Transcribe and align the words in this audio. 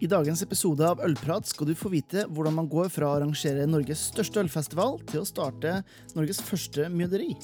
I 0.00 0.08
dagens 0.08 0.40
episode 0.40 0.86
av 0.88 1.02
Ølprat 1.04 1.44
skal 1.50 1.68
du 1.68 1.74
få 1.76 1.90
vite 1.92 2.22
hvordan 2.32 2.56
man 2.56 2.70
går 2.72 2.88
fra 2.88 3.10
å 3.10 3.18
arrangere 3.18 3.68
Norges 3.68 4.06
største 4.14 4.40
ølfestival 4.40 4.96
til 5.10 5.20
å 5.20 5.28
starte 5.28 5.82
Norges 6.16 6.40
første 6.40 6.88
mjøderi. 6.88 7.34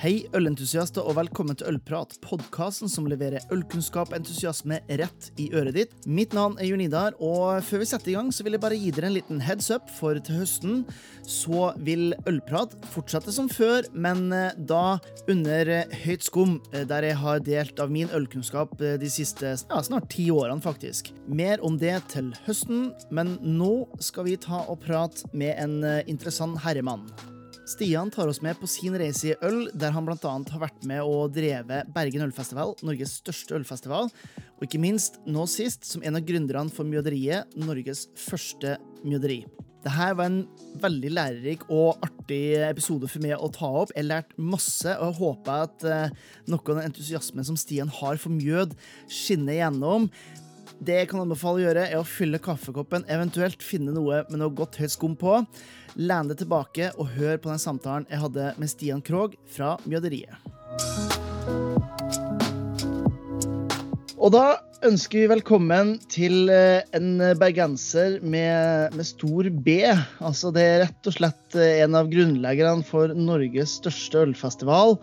Hei, 0.00 0.22
ølentusiaster, 0.32 1.04
og 1.04 1.18
velkommen 1.18 1.58
til 1.60 1.74
Ølprat, 1.74 2.14
podkasten 2.24 2.88
som 2.88 3.04
leverer 3.10 3.42
ølkunnskap 3.52 4.08
og 4.08 4.16
entusiasme 4.16 4.78
rett 4.96 5.26
i 5.36 5.50
øret 5.52 5.74
ditt. 5.76 5.90
Mitt 6.08 6.32
navn 6.32 6.54
er 6.56 6.70
Jonidar, 6.70 7.18
og 7.20 7.58
før 7.66 7.82
vi 7.82 7.88
setter 7.90 8.08
i 8.08 8.14
gang, 8.16 8.30
så 8.32 8.46
vil 8.46 8.56
jeg 8.56 8.62
bare 8.62 8.78
gi 8.80 8.94
dere 8.96 9.10
en 9.10 9.12
liten 9.18 9.42
heads 9.44 9.68
up, 9.68 9.90
for 9.92 10.16
til 10.16 10.38
høsten 10.40 10.78
så 11.28 11.66
vil 11.84 12.14
Ølprat 12.30 12.72
fortsette 12.94 13.34
som 13.36 13.50
før, 13.52 13.90
men 13.92 14.32
eh, 14.32 14.56
da 14.56 14.96
under 15.28 15.68
eh, 15.74 15.92
høyt 16.06 16.24
skum, 16.24 16.54
eh, 16.72 16.86
der 16.88 17.04
jeg 17.04 17.18
har 17.20 17.42
delt 17.44 17.82
av 17.84 17.92
min 17.92 18.08
ølkunnskap 18.16 18.72
de 18.80 19.10
siste 19.12 19.52
ja, 19.52 19.82
snart 19.84 20.08
ti 20.14 20.30
årene, 20.32 20.64
faktisk. 20.64 21.12
Mer 21.28 21.60
om 21.60 21.76
det 21.76 21.98
til 22.14 22.32
høsten, 22.46 22.94
men 23.12 23.36
nå 23.44 23.84
skal 24.00 24.30
vi 24.30 24.40
ta 24.40 24.62
og 24.64 24.80
prate 24.86 25.28
med 25.36 25.60
en 25.60 25.76
interessant 26.08 26.56
herremann. 26.64 27.04
Stian 27.70 28.10
tar 28.10 28.26
oss 28.26 28.40
med 28.42 28.58
på 28.58 28.66
sin 28.66 28.96
reise 28.98 29.28
i 29.30 29.36
øl, 29.46 29.68
der 29.78 29.92
han 29.94 30.06
bl.a. 30.06 30.16
har 30.18 30.62
vært 30.62 30.82
med 30.90 31.04
og 31.06 31.30
drevet 31.36 31.92
Bergen 31.94 32.24
ølfestival, 32.26 32.74
Norges 32.82 33.20
største 33.20 33.54
ølfestival, 33.60 34.10
og 34.58 34.66
ikke 34.66 34.80
minst 34.82 35.20
nå 35.30 35.44
sist 35.46 35.86
som 35.86 36.02
en 36.02 36.18
av 36.18 36.26
gründerne 36.26 36.74
for 36.74 36.88
Mjøderiet, 36.88 37.54
Norges 37.62 38.08
første 38.18 38.74
mjøderi. 39.04 39.44
Dette 39.84 40.10
var 40.18 40.26
en 40.26 40.42
veldig 40.82 41.14
lærerik 41.14 41.62
og 41.70 42.02
artig 42.04 42.42
episode 42.66 43.08
for 43.08 43.22
meg 43.22 43.38
å 43.38 43.48
ta 43.54 43.70
opp. 43.84 43.94
Jeg 43.94 44.02
har 44.02 44.10
lært 44.10 44.34
masse, 44.36 44.90
og 44.98 45.06
jeg 45.06 45.18
håper 45.22 45.64
at 45.70 45.86
eh, 45.88 46.18
noe 46.50 46.60
av 46.66 46.74
den 46.74 46.90
entusiasmen 46.90 47.46
som 47.48 47.56
Stian 47.60 47.92
har 48.00 48.18
for 48.20 48.34
mjød, 48.34 48.74
skinner 49.08 49.56
igjennom. 49.56 50.10
Det 50.80 50.94
jeg 50.96 51.08
kan 51.10 51.20
anbefale 51.20 51.58
å 51.58 51.60
gjøre, 51.60 51.82
er 51.92 51.98
å 52.00 52.06
fylle 52.08 52.38
kaffekoppen, 52.40 53.02
eventuelt 53.12 53.60
finne 53.60 53.92
noe 53.92 54.22
med 54.30 54.40
noe 54.40 54.52
godt 54.56 54.78
høyt 54.80 54.94
skum 54.94 55.12
på. 55.20 55.34
Len 56.00 56.30
deg 56.30 56.38
tilbake 56.40 56.86
og 56.94 57.10
hør 57.18 57.36
på 57.36 57.50
den 57.50 57.60
samtalen 57.60 58.06
jeg 58.08 58.22
hadde 58.22 58.46
med 58.56 58.70
Stian 58.72 59.02
Krogh 59.04 59.34
fra 59.52 59.74
Mjøderiet. 59.84 60.40
Og 64.16 64.32
da 64.32 64.44
ønsker 64.88 65.20
vi 65.20 65.28
velkommen 65.28 65.98
til 66.08 66.48
eh, 66.48 66.80
en 66.96 67.26
bergenser 67.40 68.16
med, 68.24 68.96
med 68.96 69.08
stor 69.08 69.50
B. 69.52 69.82
Altså 70.24 70.48
det 70.56 70.64
er 70.64 70.82
rett 70.86 71.10
og 71.12 71.16
slett 71.18 71.60
eh, 71.60 71.82
en 71.84 71.98
av 72.00 72.08
grunnleggerne 72.08 72.88
for 72.88 73.12
Norges 73.12 73.76
største 73.82 74.24
ølfestival 74.30 74.96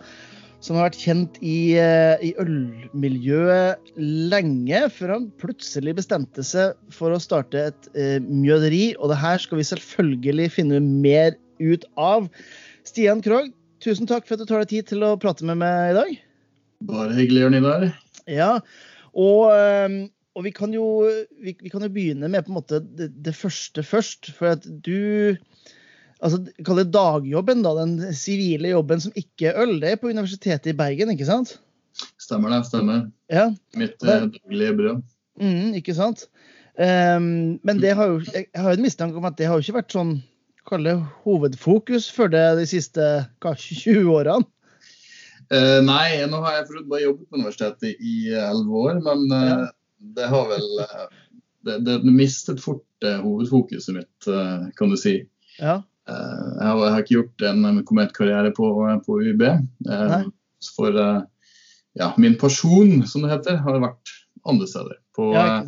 som 0.64 0.78
har 0.78 0.88
vært 0.88 1.00
kjent 1.00 1.38
i, 1.38 1.78
eh, 1.78 2.18
i 2.24 2.32
ølmiljøet 2.42 3.92
lenge, 3.98 4.80
før 4.94 5.14
han 5.14 5.28
plutselig 5.40 5.94
bestemte 6.00 6.42
seg 6.46 6.74
for 6.94 7.14
å 7.14 7.20
starte 7.22 7.68
et 7.70 7.88
eh, 7.94 8.18
mjøderi. 8.24 8.96
Og 8.98 9.12
det 9.12 9.20
her 9.22 9.38
skal 9.42 9.60
vi 9.60 9.68
selvfølgelig 9.70 10.50
finne 10.56 10.82
mer 10.82 11.38
ut 11.62 11.86
av. 11.94 12.28
Stian 12.86 13.22
Krogh, 13.22 13.52
tusen 13.84 14.10
takk 14.10 14.26
for 14.26 14.34
at 14.34 14.42
du 14.42 14.50
tar 14.50 14.64
deg 14.64 14.74
tid 14.74 14.90
til 14.90 15.06
å 15.06 15.16
prate 15.20 15.46
med 15.46 15.60
meg 15.62 15.92
i 15.92 15.98
dag. 15.98 16.14
Bare 16.88 17.14
hyggelig, 17.14 17.44
Jørn 17.46 17.58
Ivar. 17.58 17.90
Ja, 18.30 18.52
og, 19.14 19.44
eh, 19.54 19.98
og 20.34 20.46
vi, 20.46 20.54
kan 20.54 20.74
jo, 20.74 20.88
vi, 21.38 21.54
vi, 21.54 21.70
kan 21.70 21.86
jo 21.86 21.92
begynne 21.94 22.30
med 22.30 22.46
på 22.46 22.52
en 22.52 22.58
måte 22.58 22.82
det, 22.82 23.12
det 23.22 23.34
første 23.38 23.86
først. 23.86 24.32
For 24.34 24.56
at 24.58 24.66
du 24.66 25.38
altså, 26.24 26.42
Kall 26.66 26.82
det 26.82 26.90
dagjobben, 26.94 27.62
da, 27.66 27.74
den 27.78 27.96
sivile 28.16 28.72
jobben 28.72 29.02
som 29.04 29.14
ikke 29.18 29.52
er 29.52 29.62
øl. 29.64 29.78
Det 29.82 29.94
er 29.94 30.00
på 30.00 30.10
Universitetet 30.10 30.72
i 30.72 30.76
Bergen, 30.78 31.12
ikke 31.14 31.28
sant? 31.28 31.56
Stemmer 32.20 32.52
det. 32.54 32.64
stemmer. 32.68 33.06
Ja. 33.32 33.48
Mitt 33.78 34.02
eh, 34.04 34.26
daglige 34.26 34.76
brød. 34.78 35.06
Mm, 35.40 35.74
ikke 35.78 35.94
sant? 35.94 36.26
Um, 36.78 37.58
men 37.66 37.80
det 37.82 37.96
har 37.98 38.12
jo, 38.12 38.20
jeg 38.30 38.46
har 38.54 38.70
jo 38.70 38.78
en 38.78 38.84
mistanke 38.84 39.18
om 39.18 39.26
at 39.26 39.38
det 39.38 39.48
har 39.48 39.58
jo 39.58 39.66
ikke 39.66 39.80
vært 39.80 39.96
sånn 39.96 40.12
kall 40.68 40.84
det 40.86 40.94
hovedfokus 41.24 42.06
for 42.12 42.30
det 42.30 42.44
de 42.60 42.66
siste 42.68 43.04
kanskje 43.42 43.78
20 43.96 44.12
årene? 44.14 44.46
Uh, 45.48 45.80
nei, 45.80 46.20
nå 46.28 46.42
har 46.44 46.58
jeg 46.58 46.84
bare 46.90 47.06
jobbet 47.06 47.24
på 47.30 47.40
universitetet 47.40 48.02
i 48.04 48.16
elleve 48.36 48.82
år, 48.84 48.98
men 49.06 49.24
uh, 49.32 49.64
det 50.14 50.28
har 50.28 50.44
vel 50.50 50.66
uh, 50.84 51.06
det, 51.64 51.78
det, 51.88 51.96
mistet 52.04 52.60
fort 52.62 52.84
hovedfokuset 53.00 53.94
mitt, 53.96 54.28
kan 54.78 54.92
du 54.92 54.96
si. 54.98 55.20
Ja. 55.58 55.80
Eh, 56.08 56.46
jeg 56.58 56.64
har, 56.64 56.80
jeg 56.82 56.92
har, 56.94 57.02
ikke 57.02 57.16
gjort 57.16 57.44
en 57.50 57.82
kometkarriere 57.88 58.52
på, 58.56 58.70
på 59.06 59.18
UiB. 59.20 59.44
Eh, 59.44 60.16
for 60.76 60.96
eh, 61.02 61.20
ja, 61.98 62.12
min 62.20 62.38
person, 62.40 63.02
som 63.06 63.24
det 63.24 63.32
heter, 63.34 63.60
har 63.64 63.80
vært 63.84 64.14
andre 64.48 64.68
steder. 64.70 64.98
På, 65.16 65.32
ja, 65.34 65.62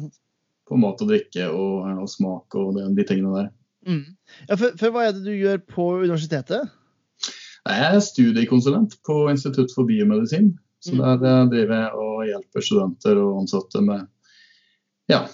på 0.69 0.79
mat 0.79 1.01
og 1.03 1.11
drikke 1.11 1.49
og, 1.51 1.89
og 2.05 2.11
smak 2.11 2.57
og 2.59 2.77
de, 2.79 2.87
de 2.97 3.07
tingene 3.07 3.35
der. 3.37 3.51
Mm. 3.89 4.05
Ja, 4.47 4.57
for, 4.57 4.77
for, 4.79 4.95
Hva 4.95 5.09
er 5.09 5.17
det 5.17 5.25
du 5.27 5.33
gjør 5.35 5.63
på 5.67 5.89
universitetet? 6.05 6.77
Jeg 7.61 7.87
er 7.87 8.03
studiekonsulent 8.05 8.97
på 9.05 9.23
Institutt 9.33 9.73
for 9.75 9.89
biomedisin. 9.89 10.55
Så 10.81 10.95
mm. 10.97 11.03
der 11.21 11.51
driver 11.53 11.77
jeg 11.77 11.99
og 12.01 12.23
hjelper 12.25 12.65
studenter 12.65 13.19
og 13.21 13.43
ansatte 13.43 13.83
med 13.85 14.07
ja, 15.13 15.27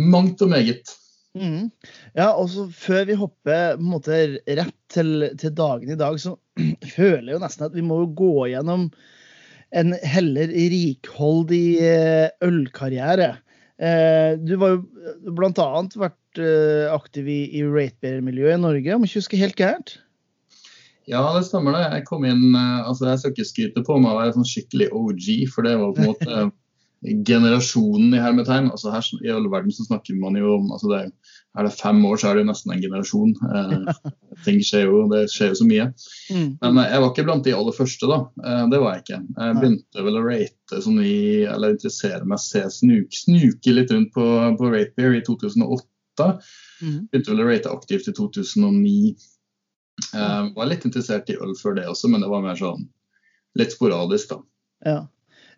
mangt 0.00 0.40
og 0.44 0.52
meget. 0.54 0.94
Mm. 1.36 1.68
Ja, 2.16 2.30
og 2.32 2.48
så 2.52 2.66
Før 2.72 3.04
vi 3.08 3.18
hopper 3.18 3.76
på 3.76 3.82
en 3.82 3.92
måte 3.92 4.20
rett 4.46 4.76
til, 4.92 5.28
til 5.40 5.54
dagen 5.56 5.92
i 5.92 5.98
dag, 5.98 6.18
så 6.22 6.36
føler 6.96 7.32
jeg 7.32 7.36
jo 7.36 7.42
nesten 7.42 7.68
at 7.68 7.76
vi 7.76 7.84
må 7.84 8.00
gå 8.16 8.48
gjennom 8.52 8.88
en 9.76 9.96
heller 10.06 10.52
rikholdig 10.72 11.66
eh, 11.82 12.28
ølkarriere. 12.46 13.34
Eh, 13.76 14.38
du 14.40 14.54
var 14.60 14.76
jo 14.76 15.32
bl.a. 15.36 15.68
vært 16.00 16.40
eh, 16.40 16.86
aktiv 16.94 17.28
i, 17.28 17.40
i 17.58 17.64
ratebear-miljøet 17.66 18.56
i 18.56 18.62
Norge, 18.62 18.94
om 18.94 19.04
jeg 19.04 19.12
ikke 19.12 19.24
husker 19.24 19.42
helt 19.42 19.58
gærent? 19.58 19.96
Ja, 21.10 21.22
det 21.36 21.44
stemmer 21.46 21.76
det. 21.76 21.82
Jeg 21.98 22.06
kom 22.08 22.24
inn, 22.26 22.54
altså 22.56 23.10
jeg 23.10 23.20
skal 23.20 23.34
ikke 23.34 23.50
skryte 23.50 23.82
på 23.86 23.98
meg 24.02 24.14
å 24.14 24.20
være 24.22 24.36
sånn 24.38 24.48
skikkelig 24.48 24.88
OG, 24.94 25.26
for 25.52 25.66
det 25.66 25.76
var 25.82 25.92
på 25.94 26.02
en 26.02 26.14
måte 26.14 26.46
generasjonen 27.02 28.14
i 28.14 28.20
hermetegn. 28.20 28.70
altså 28.70 28.90
her 28.90 29.08
I 29.22 29.32
all 29.34 29.48
verden 29.52 29.72
så 29.72 29.84
snakker 29.84 30.16
man 30.18 30.36
jo 30.38 30.56
om 30.56 30.70
altså 30.72 30.88
det, 30.90 31.00
Er 31.56 31.64
det 31.64 31.72
fem 31.72 32.04
år, 32.04 32.16
så 32.16 32.28
er 32.28 32.36
det 32.36 32.44
jo 32.44 32.48
nesten 32.50 32.72
en 32.72 32.82
generasjon. 32.82 33.34
Eh, 33.48 34.10
ting 34.44 34.60
skjer 34.64 34.86
jo, 34.88 35.04
Det 35.12 35.22
skjer 35.32 35.52
jo 35.52 35.58
så 35.60 35.68
mye. 35.68 35.86
Mm. 36.32 36.48
Men 36.60 36.80
jeg 36.82 37.02
var 37.02 37.10
ikke 37.12 37.26
blant 37.28 37.46
de 37.46 37.54
aller 37.56 37.76
første, 37.76 38.10
da. 38.10 38.18
Eh, 38.44 38.64
det 38.72 38.80
var 38.82 38.96
jeg 38.96 39.04
ikke. 39.04 39.20
Jeg 39.38 39.58
begynte 39.60 40.06
vel 40.08 40.20
å 40.20 40.24
rate 40.26 40.82
sånn 40.84 41.00
i, 41.04 41.18
eller 41.48 41.76
interessere 41.76 42.28
meg, 42.28 42.42
se, 42.44 42.64
snuk, 42.80 43.16
snuke 43.24 43.76
litt 43.76 43.94
rundt 43.94 44.12
på, 44.16 44.26
på 44.60 44.72
Rapier 44.74 45.16
i 45.16 45.24
2008. 45.24 46.28
Mm. 46.82 47.00
Begynte 47.12 47.32
vel 47.32 47.44
å 47.44 47.48
rate 47.48 47.72
aktivt 47.72 48.12
i 48.12 48.16
2009. 48.16 49.16
Eh, 50.12 50.52
var 50.56 50.68
litt 50.68 50.84
interessert 50.84 51.32
i 51.32 51.38
øl 51.40 51.56
før 51.56 51.78
det 51.78 51.88
også, 51.88 52.12
men 52.12 52.24
det 52.24 52.32
var 52.32 52.44
mer 52.44 52.58
sånn 52.60 52.84
litt 53.56 53.72
sporadisk, 53.72 54.34
da. 54.34 54.42
Ja. 54.84 54.98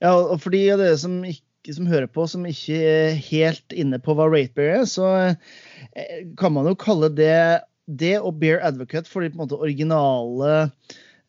Ja, 0.04 0.14
og 0.14 0.38
for 0.42 0.54
de 0.54 0.62
som, 1.00 1.18
som 1.66 1.88
hører 1.90 2.06
på, 2.10 2.26
som 2.30 2.46
ikke 2.46 2.78
er 2.78 3.18
helt 3.28 3.74
inne 3.74 3.98
på 4.02 4.14
hva 4.14 4.28
Ratebear 4.30 4.82
er, 4.82 4.86
så 4.88 5.10
eh, 5.18 6.28
kan 6.38 6.54
man 6.54 6.70
jo 6.70 6.78
kalle 6.78 7.10
det 7.10 7.64
det 7.88 8.18
og 8.20 8.36
Bear 8.40 8.60
Advocate 8.66 9.08
for 9.08 9.24
de 9.24 9.30
på 9.32 9.38
en 9.38 9.44
måte 9.46 9.58
originale 9.58 10.68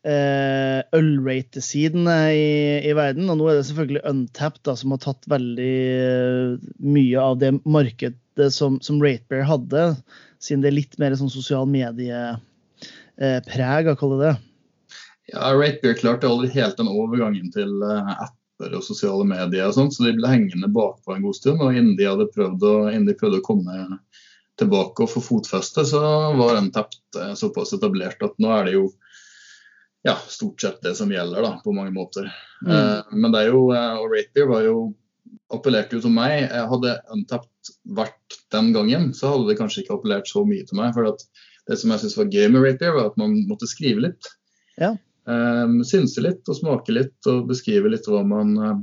eh, 0.04 0.80
ølrate-sidene 0.96 2.16
i, 2.36 2.50
i, 2.84 2.92
verden. 2.96 3.30
Og 3.32 3.40
nå 3.40 3.48
er 3.48 3.58
det 3.58 3.66
selvfølgelig 3.70 4.04
Untapped 4.10 4.62
da, 4.68 4.76
som 4.78 4.94
har 4.94 5.02
tatt 5.04 5.30
veldig 5.30 5.76
uh, 6.04 6.68
mye 6.84 7.24
av 7.24 7.40
det 7.40 7.54
markedet 7.64 8.50
som, 8.54 8.78
som 8.84 9.00
Ratebear 9.02 9.48
hadde, 9.48 9.86
siden 10.40 10.64
det 10.64 10.70
er 10.70 10.78
litt 10.78 11.00
mer 11.00 11.16
sånn 11.18 11.32
sosial 11.32 11.66
mediepreg, 11.68 12.38
eh, 13.20 13.92
å 13.92 13.98
kalle 14.00 14.20
det. 14.22 14.34
Ja, 15.32 15.52
Ratebear 15.54 15.98
klarte 15.98 16.28
aldri 16.30 16.52
helt 16.56 16.78
den 16.80 16.90
overgangen 16.90 17.52
til 17.54 17.80
uh, 17.84 18.28
apper 18.60 18.76
og 18.76 18.84
sosiale 18.84 19.24
medier 19.24 19.68
og 19.68 19.74
sånt, 19.74 19.94
så 19.94 20.04
de 20.04 20.16
ble 20.16 20.28
hengende 20.28 20.68
bakpå 20.68 21.14
en 21.14 21.24
god 21.24 21.36
stund. 21.36 21.60
Og 21.62 21.74
innen 21.74 21.96
de 21.96 22.08
hadde 22.08 22.30
prøvd 22.34 22.62
å, 22.62 22.74
de 22.90 23.16
prøvde 23.16 23.40
å 23.40 23.46
komme 23.46 23.98
tilbake 24.60 25.04
og 25.04 25.10
få 25.10 25.22
fotfeste, 25.24 25.86
så 25.88 26.00
var 26.36 26.54
den 26.54 26.70
tapt 26.74 27.00
eh, 27.16 27.32
såpass 27.34 27.72
etablert 27.72 28.20
at 28.22 28.34
nå 28.38 28.50
er 28.52 28.66
det 28.68 28.74
jo 28.74 28.90
ja, 30.04 30.18
stort 30.28 30.60
sett 30.60 30.82
det 30.84 30.94
som 30.96 31.12
gjelder, 31.12 31.44
da, 31.44 31.52
på 31.64 31.72
mange 31.72 31.92
måter. 31.92 32.28
Mm. 32.66 32.72
Eh, 32.72 33.14
men 33.16 33.32
det 33.32 33.44
er 33.44 33.54
jo, 33.54 33.70
eh, 33.72 33.94
og 33.96 34.12
Rapier 34.12 34.50
var 34.50 34.66
jo 34.66 34.76
appellerte 35.54 35.96
jo 35.96 36.04
til 36.04 36.12
meg. 36.12 36.50
Hadde 36.50 36.98
Untapped 37.14 37.72
vært 37.96 38.40
den 38.52 38.72
gangen, 38.76 39.10
så 39.16 39.32
hadde 39.32 39.48
det 39.48 39.58
kanskje 39.60 39.84
ikke 39.84 39.96
appellert 39.96 40.28
så 40.28 40.44
mye 40.44 40.66
til 40.68 40.80
meg. 40.80 40.92
For 40.96 41.08
det 41.08 41.78
som 41.80 41.92
jeg 41.92 42.02
syntes 42.02 42.18
var 42.18 42.32
gøy 42.32 42.52
med 42.52 42.66
Rapier, 42.66 42.96
var 42.96 43.12
at 43.12 43.20
man 43.20 43.38
måtte 43.48 43.68
skrive 43.70 44.04
litt. 44.08 44.30
Ja. 44.80 44.94
Um, 45.30 45.80
synse 45.86 46.22
litt 46.24 46.48
og 46.48 46.56
smake 46.58 46.94
litt 46.94 47.28
og 47.30 47.50
beskrive 47.50 47.90
litt 47.92 48.06
hva 48.08 48.22
man, 48.26 48.54
uh, 48.58 48.78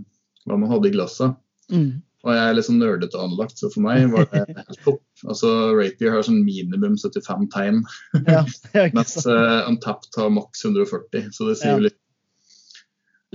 hva 0.48 0.60
man 0.60 0.70
hadde 0.72 0.92
i 0.92 0.94
glasset. 0.94 1.36
Mm. 1.74 2.04
Og 2.26 2.34
jeg 2.34 2.44
er 2.44 2.56
litt 2.58 2.68
sånn 2.68 2.80
nerdete 2.82 3.20
anlagt, 3.22 3.60
så 3.60 3.70
for 3.72 3.86
meg 3.86 4.10
var 4.14 4.28
det 4.32 4.44
helt 4.52 4.84
topp. 4.86 5.02
Altså, 5.26 5.52
Rapier 5.78 6.16
har 6.16 6.26
sånn 6.28 6.44
minimum 6.46 6.98
75 7.00 7.48
tegn, 7.54 7.82
ja, 8.28 8.44
mens 8.98 9.18
uh, 9.26 9.68
Untapped 9.68 10.18
har 10.20 10.32
maks 10.34 10.64
140. 10.66 11.32
Så 11.36 11.50
det 11.50 11.58
sier 11.62 11.76
jo 11.76 11.88
litt. 11.88 12.00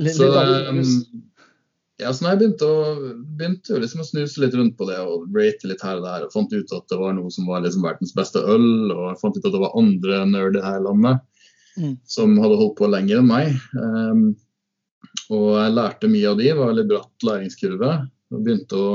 litt. 0.00 0.16
Så, 0.18 0.30
um, 0.32 0.82
Ja, 2.00 2.10
så 2.10 2.26
jeg 2.32 2.40
begynte 2.40 2.66
å, 2.66 2.94
begynte 3.38 3.78
liksom 3.78 4.02
å 4.02 4.06
snuse 4.08 4.40
litt 4.42 4.56
rundt 4.58 4.78
på 4.78 4.88
det 4.88 4.96
og 5.04 5.28
rate 5.36 5.68
litt 5.70 5.84
her 5.84 6.00
og 6.00 6.06
der, 6.08 6.24
og 6.26 6.32
fant 6.34 6.54
ut 6.54 6.72
at 6.74 6.88
det 6.90 6.98
var 6.98 7.14
noe 7.14 7.30
som 7.30 7.46
var 7.50 7.62
liksom 7.62 7.84
verdens 7.86 8.14
beste 8.16 8.42
øl, 8.42 8.90
og 8.90 9.20
fant 9.20 9.36
ut 9.36 9.44
at 9.44 9.52
det 9.52 9.60
var 9.62 9.76
andre 9.78 10.24
nerder 10.32 10.64
her 10.66 10.80
i 10.80 10.86
landet 10.88 11.22
Mm. 11.78 11.94
som 12.04 12.34
hadde 12.36 12.58
holdt 12.60 12.76
på 12.78 12.88
lenger 12.92 13.22
enn 13.22 13.28
meg. 13.30 13.54
Um, 13.72 14.24
og 15.32 15.46
jeg 15.56 15.72
lærte 15.76 16.10
mye 16.12 16.28
av 16.28 16.36
de, 16.38 16.44
det 16.50 16.56
var 16.58 16.68
en 16.68 16.72
veldig 16.74 16.88
bratt 16.90 17.26
læringskurve. 17.28 17.92
Og 18.32 18.42
begynte 18.44 18.76
å, 18.80 18.90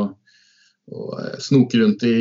å 0.94 1.08
snoke 1.42 1.80
rundt 1.82 2.04
i 2.06 2.16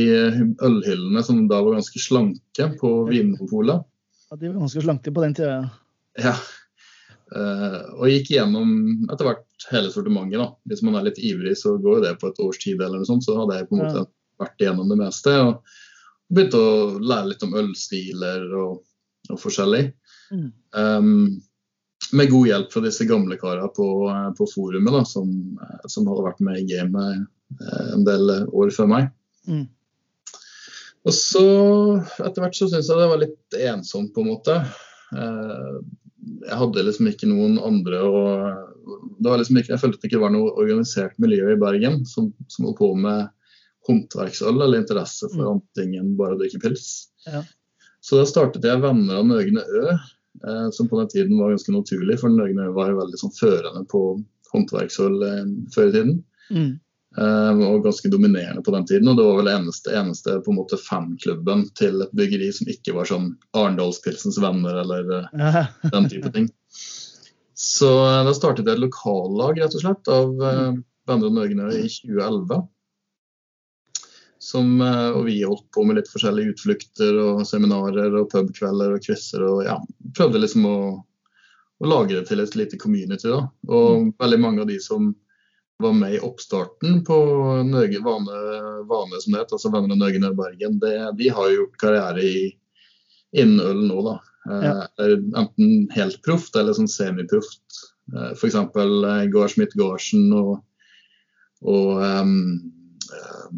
ølhyllene 0.64 1.23
som 1.25 1.43
da 1.50 1.61
var 1.64 1.76
ganske 1.79 2.00
slanke 2.00 2.70
på 2.81 2.93
Vinmonopolet. 3.11 3.85
Ja, 4.31 4.37
de 4.41 4.50
var 4.50 4.62
ganske 4.64 4.85
slanke 4.85 5.12
på 5.14 5.25
den 5.25 5.37
tida. 5.38 5.58
Ja. 6.20 6.35
Uh, 7.26 7.81
og 7.99 8.06
gikk 8.12 8.31
gjennom 8.37 8.70
etter 9.11 9.26
hvert 9.26 9.67
hele 9.73 9.91
sortimentet. 9.91 10.38
da. 10.38 10.49
Hvis 10.70 10.85
man 10.87 10.97
er 10.99 11.09
litt 11.09 11.19
ivrig, 11.19 11.56
så 11.59 11.75
går 11.82 11.99
jo 11.99 12.05
det 12.05 12.14
på 12.20 12.31
et 12.31 12.41
års 12.44 12.61
tid 12.62 12.81
eller 12.81 13.00
noe 13.02 13.09
sånt. 13.09 13.25
Så 13.26 13.37
hadde 13.38 13.59
jeg 13.61 13.69
på 13.70 13.76
en 13.76 13.85
måte 13.85 14.05
Ja. 14.05 14.11
vært 14.44 14.61
igjennom 14.62 14.88
det 14.93 14.99
meste. 15.00 15.32
Og 15.43 15.62
begynte 16.32 16.61
å 16.61 16.99
lære 17.00 17.32
litt 17.32 17.43
om 17.47 17.55
ølstiler 17.56 18.44
og, 18.61 18.82
og 19.31 19.41
forskjellig. 19.41 19.88
Mm. 20.32 20.49
Um, 20.76 21.43
med 22.14 22.31
god 22.31 22.46
hjelp 22.46 22.73
fra 22.73 22.82
disse 22.84 23.06
gamle 23.08 23.38
karene 23.40 23.69
på, 23.75 23.87
på 24.38 24.46
forumet, 24.52 24.93
da, 24.94 25.02
som, 25.08 25.31
som 25.90 26.06
hadde 26.06 26.26
vært 26.28 26.43
med 26.44 26.61
i 26.61 26.67
gamet 26.70 27.25
eh, 27.58 27.88
en 27.96 28.05
del 28.06 28.31
år 28.46 28.70
før 28.75 28.90
meg. 28.93 29.08
Mm. 29.50 29.64
Og 31.06 31.14
så 31.14 31.43
etter 32.23 32.43
hvert 32.43 32.58
så 32.58 32.69
syntes 32.69 32.90
jeg 32.90 33.00
det 33.00 33.11
var 33.11 33.23
litt 33.23 33.58
ensomt, 33.70 34.12
på 34.14 34.23
en 34.23 34.31
måte. 34.32 34.56
Eh, 35.17 35.76
jeg 36.46 36.58
hadde 36.62 36.82
liksom 36.87 37.11
ikke 37.11 37.28
noen 37.31 37.58
andre 37.62 38.00
og 38.02 38.96
det 39.23 39.31
var 39.31 39.38
liksom 39.40 39.58
ikke, 39.58 39.73
Jeg 39.75 39.82
følte 39.82 40.02
det 40.02 40.08
ikke 40.11 40.23
var 40.23 40.32
noe 40.34 40.50
organisert 40.58 41.14
miljø 41.23 41.52
i 41.55 41.58
Bergen 41.58 42.00
som, 42.06 42.32
som 42.50 42.67
holdt 42.69 42.78
på 42.78 42.93
med 42.99 43.28
håndverksøl 43.87 44.55
eller 44.58 44.81
interesse 44.81 45.28
for 45.31 45.43
Mm. 45.43 45.49
annet 45.52 46.00
enn 46.02 46.17
bare 46.19 46.34
å 46.34 46.40
drikke 46.40 46.61
pils. 46.62 47.08
Ja. 47.26 47.43
Så 48.02 48.19
da 48.20 48.26
startet 48.26 48.67
jeg 48.67 48.82
Venner 48.82 49.20
av 49.20 49.26
Nøgne 49.26 49.62
Ø, 49.62 49.96
som 50.73 50.88
på 50.91 50.99
den 51.00 51.09
tiden 51.12 51.38
var 51.38 51.53
ganske 51.55 51.73
naturlig, 51.75 52.19
for 52.21 52.33
Norge 52.33 52.67
var 52.77 52.91
jo 52.91 52.99
veldig 53.00 53.21
sånn 53.21 53.35
førende 53.37 53.83
på 53.91 54.00
håndverksøl 54.53 55.23
eh, 55.27 55.47
før 55.75 55.88
i 55.88 55.94
tiden. 55.94 56.19
Mm. 56.50 56.75
Eh, 57.17 57.62
og 57.69 57.85
ganske 57.87 58.11
dominerende 58.12 58.62
på 58.65 58.75
den 58.75 58.87
tiden. 58.88 59.09
Og 59.09 59.19
det 59.19 59.27
var 59.27 59.41
vel 59.41 59.53
eneste, 59.55 59.94
eneste 59.97 60.38
på 60.44 60.53
en 60.53 60.61
måte 60.61 60.81
fanklubben 60.81 61.67
til 61.79 62.05
et 62.05 62.15
byggeri 62.17 62.50
som 62.55 62.71
ikke 62.73 62.97
var 62.97 63.11
sånn 63.11 63.33
Arendalspilsens 63.56 64.41
venner 64.43 64.83
eller 64.85 65.12
eh, 65.17 65.62
den 65.94 66.11
type 66.12 66.33
ting. 66.35 66.50
Så 67.56 67.91
eh, 68.05 68.23
da 68.29 68.37
startet 68.37 68.69
jeg 68.69 68.77
et 68.77 68.87
lokallag 68.87 69.62
rett 69.62 69.79
og 69.79 69.85
slett 69.85 70.12
av 70.12 70.35
uh, 70.43 70.73
Venner 71.09 71.31
og 71.31 71.38
Nøgne 71.38 71.71
i 71.73 71.87
2011. 71.88 72.65
Som, 74.47 74.77
eh, 74.85 75.11
og 75.17 75.25
vi 75.27 75.41
holdt 75.43 75.67
på 75.75 75.83
med 75.89 75.99
litt 75.99 76.11
forskjellige 76.13 76.55
utflukter 76.55 77.17
og 77.19 77.45
seminarer 77.49 78.15
og 78.21 78.29
pubkvelder 78.31 78.95
og 78.95 79.03
quizer. 79.03 79.43
Og 79.43 79.65
ja, 79.67 79.77
prøvde 80.15 80.43
liksom 80.45 80.67
å, 80.71 80.79
å 81.83 81.89
lage 81.91 82.15
det 82.15 82.29
til 82.29 82.43
et 82.45 82.55
lite 82.59 82.79
community. 82.79 83.27
da. 83.33 83.41
Og 83.67 84.13
veldig 84.23 84.39
mange 84.45 84.63
av 84.63 84.69
de 84.71 84.77
som 84.83 85.11
var 85.83 85.93
med 85.93 86.15
i 86.17 86.21
oppstarten 86.25 87.03
på 87.05 87.17
Nøge, 87.69 87.99
Vane, 88.05 88.37
Vane 88.89 89.19
som 89.21 89.35
det 89.35 89.43
het, 89.43 89.51
altså 89.53 89.69
Venner 89.75 89.93
og 89.93 90.01
Nøgne 90.01 90.31
Bergen, 90.39 90.79
det, 90.81 90.95
de 91.19 91.27
har 91.37 91.51
jo 91.51 91.59
gjort 91.59 91.77
karriere 91.83 92.23
i, 92.25 92.47
innen 93.37 93.61
øl 93.61 93.83
nå, 93.91 93.99
da. 94.07 94.15
Eh, 94.47 94.63
Ja. 94.65 94.77
Eh, 95.03 95.19
Enten 95.43 95.91
helt 95.93 96.23
proft 96.25 96.57
eller 96.57 96.77
sånn 96.79 96.89
semiproft. 96.89 97.83
Eh, 98.15 98.31
F.eks. 98.39 98.57
Eh, 98.63 99.27
Gard 99.35 99.53
Schmidt 99.53 99.75
Garsen 99.77 100.31
og, 100.39 100.63
og 101.67 102.01
eh, 102.07 102.25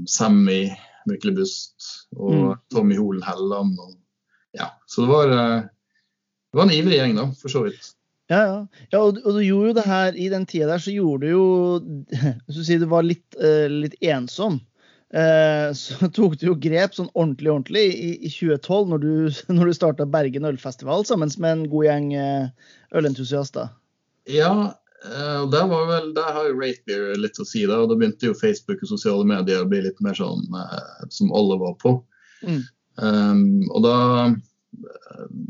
Sammy 0.07 0.69
Myklebust 1.09 1.89
og 2.17 2.35
Mm. 2.35 2.55
Tommy 2.73 2.97
Holen 2.99 3.23
Helland. 3.23 3.79
Ja. 4.53 4.73
Så 4.87 5.05
det 5.05 5.09
var, 5.09 5.29
eh, 5.33 5.63
det 6.53 6.57
var 6.57 6.67
en 6.67 6.75
ivrig 6.75 6.99
gjeng, 6.99 7.17
da, 7.17 7.31
for 7.41 7.53
så 7.53 7.65
vidt. 7.67 7.93
Ja, 8.29 8.41
ja. 8.45 8.57
ja 8.93 9.01
og, 9.01 9.21
og 9.25 9.39
du 9.39 9.43
gjorde 9.45 9.71
jo 9.71 9.77
det 9.79 9.87
her 9.89 10.17
i 10.17 10.29
den 10.29 10.47
tida 10.47 10.69
der, 10.69 10.83
så 10.85 10.93
gjorde 10.93 11.27
du 11.27 11.31
jo 11.33 11.45
Hvis 12.47 12.59
du 12.59 12.65
sier 12.65 12.81
du 12.83 12.89
var 12.91 13.07
litt, 13.07 13.25
uh, 13.41 13.69
litt 13.73 13.97
ensom, 14.05 14.59
eh, 15.17 15.71
så 15.73 16.11
tok 16.17 16.37
du 16.41 16.51
jo 16.51 16.59
grep 16.61 16.97
sånn 16.97 17.09
ordentlig 17.15 17.55
ordentlig 17.55 17.87
i, 17.95 18.11
i 18.29 18.33
2012, 18.33 18.91
når 18.93 19.05
du, 19.05 19.13
når 19.57 19.71
du 19.71 19.79
starta 19.79 20.09
Bergen 20.09 20.49
ølfestival 20.51 21.07
sammen 21.09 21.33
med 21.39 21.55
en 21.55 21.65
god 21.73 21.89
gjeng 21.89 22.11
ølentusiaster. 22.93 23.73
Ja, 24.29 24.75
og 25.07 25.53
der, 25.53 25.67
var 25.71 25.85
vel, 25.87 26.09
der 26.17 26.33
har 26.35 26.49
jo 26.49 26.57
Ratebeer 26.59 27.21
litt 27.23 27.39
å 27.39 27.47
si. 27.47 27.63
da, 27.71 27.79
og 27.83 27.93
Da 27.93 27.99
begynte 27.99 28.31
jo 28.31 28.39
Facebook 28.39 28.83
og 28.83 28.91
sosiale 28.91 29.27
medier 29.29 29.63
å 29.63 29.69
bli 29.71 29.85
litt 29.85 30.01
mer 30.05 30.17
sånn 30.19 30.43
eh, 30.59 31.07
som 31.15 31.31
alle 31.37 31.59
var 31.61 31.77
på. 31.83 31.95
Mm. 32.43 32.61
Um, 32.99 33.43
og 33.71 33.85
da, 33.85 33.97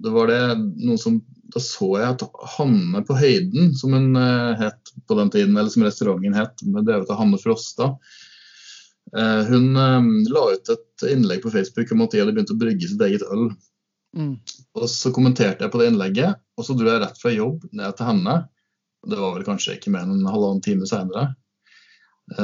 da 0.04 0.12
var 0.12 0.28
det 0.28 0.40
noen 0.76 1.00
som 1.00 1.22
Da 1.48 1.62
så 1.64 1.86
jeg 1.96 2.12
at 2.12 2.22
Hanne 2.58 3.00
på 3.08 3.16
Høyden, 3.16 3.70
som 3.76 3.94
hun 3.96 4.16
eh, 4.20 4.58
het 4.60 4.90
på 5.08 5.16
den 5.16 5.30
tiden, 5.32 5.56
eller 5.56 5.72
som 5.72 5.86
restauranten 5.86 6.36
het, 6.36 6.60
med 6.68 6.84
drevet 6.84 7.08
av 7.08 7.22
Hanne 7.22 7.40
Frosta, 7.40 7.86
eh, 9.16 9.48
hun 9.48 9.70
eh, 9.80 10.10
la 10.28 10.42
ut 10.52 10.72
et 10.74 11.06
innlegg 11.08 11.40
på 11.40 11.54
Facebook 11.54 11.94
om 11.94 12.04
at 12.04 12.12
de 12.12 12.20
hadde 12.20 12.34
begynt 12.36 12.52
å 12.52 12.58
brygge 12.60 12.90
sitt 12.90 13.04
eget 13.06 13.24
øl. 13.32 13.48
Mm. 14.12 14.34
Og 14.76 14.86
så 14.92 15.08
kommenterte 15.16 15.64
jeg 15.64 15.72
på 15.72 15.80
det 15.80 15.88
innlegget, 15.88 16.36
og 16.60 16.68
så 16.68 16.76
dro 16.76 16.92
jeg 16.92 17.00
rett 17.06 17.24
fra 17.24 17.32
jobb 17.32 17.64
ned 17.72 17.96
til 17.96 18.10
henne. 18.10 18.36
Det 19.08 19.19
var 19.19 19.34
vel 19.38 19.44
kanskje 19.46 19.76
ikke 19.78 19.93
mer 19.94 20.05
enn 20.06 20.19
en 20.20 20.28
halvannen 20.31 20.62
time 20.64 20.87
seinere. 20.88 21.31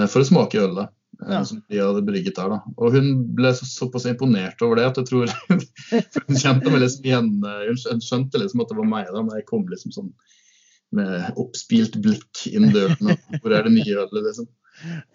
For 0.08 0.22
å 0.22 0.28
smake 0.28 0.56
ølet 0.64 0.87
eh, 0.88 1.32
Ja. 1.34 1.43
som 1.44 1.58
de 1.70 1.78
hadde 1.78 2.00
brygget 2.06 2.38
der. 2.38 2.49
da. 2.55 2.61
Og 2.81 2.94
hun 2.96 3.11
ble 3.37 3.50
så, 3.55 3.66
såpass 3.69 4.06
imponert 4.08 4.62
over 4.64 4.81
det 4.81 4.87
at 4.88 4.96
jeg 5.02 5.11
tror 5.11 5.28
Hun 6.28 6.38
kjente 6.40 6.72
liksom 6.72 7.05
igjen. 7.05 7.28
eh, 7.44 7.66
Hun 7.69 8.00
skjønte 8.02 8.40
liksom 8.40 8.64
at 8.64 8.72
det 8.72 8.78
var 8.81 8.88
meg 8.88 9.11
da, 9.12 9.20
men 9.22 9.37
jeg 9.37 9.46
kom 9.50 9.66
liksom 9.69 9.93
sånn 9.94 10.08
med 10.94 11.34
oppspilt 11.43 11.96
blikk 12.02 12.44
inn 12.55 12.69
døren. 12.72 13.12
og 13.12 13.31
Hvor 13.43 13.55
er 13.58 13.67
det 13.69 13.72
nye 13.76 13.96
ølet, 14.06 14.20
liksom. 14.31 14.49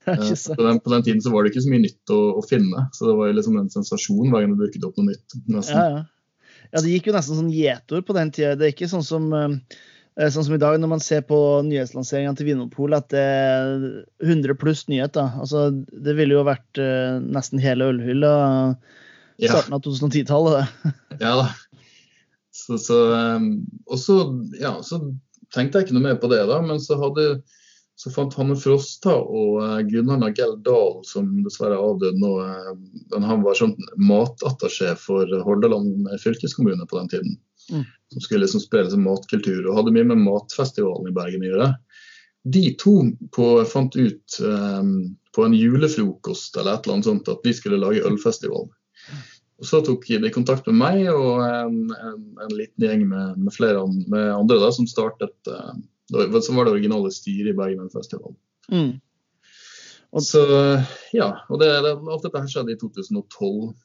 Eh, 0.05 0.31
På 0.55 0.63
den, 0.65 0.79
på 0.85 0.91
den 0.93 1.03
tiden 1.07 1.21
så 1.23 1.31
var 1.33 1.43
det 1.45 1.53
ikke 1.53 1.65
så 1.65 1.71
mye 1.73 1.83
nytt 1.87 2.13
å, 2.15 2.19
å 2.39 2.41
finne, 2.47 2.85
så 2.95 3.09
det 3.09 3.15
var 3.19 3.33
liksom 3.35 3.57
en 3.59 3.69
sensasjon 3.73 4.29
hver 4.31 4.43
gang 4.45 4.53
det 4.57 4.67
dukket 4.69 4.85
opp 4.87 4.99
noe 4.99 5.09
nytt. 5.13 5.37
nesten. 5.49 5.75
Ja, 5.79 5.85
ja. 5.97 6.57
ja, 6.73 6.81
det 6.83 6.93
gikk 6.93 7.09
jo 7.09 7.15
nesten 7.17 7.39
sånn 7.41 7.53
gjetord 7.53 8.05
på 8.07 8.15
den 8.19 8.31
tida. 8.35 8.53
Det 8.59 8.67
er 8.69 8.75
ikke 8.75 8.91
sånn 8.91 9.07
som 9.07 9.31
eh, 9.35 9.55
Sånn 10.19 10.43
som 10.43 10.55
i 10.57 10.59
dag 10.59 10.75
når 10.81 10.89
man 10.91 11.03
ser 11.03 11.21
på 11.23 11.37
nyhetslanseringen 11.63 12.35
til 12.35 12.49
Vinopol, 12.49 12.91
at 12.97 13.07
det 13.13 13.21
er 13.23 13.69
100 14.25 14.57
pluss 14.59 14.81
nyheter. 14.91 15.29
Altså, 15.39 15.69
det 15.71 16.15
ville 16.17 16.35
jo 16.35 16.41
vært 16.43 16.81
uh, 16.81 17.21
nesten 17.23 17.61
hele 17.63 17.87
ølhylla 17.93 18.33
i 19.39 19.47
starten 19.47 19.77
av 19.77 19.83
2010-tallet. 19.85 20.75
Ja 21.23 21.33
da. 21.39 21.47
Så, 22.55 22.77
så, 22.83 22.97
um, 23.15 23.47
og 23.87 23.99
så, 23.99 24.17
ja, 24.59 24.73
så 24.83 24.99
tenkte 25.55 25.79
jeg 25.79 25.87
ikke 25.87 25.95
noe 25.97 26.07
mer 26.09 26.19
på 26.21 26.29
det, 26.31 26.41
da. 26.49 26.59
Men 26.63 26.81
så, 26.83 26.97
hadde, 26.99 27.27
så 27.99 28.11
fant 28.13 28.35
Hanne 28.37 28.57
Frosta 28.59 29.15
og 29.15 29.59
eh, 29.63 29.77
Gunnar 29.89 30.19
Nagell 30.21 30.57
Dahl, 30.65 30.99
som 31.07 31.31
dessverre 31.45 31.77
er 31.77 31.85
avdød 31.85 32.19
nå, 32.21 32.33
eh, 32.45 33.21
han 33.25 33.45
var 33.45 33.57
sånn 33.57 33.75
matattaché 33.95 34.93
for 34.99 35.31
Hordaland 35.45 36.09
fylkeskommune 36.23 36.87
på 36.89 36.99
den 36.99 37.13
tiden. 37.15 37.39
Mm. 37.69 37.85
Som 38.13 38.21
skulle 38.25 38.43
liksom 38.45 38.61
spille 38.63 38.89
som 38.91 39.03
matkultur 39.05 39.67
og 39.69 39.75
hadde 39.77 39.93
mye 39.93 40.07
med 40.09 40.23
matfestivalen 40.23 41.11
i 41.11 41.15
Bergen 41.15 41.45
å 41.45 41.49
gjøre. 41.51 41.69
De 42.49 42.63
to 42.79 42.93
på, 43.35 43.47
fant 43.69 43.95
ut 43.99 44.37
um, 44.41 44.93
på 45.35 45.45
en 45.45 45.53
julefrokost 45.57 46.57
eller 46.57 46.77
et 46.77 46.87
eller 46.87 46.97
annet 46.97 47.09
sånt 47.09 47.29
at 47.29 47.43
de 47.45 47.53
skulle 47.53 47.81
lage 47.81 48.01
ølfestival. 48.07 48.69
Og 49.59 49.67
Så 49.67 49.81
tok 49.83 50.07
de 50.07 50.31
kontakt 50.31 50.65
med 50.71 50.79
meg 50.79 51.09
og 51.11 51.43
en, 51.43 51.81
en, 51.91 52.23
en 52.45 52.55
liten 52.55 52.85
gjeng 52.85 53.03
med, 53.11 53.41
med 53.43 53.53
flere 53.53 53.83
med 54.07 54.31
andre 54.31 54.57
da, 54.63 54.71
som 54.71 54.87
startet 54.87 55.51
uh, 55.51 55.75
Som 56.41 56.57
var 56.57 56.65
det 56.65 56.77
originale 56.77 57.11
styret 57.13 57.51
i 57.53 57.57
Bergen 57.57 57.83
Ølfestival. 57.85 58.33
Mm. 58.71 58.95
Og- 60.15 60.25
Så 60.25 60.41
ja, 61.13 61.29
og 61.49 61.59
det, 61.61 61.69
det, 61.85 61.93
alt 61.99 62.23
dette 62.25 62.41
her 62.41 62.49
skjedde 62.49 62.73
i 62.73 62.79
2012. 62.81 63.75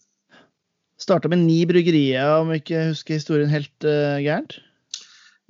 Starta 1.01 1.29
med 1.31 1.43
ni 1.43 1.61
bryggerier, 1.67 2.39
om 2.41 2.53
jeg 2.53 2.63
ikke 2.63 2.87
husker 2.93 3.19
historien 3.19 3.51
helt 3.51 3.87
uh, 3.87 4.21
gærent. 4.23 4.59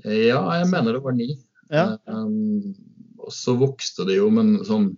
Ja, 0.04 0.40
jeg 0.58 0.68
mener 0.72 0.96
det 0.96 1.04
var 1.04 1.16
ni. 1.16 1.34
Ja. 1.72 1.94
Um, 2.08 2.74
og 3.20 3.32
så 3.32 3.54
vokste 3.56 4.06
det 4.08 4.18
jo 4.18 4.28
med 4.32 4.64
sånn 4.68 4.92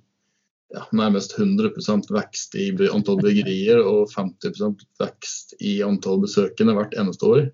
ja, 0.75 0.83
nærmest 0.97 1.37
100% 1.39 2.11
vekst 2.15 2.57
i 2.59 2.71
antall 2.91 3.21
bryggerier 3.21 3.83
og 3.83 4.11
50% 4.11 4.83
vekst 5.01 5.55
i 5.63 5.79
antall 5.87 6.21
besøkende 6.25 6.75
hvert 6.77 6.97
eneste 6.99 7.31
år. 7.31 7.45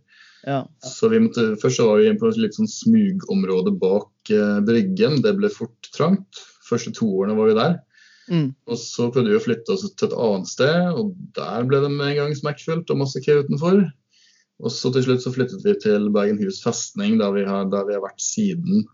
ja. 0.47 0.63
Så 0.85 1.11
vi 1.13 1.21
måtte, 1.27 1.53
Først 1.61 1.81
så 1.81 1.91
var 1.91 2.01
vi 2.01 2.15
på 2.19 2.31
et 2.31 2.41
litt 2.41 2.57
sånn 2.57 2.71
smugområde 2.71 3.75
bak 3.79 4.33
eh, 4.33 4.59
Bryggen. 4.65 5.21
Det 5.25 5.37
ble 5.39 5.53
fort 5.53 5.93
trangt. 5.95 6.41
Første 6.69 6.95
to 6.97 7.11
årene 7.21 7.37
var 7.37 7.51
vi 7.51 7.59
der. 7.59 7.77
Mm. 8.33 8.49
Og 8.71 8.79
så 8.81 9.11
prøvde 9.13 9.35
vi 9.35 9.37
å 9.37 9.45
flytte 9.45 9.75
oss 9.75 9.85
til 9.85 10.09
et 10.09 10.17
annet 10.17 10.49
sted, 10.49 10.87
og 10.97 11.13
der 11.37 11.67
ble 11.69 11.83
det 11.85 11.91
med 11.93 12.15
en 12.15 12.19
gang 12.23 12.39
smekkfullt 12.39 12.91
og 12.95 13.03
masse 13.03 13.21
kø 13.25 13.43
utenfor. 13.45 13.85
Og 14.63 14.73
så 14.73 14.93
til 14.95 15.05
slutt 15.05 15.25
så 15.25 15.33
flyttet 15.35 15.65
vi 15.67 15.75
til 15.83 16.09
Bergenhus 16.15 16.63
festning, 16.65 17.19
der 17.21 17.35
vi 17.35 17.45
har, 17.49 17.69
der 17.71 17.87
vi 17.89 17.97
har 17.97 18.05
vært 18.05 18.23
siden. 18.23 18.87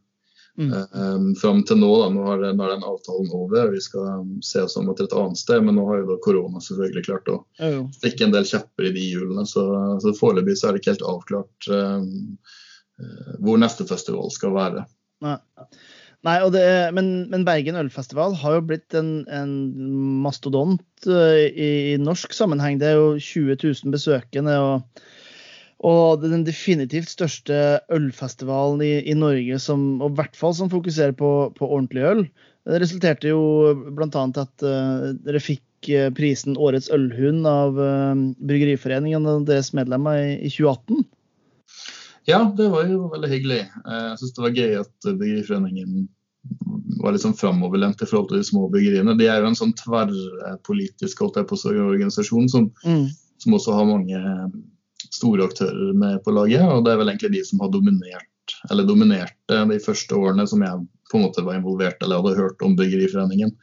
Mm. 0.59 0.73
Um, 0.91 1.27
Fram 1.39 1.61
til 1.63 1.79
nå, 1.79 1.91
da, 2.01 2.09
nå 2.11 2.25
det, 2.41 2.51
nå 2.59 2.65
er 2.67 2.73
den 2.73 2.87
avtalen 2.89 3.29
over, 3.37 3.69
vi 3.71 3.83
skal 3.83 4.25
se 4.43 4.65
oss 4.65 4.75
om 4.81 4.89
etter 4.91 5.07
et 5.07 5.15
annet 5.21 5.39
sted. 5.39 5.63
Men 5.63 5.79
nå 5.79 5.85
har 5.91 6.01
jo 6.01 6.09
da 6.09 6.17
korona 6.25 6.63
selvfølgelig 6.65 7.05
klart 7.07 7.31
å 7.31 7.37
stikke 8.01 8.27
en 8.27 8.35
del 8.35 8.49
kjepper 8.49 8.89
i 8.89 8.95
de 8.97 9.05
hjulene. 9.07 9.47
Så, 9.47 9.67
så 10.03 10.15
foreløpig 10.19 10.57
så 10.59 10.71
er 10.71 10.75
det 10.75 10.83
ikke 10.83 10.97
helt 10.97 11.07
avklart 11.13 11.71
um, 11.71 12.11
eh, 12.99 13.33
hvor 13.45 13.63
neste 13.63 13.87
festival 13.87 14.35
skal 14.35 14.57
være. 14.57 14.89
Nei. 15.27 15.39
Nei, 16.27 16.39
det, 16.51 16.65
men, 16.97 17.13
men 17.31 17.45
Bergen 17.47 17.79
ølfestival 17.79 18.35
har 18.41 18.57
jo 18.57 18.65
blitt 18.73 18.95
en, 18.99 19.23
en 19.31 19.53
mastodont 20.25 21.07
eh, 21.07 21.45
i, 21.47 21.69
i 21.93 21.95
norsk 22.03 22.35
sammenheng. 22.35 22.81
Det 22.81 22.91
er 22.91 22.99
jo 22.99 23.13
20 23.23 23.61
000 23.63 23.95
besøkende. 23.95 24.57
og 24.59 25.05
og 25.87 26.25
den 26.25 26.43
definitivt 26.43 27.13
største 27.13 27.57
ølfestivalen 27.95 28.81
i, 28.83 28.97
i 29.07 29.15
Norge, 29.15 29.61
som, 29.63 30.01
og 30.03 30.11
i 30.11 30.19
hvert 30.19 30.35
fall 30.35 30.57
som 30.59 30.71
fokuserer 30.73 31.15
på, 31.15 31.31
på 31.55 31.69
ordentlig 31.69 32.03
øl. 32.03 32.25
Det 32.67 32.81
resulterte 32.83 33.31
jo 33.31 33.77
bl.a. 33.95 34.25
at 34.43 34.67
uh, 34.67 35.13
dere 35.23 35.43
fikk 35.43 35.93
uh, 35.95 36.09
prisen 36.17 36.59
Årets 36.59 36.91
ølhund 36.95 37.47
av 37.49 37.79
uh, 37.79 38.11
Bryggeriforeningen 38.51 39.29
og 39.31 39.47
deres 39.49 39.71
medlemmer 39.77 40.19
i, 40.19 40.35
i 40.43 40.51
2018. 40.51 41.07
Ja, 42.29 42.43
det 42.57 42.69
var 42.69 42.85
jo 42.91 43.09
veldig 43.13 43.31
hyggelig. 43.31 43.63
Jeg 43.89 44.17
syns 44.21 44.35
det 44.37 44.45
var 44.45 44.57
gøy 44.57 44.75
at 44.83 45.07
Bryggeriforeningen 45.09 46.09
var 47.01 47.15
litt 47.15 47.23
sånn 47.23 47.37
framoverlent 47.37 48.03
i 48.03 48.09
forhold 48.09 48.31
til 48.31 48.41
de 48.41 48.47
små 48.49 48.67
bryggeriene. 48.73 49.15
De 49.19 49.29
er 49.31 49.41
jo 49.41 49.51
en 49.51 49.57
sånn 49.59 49.75
tverrpolitisk 49.79 51.23
organisasjon 51.25 52.49
som, 52.53 52.71
Mm. 52.85 53.07
som 53.39 53.55
også 53.55 53.75
har 53.77 53.87
mange 53.87 54.21
store 55.15 55.47
aktører 55.49 55.95
med 55.95 56.23
på 56.25 56.35
laget. 56.35 56.63
Og 56.69 56.85
det 56.85 56.93
er 56.93 57.01
vel 57.01 57.09
egentlig 57.13 57.33
de 57.33 57.45
som 57.45 57.61
har 57.61 57.71
dominert, 57.71 58.55
eller 58.71 58.85
dominerte 58.85 59.61
de 59.69 59.79
første 59.79 60.13
årene 60.17 60.47
som 60.49 60.61
jeg 60.65 60.87
på 61.11 61.17
en 61.19 61.25
måte 61.25 61.45
var 61.45 61.57
involvert 61.57 62.03
eller 62.03 62.21
hadde 62.21 62.37
hørt 62.37 62.63
om 62.63 62.77
Bryggeriforeningen. 62.77 63.55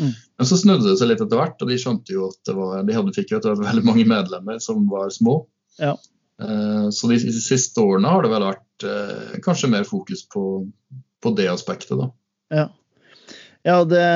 Mm. 0.00 0.12
Men 0.38 0.46
så 0.48 0.56
snudde 0.56 0.88
det 0.88 0.98
seg 0.98 1.08
litt 1.10 1.20
etter 1.20 1.36
hvert, 1.36 1.60
og 1.60 1.68
de 1.68 1.76
skjønte 1.76 2.14
jo 2.14 2.28
at 2.30 2.38
det 2.48 2.54
var, 2.56 2.82
de 2.82 2.96
hadde 2.96 3.12
fikk 3.14 3.32
jo 3.32 3.38
etter 3.38 3.52
hvert 3.52 3.68
veldig 3.68 3.84
mange 3.84 4.06
medlemmer 4.08 4.60
som 4.60 4.88
var 4.88 5.10
små. 5.12 5.42
Ja. 5.78 5.96
Eh, 6.42 6.86
Så 6.90 7.10
de 7.10 7.18
siste 7.18 7.80
årene 7.80 8.10
har 8.10 8.24
det 8.24 8.32
vel 8.32 8.46
vært 8.48 8.86
eh, 8.88 9.34
kanskje 9.44 9.70
mer 9.70 9.84
fokus 9.88 10.24
på, 10.30 10.64
på 11.22 11.34
det 11.38 11.50
aspektet, 11.52 11.94
da. 12.00 12.10
Ja, 12.54 12.68
ja 13.64 13.82
det 13.88 14.06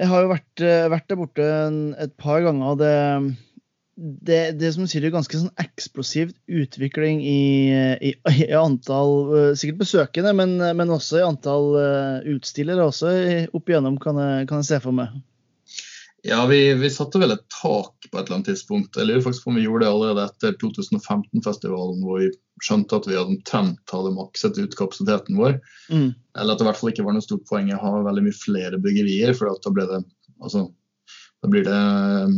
Jeg 0.00 0.08
har 0.08 0.24
jo 0.24 0.32
vært, 0.32 0.64
eh, 0.64 0.88
vært 0.92 1.08
der 1.08 1.20
borte 1.20 1.46
et 2.00 2.12
par 2.20 2.42
ganger. 2.44 2.76
det, 2.80 2.92
det, 4.00 4.38
det 4.60 4.70
som 4.72 4.84
du 4.84 4.88
sier, 4.88 5.04
er 5.04 5.12
ganske 5.12 5.36
sånn 5.36 5.52
eksplosivt 5.60 6.36
utvikling 6.48 7.20
i, 7.20 7.40
i, 8.00 8.14
i 8.32 8.52
antall 8.56 9.12
eh, 9.36 9.50
sikkert 9.60 9.82
besøkende, 9.82 10.32
men, 10.36 10.56
men 10.76 10.92
også 10.94 11.20
i 11.20 11.26
antall 11.26 11.74
eh, 11.80 12.30
utstillere 12.36 12.86
også 12.88 13.12
opp 13.52 13.68
igjennom, 13.68 13.98
kan 14.00 14.20
jeg, 14.20 14.48
kan 14.48 14.62
jeg 14.62 14.70
se 14.70 14.80
for 14.84 14.96
meg. 14.96 15.18
Ja, 16.22 16.46
vi, 16.46 16.74
vi 16.74 16.90
satte 16.92 17.20
vel 17.20 17.32
et 17.32 17.46
tak 17.62 17.94
på 18.10 18.18
et 18.18 18.26
eller 18.26 18.36
annet 18.36 18.50
tidspunkt. 18.50 18.96
Jeg 18.96 19.08
lurer 19.08 19.22
faktisk 19.24 19.46
på 19.46 19.52
om 19.54 19.56
vi 19.56 19.64
gjorde 19.64 19.86
det 19.86 19.92
allerede 19.92 20.26
etter 20.28 20.56
2015-festivalen, 20.60 22.02
hvor 22.04 22.20
vi 22.20 22.28
skjønte 22.60 22.98
at 22.98 23.08
vi 23.08 23.16
hadde 23.16 23.36
omtrent 23.36 23.94
hadde 23.94 24.12
makset 24.16 24.58
ut 24.60 24.76
kapasiteten 24.76 25.38
vår. 25.40 25.56
Mm. 25.88 26.10
Eller 26.36 26.52
at 26.52 26.60
det 26.60 26.66
i 26.66 26.68
hvert 26.68 26.80
fall 26.80 26.92
ikke 26.92 27.06
var 27.06 27.16
noe 27.16 27.24
stort 27.24 27.46
poeng 27.48 27.72
å 27.72 27.80
ha 27.80 27.94
veldig 28.04 28.26
mye 28.26 28.36
flere 28.36 28.80
byggerier, 28.84 29.32
for 29.38 29.48
da 29.48 29.86
det 29.94 30.02
altså, 30.44 30.66
da 31.40 31.52
blir 31.52 31.64
det 31.64 31.80
um, 32.28 32.36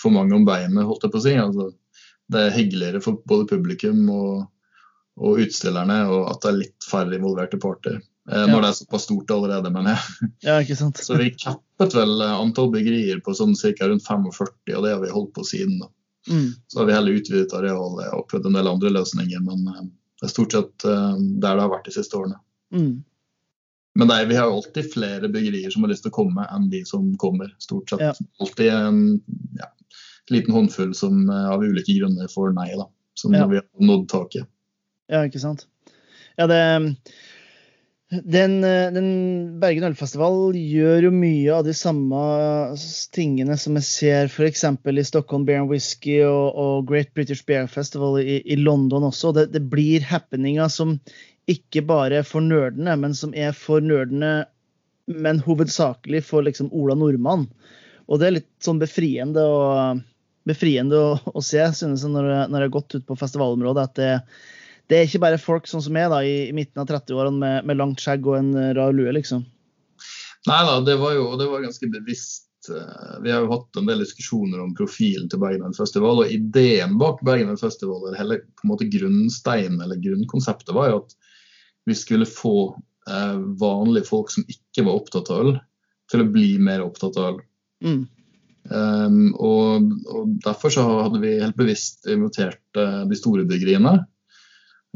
for 0.00 0.14
mange 0.14 0.34
om 0.34 0.46
beinet, 0.48 0.86
holdt 0.88 1.06
jeg 1.06 1.14
på 1.14 1.22
å 1.22 1.26
si. 1.28 1.36
Altså, 1.38 1.70
det 2.34 2.44
er 2.44 2.56
hyggeligere 2.56 3.02
for 3.04 3.22
både 3.30 3.46
publikum 3.54 4.02
og, 4.10 4.48
og 5.22 5.44
utstillerne, 5.44 6.02
og 6.10 6.32
at 6.32 6.42
det 6.42 6.50
er 6.50 6.62
litt 6.64 6.88
færre 6.90 7.14
involverte 7.14 7.62
parter. 7.62 8.02
Eh, 8.28 8.44
Ja. 8.48 8.60
Det 8.60 8.68
er 8.68 8.72
såpass 8.76 9.02
stort 9.08 9.30
allerede, 9.30 9.70
mener 9.72 9.94
jeg. 9.96 10.30
Ja, 10.48 10.58
ikke 10.60 10.76
sant? 10.76 10.98
Så 11.00 11.16
vi 11.16 11.30
kappet 11.32 11.94
vel 11.96 12.20
eh, 12.20 12.34
antall 12.40 12.70
byggerier 12.74 13.20
på 13.24 13.32
sånn 13.34 13.54
ca. 13.56 13.88
rundt 13.88 14.04
45, 14.04 14.76
og 14.76 14.84
det 14.84 14.92
har 14.92 15.00
vi 15.00 15.10
holdt 15.14 15.32
på 15.34 15.44
siden. 15.48 15.78
da. 15.80 15.88
Mm. 16.28 16.50
Så 16.68 16.78
har 16.82 16.86
vi 16.90 16.92
heller 16.92 17.16
utvidet 17.16 17.54
arealet 17.56 18.10
og 18.12 18.26
prøvd 18.28 18.46
en 18.50 18.58
del 18.58 18.68
andre 18.68 18.90
løsninger, 18.92 19.40
men 19.40 19.64
eh, 19.72 19.84
det 20.20 20.26
er 20.28 20.34
stort 20.34 20.52
sett 20.52 20.84
der 20.84 21.38
det 21.40 21.62
har 21.62 21.70
vært 21.70 21.86
de 21.88 21.94
siste 21.94 22.18
årene. 22.18 22.36
Mm. 22.74 23.04
Men 23.98 24.08
nei, 24.12 24.24
vi 24.30 24.36
har 24.36 24.46
jo 24.50 24.58
alltid 24.58 24.92
flere 24.92 25.28
byggerier 25.32 25.70
som 25.72 25.82
har 25.86 25.90
lyst 25.92 26.04
til 26.04 26.10
å 26.12 26.16
komme, 26.18 26.44
enn 26.54 26.68
de 26.70 26.82
som 26.86 27.06
kommer. 27.22 27.48
stort 27.62 27.90
sett. 27.90 28.02
Ja. 28.02 28.12
Alltid 28.42 28.68
en 28.74 28.98
ja, 29.58 29.70
liten 30.30 30.54
håndfull 30.54 30.92
som 30.94 31.24
av 31.30 31.62
ulike 31.64 31.94
grunner 31.96 32.28
får 32.30 32.52
nei, 32.58 32.68
da. 32.78 32.86
Som 33.18 33.34
Ja. 33.34 33.46
vi 33.50 33.56
har 33.62 33.66
nådd 33.80 34.08
taket. 34.10 34.46
Ja, 35.08 35.22
ikke 35.26 35.40
sant. 35.40 35.64
Ja, 36.36 36.46
det 36.46 36.58
den, 38.08 38.64
eh, 38.64 38.88
den 38.94 39.08
Bergen 39.60 39.84
ølfestival 39.90 40.54
gjør 40.56 41.08
jo 41.08 41.10
mye 41.12 41.52
av 41.58 41.66
de 41.66 41.74
samme 41.76 42.20
tingene 43.12 43.56
som 43.60 43.76
jeg 43.76 43.84
ser 43.88 44.30
f.eks. 44.32 44.64
i 44.64 45.04
Stockholm 45.04 45.44
Beer 45.48 45.60
and 45.60 45.68
Whisky 45.72 46.22
og, 46.24 46.56
og 46.56 46.86
Great 46.88 47.12
British 47.14 47.44
Beer 47.44 47.68
Festival 47.68 48.16
i, 48.22 48.38
i 48.48 48.56
London 48.56 49.04
også. 49.10 49.34
Det, 49.36 49.48
det 49.52 49.64
blir 49.68 50.06
happeninger 50.08 50.72
som 50.72 50.96
ikke 51.48 51.82
bare 51.88 52.20
er 52.22 52.28
for 52.28 52.44
nerdene, 52.44 52.96
men 53.00 53.14
som 53.16 53.32
er 53.36 53.52
for 53.56 53.84
nerdene, 53.84 54.46
men 55.08 55.38
hovedsakelig 55.44 56.22
for 56.28 56.44
liksom 56.44 56.68
Ola 56.76 56.96
Nordmann. 56.96 57.46
Og 58.08 58.20
det 58.20 58.26
er 58.28 58.36
litt 58.38 58.50
sånn 58.64 58.80
befriende 58.80 59.44
å, 59.44 59.96
befriende 60.48 60.96
å, 60.96 61.14
å 61.36 61.44
se, 61.44 61.60
synes 61.76 62.04
jeg, 62.04 62.12
når, 62.12 62.28
jeg- 62.32 62.52
har 62.56 62.72
gått 62.72 62.96
ut 62.96 63.06
på 63.08 63.16
festivalområdet, 63.20 63.84
at 63.84 64.00
det, 64.00 64.12
det 64.88 64.98
er 64.98 65.06
ikke 65.08 65.22
bare 65.26 65.40
folk 65.40 65.68
sånn 65.68 65.84
som 65.84 65.94
meg 65.96 66.08
da, 66.12 66.22
i, 66.24 66.48
i 66.48 66.56
midten 66.56 66.80
av 66.82 66.88
30-årene 66.88 67.40
med, 67.42 67.68
med 67.68 67.80
langt 67.80 68.02
skjegg 68.02 68.26
og 68.28 68.38
en 68.38 68.50
eh, 68.56 68.74
rar 68.78 68.94
lue, 68.96 69.12
liksom. 69.16 69.44
Nei 70.48 70.60
da, 70.64 70.78
det 70.86 70.96
var 71.00 71.16
jo 71.16 71.30
det 71.36 71.48
var 71.50 71.64
ganske 71.66 71.90
bevisst. 71.92 72.70
eh, 72.72 73.14
Vi 73.24 73.32
har 73.34 73.44
jo 73.44 73.52
hatt 73.52 73.80
en 73.80 73.88
del 73.90 74.00
diskusjoner 74.04 74.62
om 74.64 74.74
profilen 74.78 75.28
til 75.28 75.42
Bergen 75.42 75.76
Festival, 75.76 76.22
og 76.24 76.32
ideen 76.32 76.96
bak 77.00 77.20
Bergen 77.26 77.56
Festival, 77.60 78.06
eller 78.06 78.20
hele 78.22 78.42
på 78.56 78.66
en 78.66 78.72
måte 78.72 78.90
grunnsteinen 78.92 79.80
eller 79.84 80.00
grunnkonseptet, 80.04 80.72
var 80.76 80.92
jo 80.92 81.00
at 81.02 81.16
vi 81.88 81.96
skulle 81.96 82.28
få 82.28 82.56
eh, 83.08 83.36
vanlige 83.60 84.08
folk 84.08 84.32
som 84.32 84.48
ikke 84.48 84.88
var 84.88 85.02
opptatt 85.02 85.32
av 85.34 85.44
øl, 85.44 85.56
til 86.08 86.24
å 86.24 86.30
bli 86.32 86.54
mer 86.64 86.84
opptatt 86.86 87.20
av 87.20 87.34
øl. 87.34 87.42
Mm. 87.84 88.06
Um, 88.68 89.30
og, 89.40 89.84
og 90.12 90.32
Derfor 90.44 90.72
så 90.72 90.82
hadde 90.84 91.20
vi 91.22 91.38
helt 91.40 91.56
bevisst 91.56 92.04
invitert 92.10 92.60
uh, 92.76 93.04
de 93.08 93.16
store 93.16 93.46
bryggeriene, 93.48 93.94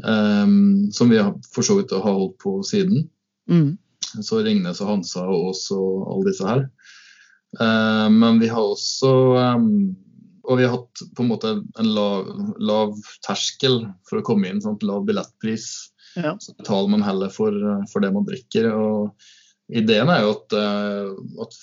um, 0.03 0.91
som 0.91 1.09
vi 1.09 1.19
har 1.21 1.33
for 1.53 1.65
så 1.65 1.77
vidt 1.77 1.91
har 1.91 2.05
holdt 2.05 2.37
på 2.43 2.57
siden. 2.67 3.07
Mm. 3.49 3.77
Så 4.21 4.43
Ringnes 4.45 4.81
og 4.83 4.89
Hansa 4.91 5.25
og 5.25 5.51
oss 5.53 5.67
og 5.73 6.07
alle 6.11 6.31
disse 6.31 6.47
her. 6.47 6.65
Eh, 7.59 8.07
men 8.09 8.39
vi 8.41 8.49
har 8.49 8.65
også 8.65 9.09
um, 9.37 9.67
Og 10.43 10.57
vi 10.57 10.63
har 10.65 10.73
hatt 10.73 11.01
på 11.13 11.21
en 11.21 11.29
måte 11.29 11.51
en 11.79 11.89
lav, 11.95 12.25
lav 12.57 12.95
terskel 13.23 13.83
for 14.09 14.19
å 14.19 14.25
komme 14.27 14.49
inn. 14.49 14.59
Sant? 14.63 14.83
Lav 14.83 15.05
billettpris. 15.07 15.69
Ja. 16.19 16.33
Så 16.41 16.51
betaler 16.57 16.91
man 16.91 17.05
heller 17.05 17.31
for, 17.31 17.55
for 17.93 18.03
det 18.03 18.11
man 18.13 18.27
drikker. 18.27 18.67
og 18.73 19.29
Ideen 19.71 20.11
er 20.11 20.25
jo 20.25 20.33
at, 20.33 20.55
uh, 20.57 21.45
at 21.45 21.55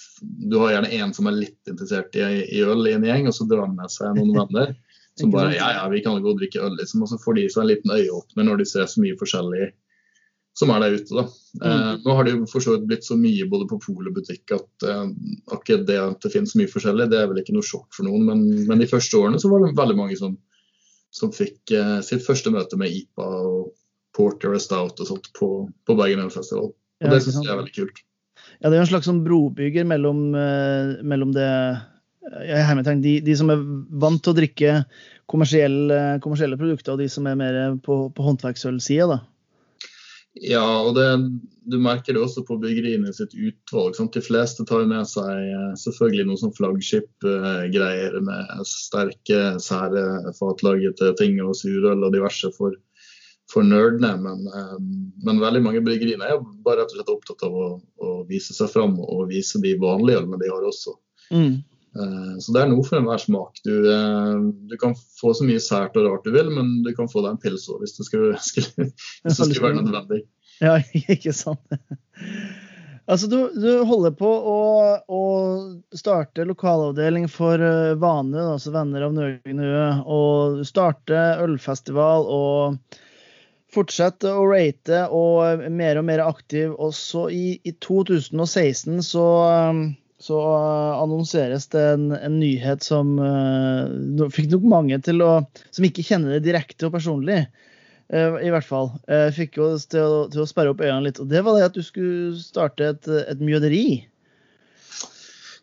du 0.49 0.57
har 0.63 0.73
gjerne 0.73 0.95
en 0.97 1.13
som 1.15 1.29
er 1.29 1.37
litt 1.43 1.71
interessert 1.71 2.17
i, 2.17 2.25
i 2.57 2.63
øl 2.65 2.89
i 2.89 2.95
en 2.97 3.05
gjeng, 3.05 3.29
og 3.29 3.37
så 3.37 3.45
drar 3.51 3.67
han 3.67 3.77
med 3.77 3.93
seg 3.93 4.17
noen 4.17 4.33
venner. 4.41 4.73
Som 5.21 5.35
bare 5.35 5.55
ja, 5.55 5.69
ja, 5.77 5.85
vi 5.93 6.03
kan 6.05 6.19
gå 6.23 6.33
og 6.33 6.41
drikke 6.41 6.63
øl, 6.65 6.75
liksom. 6.81 7.05
Og 7.05 7.13
så 7.13 7.21
får 7.21 7.39
de 7.39 7.47
seg 7.53 7.65
en 7.65 7.71
liten 7.71 7.95
øyeåpner 7.95 8.49
når 8.49 8.63
de 8.63 8.69
ser 8.73 8.91
så 8.91 9.03
mye 9.05 9.19
forskjellig 9.21 9.71
som 10.59 10.73
er 10.75 10.83
der 10.83 10.97
ute. 10.99 11.15
da. 11.15 11.25
Eh, 11.67 11.91
nå 12.05 12.15
har 12.17 12.27
det 12.27 12.35
jo 12.35 12.47
for 12.51 12.65
så 12.65 12.75
vidt 12.75 12.89
blitt 12.91 13.07
så 13.07 13.17
mye 13.19 13.47
både 13.49 13.69
på 13.71 13.79
pol 13.85 14.11
og 14.11 14.17
butikk 14.19 14.55
at 14.57 14.87
eh, 14.87 15.07
akkurat 15.55 15.87
det 15.89 15.99
at 16.03 16.25
det 16.25 16.33
finnes 16.35 16.57
mye 16.59 16.71
forskjellig, 16.71 17.09
det 17.13 17.21
er 17.21 17.31
vel 17.31 17.41
ikke 17.43 17.55
noe 17.57 17.67
sjokk 17.67 17.89
for 17.97 18.09
noen. 18.09 18.27
Men, 18.29 18.45
men 18.69 18.83
de 18.83 18.89
første 18.91 19.19
årene 19.21 19.41
så 19.41 19.51
var 19.53 19.65
det 19.65 19.77
veldig 19.79 19.99
mange 19.99 20.19
som, 20.21 20.37
som 21.15 21.33
fikk 21.35 21.75
eh, 21.77 21.99
sitt 22.07 22.27
første 22.27 22.53
møte 22.55 22.79
med 22.81 22.93
IPA 22.93 23.31
og 23.51 23.71
Porter 24.17 24.57
og 24.57 24.63
Stout 24.63 25.01
og 25.01 25.11
sånt 25.13 25.31
på, 25.39 25.51
på 25.87 25.99
Bergen 25.99 26.27
Ølfestival. 26.27 26.73
Og 26.73 27.07
Ja, 27.07 27.15
det 27.15 27.23
syns 27.25 27.41
jeg 27.41 27.53
er 27.53 27.63
veldig 27.63 27.77
kult. 27.77 28.03
Ja, 28.61 28.69
det 28.69 28.77
er 28.77 28.83
en 28.83 28.91
slags 28.91 29.09
sånn 29.09 29.23
brobygger 29.25 29.87
mellom, 29.89 30.31
eh, 30.37 30.99
mellom 31.07 31.33
det 31.37 31.49
de, 32.21 33.15
de 33.25 33.37
som 33.37 33.51
er 33.53 33.63
vant 34.03 34.21
til 34.23 34.35
å 34.35 34.37
drikke 34.37 34.77
kommersielle, 35.31 36.21
kommersielle 36.25 36.59
produkter, 36.61 36.95
og 36.95 37.03
de 37.03 37.09
som 37.09 37.27
er 37.27 37.39
mer 37.39 37.61
på, 37.85 38.03
på 38.15 38.27
håndverksølsida. 38.27 39.07
da. 39.15 39.21
Ja, 40.39 40.63
og 40.87 40.95
det, 40.95 41.09
du 41.67 41.77
merker 41.83 42.15
det 42.15 42.23
også 42.23 42.45
på 42.47 42.59
bryggeriene 42.63 43.11
sitt 43.15 43.33
utvalg. 43.35 43.97
Sant? 43.97 44.15
De 44.15 44.23
fleste 44.23 44.65
tar 44.69 44.87
med 44.91 45.09
seg 45.11 45.27
eh, 45.27 45.73
selvfølgelig 45.81 46.29
noen 46.29 46.41
sånn 46.45 46.55
flaggskipgreier 46.55 48.15
med 48.23 48.53
sterke, 48.69 49.41
sære 49.63 50.05
fatlagete 50.39 51.11
ting 51.19 51.41
og 51.43 51.57
surøl 51.59 52.07
og 52.07 52.15
diverse 52.15 52.53
for, 52.55 52.77
for 53.51 53.67
nerdene. 53.67 54.13
Men, 54.23 54.47
eh, 54.55 54.77
men 55.27 55.43
veldig 55.43 55.65
mange 55.67 55.83
bryggerier 55.87 56.23
er 56.23 56.39
bare 56.63 56.85
rett 56.85 56.95
og 56.95 57.01
slett 57.01 57.15
opptatt 57.17 57.45
av 57.49 57.59
å, 57.59 57.73
å 58.07 58.15
vise 58.31 58.55
seg 58.55 58.71
fram 58.71 59.01
og 59.03 59.27
vise 59.33 59.59
de 59.63 59.75
vanlige 59.83 60.23
ølene 60.23 60.39
de 60.45 60.53
har 60.53 60.71
også. 60.71 60.95
Mm. 61.35 61.59
Eh, 61.97 62.39
Så 62.39 62.55
det 62.55 62.63
er 62.63 62.71
noe 62.71 62.85
for 62.87 63.01
enhver 63.01 63.23
smak. 63.23 63.61
Du, 63.67 63.73
eh, 63.91 64.43
du 64.71 64.77
kan 64.81 64.95
få 65.21 65.35
så 65.35 65.47
mye 65.47 65.63
sært 65.63 65.99
og 65.99 66.07
rart 66.07 66.27
du 66.27 66.35
vil, 66.35 66.51
men 66.55 66.81
du 66.87 66.93
kan 66.97 67.11
få 67.11 67.25
deg 67.25 67.35
en 67.35 67.43
pils 67.43 67.69
òg 67.73 67.83
hvis 67.83 67.97
det 67.99 68.07
skulle, 68.09 68.35
skulle, 68.51 68.91
hvis 69.25 69.41
det 69.41 69.51
skulle 69.51 69.69
være 69.71 69.83
nødvendig. 69.83 70.25
Ja, 70.61 70.75
ikke 70.93 71.33
sant. 71.33 71.79
Altså, 73.09 73.27
du, 73.33 73.39
du 73.57 73.81
holder 73.89 74.13
på 74.13 74.29
å, 74.29 74.59
å 75.09 75.23
starte 75.97 76.45
lokalavdeling 76.45 77.31
for 77.33 77.57
uh, 77.57 77.95
Vane, 77.97 78.43
altså 78.45 78.75
Venner 78.75 79.07
av 79.07 79.15
Nøgnø, 79.17 79.71
og 80.05 80.61
starte 80.69 81.23
ølfestival 81.41 82.29
og 82.29 83.01
fortsette 83.73 84.35
å 84.37 84.45
rate 84.51 85.07
og 85.17 85.65
mer 85.73 85.97
og 85.97 86.07
mer 86.11 86.27
aktiv. 86.27 86.77
Og 86.77 86.93
så 86.99 87.25
i, 87.33 87.57
i 87.65 87.73
2016 87.81 89.01
så, 89.09 89.27
så 90.21 90.37
annonseres 91.01 91.67
det 91.73 91.81
en, 91.95 92.11
en 92.13 92.37
nyhet 92.37 92.85
som 92.85 93.15
uh, 93.17 94.29
fikk 94.29 94.51
nok 94.53 94.67
mange 94.69 94.99
til 95.07 95.25
å 95.25 95.31
Som 95.73 95.87
ikke 95.89 96.05
kjenner 96.05 96.37
det 96.37 96.45
direkte 96.45 96.91
og 96.91 96.95
personlig. 96.99 97.47
Uh, 98.13 98.37
I 98.45 98.53
hvert 98.53 98.69
fall. 98.69 98.93
Uh, 99.09 99.31
fikk 99.33 99.57
oss 99.65 99.89
til 99.89 100.05
å, 100.05 100.23
til 100.33 100.45
å 100.45 100.49
sperre 100.51 100.75
opp 100.75 100.83
øynene 100.85 101.09
litt. 101.09 101.21
Og 101.23 101.31
det 101.31 101.41
var 101.47 101.57
det 101.57 101.71
at 101.71 101.79
du 101.79 101.81
skulle 101.87 102.37
starte 102.43 102.93
et, 102.93 103.09
et 103.33 103.41
mjøderi. 103.41 103.85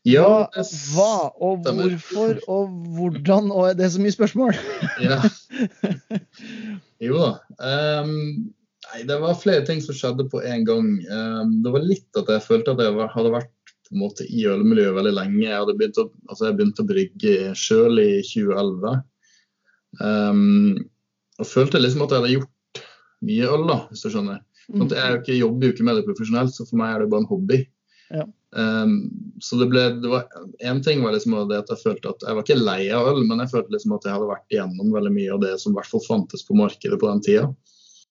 Ja, 0.07 0.47
hva, 0.95 1.13
og 1.43 1.65
hvorfor 1.67 2.37
og 2.47 2.69
hvordan 2.95 3.49
og 3.51 3.73
Det 3.75 3.85
er 3.85 3.91
så 3.91 4.01
mye 4.01 4.15
spørsmål! 4.15 4.55
ja. 5.05 5.17
Jo 7.03 7.19
da. 7.19 7.31
Um, 7.59 8.13
nei, 8.87 9.03
det 9.09 9.19
var 9.19 9.37
flere 9.37 9.65
ting 9.67 9.83
som 9.83 9.97
skjedde 9.97 10.29
på 10.31 10.41
en 10.47 10.63
gang. 10.65 10.87
Um, 11.11 11.57
det 11.65 11.75
var 11.75 11.85
litt 11.85 12.21
at 12.21 12.31
jeg 12.31 12.45
følte 12.45 12.73
at 12.73 12.85
jeg 12.85 12.95
var, 12.95 13.11
hadde 13.13 13.35
vært 13.35 13.51
på 13.87 13.95
en 13.95 14.03
måte 14.03 14.27
i 14.27 14.43
ølmiljøet 14.49 14.95
veldig 14.97 15.13
lenge. 15.15 15.45
Jeg 15.45 15.55
hadde 15.55 15.75
begynt 15.79 16.01
å, 16.01 16.09
altså 16.27 16.49
jeg 16.49 16.57
begynte 16.57 16.83
å 16.83 16.89
brygge 16.91 17.35
sjøl 17.57 18.01
i 18.03 18.09
2011. 18.27 18.99
Um, 20.01 20.75
og 21.37 21.49
følte 21.49 21.81
liksom 21.81 22.03
at 22.05 22.13
jeg 22.13 22.21
hadde 22.21 22.35
gjort 22.35 22.83
mye 23.27 23.49
øl, 23.55 23.65
da, 23.69 23.79
hvis 23.89 24.03
du 24.03 24.11
skjønner. 24.11 24.43
Sånn 24.67 24.91
jeg 24.91 25.21
ikke, 25.21 25.39
jobber 25.39 25.69
jo 25.69 25.75
ikke 25.75 25.87
med 25.87 25.99
det 25.99 26.07
profesjonelt, 26.07 26.53
så 26.53 26.65
for 26.67 26.81
meg 26.81 26.93
er 26.93 27.03
det 27.03 27.11
bare 27.13 27.23
en 27.23 27.29
hobby. 27.29 27.61
Ja. 28.11 28.25
Um, 28.57 28.97
så 29.43 29.59
det 29.59 29.67
ble, 29.71 29.81
det 29.99 30.07
var, 30.07 30.29
En 30.63 30.79
ting 30.83 31.01
var 31.03 31.11
liksom 31.11 31.33
det 31.49 31.57
at 31.59 31.71
jeg 31.73 31.81
følte 31.81 32.13
at 32.13 32.21
jeg 32.23 32.37
var 32.37 32.45
ikke 32.45 32.55
lei 32.59 32.81
av 32.95 33.09
øl, 33.11 33.19
men 33.27 33.43
jeg 33.43 33.51
følte 33.51 33.75
liksom 33.75 33.95
at 33.97 34.07
jeg 34.07 34.15
hadde 34.15 34.29
vært 34.29 34.55
igjennom 34.55 34.93
veldig 34.95 35.11
mye 35.17 35.33
av 35.35 35.41
det 35.43 35.53
som 35.61 35.73
i 35.73 35.79
hvert 35.79 35.91
fall 35.91 36.05
fantes 36.05 36.45
på 36.47 36.55
markedet 36.57 36.99
på 37.01 37.09
den 37.11 37.23
tida. 37.25 37.49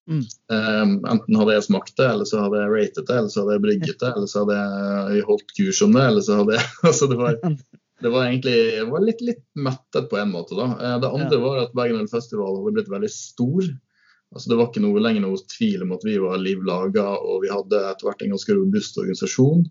Mm. 0.07 0.23
Um, 0.55 0.93
enten 1.11 1.39
hadde 1.41 1.57
jeg 1.57 1.67
smakt 1.67 1.97
det, 1.99 2.07
eller 2.13 2.29
så 2.29 2.45
hadde 2.45 2.61
jeg 2.61 2.75
ratet 2.75 3.09
det, 3.09 3.17
eller 3.17 3.33
så 3.33 3.43
hadde 3.43 3.57
jeg 3.57 3.65
brygget 3.65 3.97
det, 4.03 4.13
eller 4.13 4.31
så 4.31 4.45
hadde 4.45 4.59
jeg 4.61 5.25
holdt 5.31 5.57
kurs 5.57 5.81
om 5.83 5.97
det. 5.97 6.05
eller 6.11 6.27
så 6.27 6.39
hadde 6.41 6.59
jeg, 6.59 6.69
altså 6.91 7.09
det 7.11 7.19
var, 7.21 7.41
det 8.05 8.13
var 8.15 8.29
egentlig 8.29 8.55
jeg 8.61 8.87
var 8.93 9.07
litt, 9.09 9.25
litt 9.27 9.43
mettet 9.69 10.07
på 10.13 10.21
en 10.23 10.31
måte. 10.35 10.59
da. 10.59 10.69
Uh, 10.79 10.95
det 11.03 11.11
andre 11.19 11.43
var 11.43 11.65
at 11.65 11.75
Bergen 11.79 12.05
Ølfestival 12.05 12.61
hadde 12.61 12.77
blitt 12.79 12.93
veldig 12.93 13.13
stor. 13.13 13.67
Altså 14.35 14.51
Det 14.51 14.59
var 14.59 14.71
ikke 14.71 14.83
noe, 14.85 15.03
lenger 15.03 15.23
noe 15.25 15.39
tvil 15.51 15.85
om 15.87 15.95
at 15.97 16.05
vi 16.05 16.17
var 16.21 16.43
liv 16.43 16.63
laga, 16.67 17.07
og 17.17 17.45
vi 17.45 17.53
hadde 17.53 17.83
etter 17.89 18.09
hvert 18.09 18.23
en 18.25 18.35
ganske 18.35 18.57
robust 18.59 18.99
organisasjon. 19.01 19.65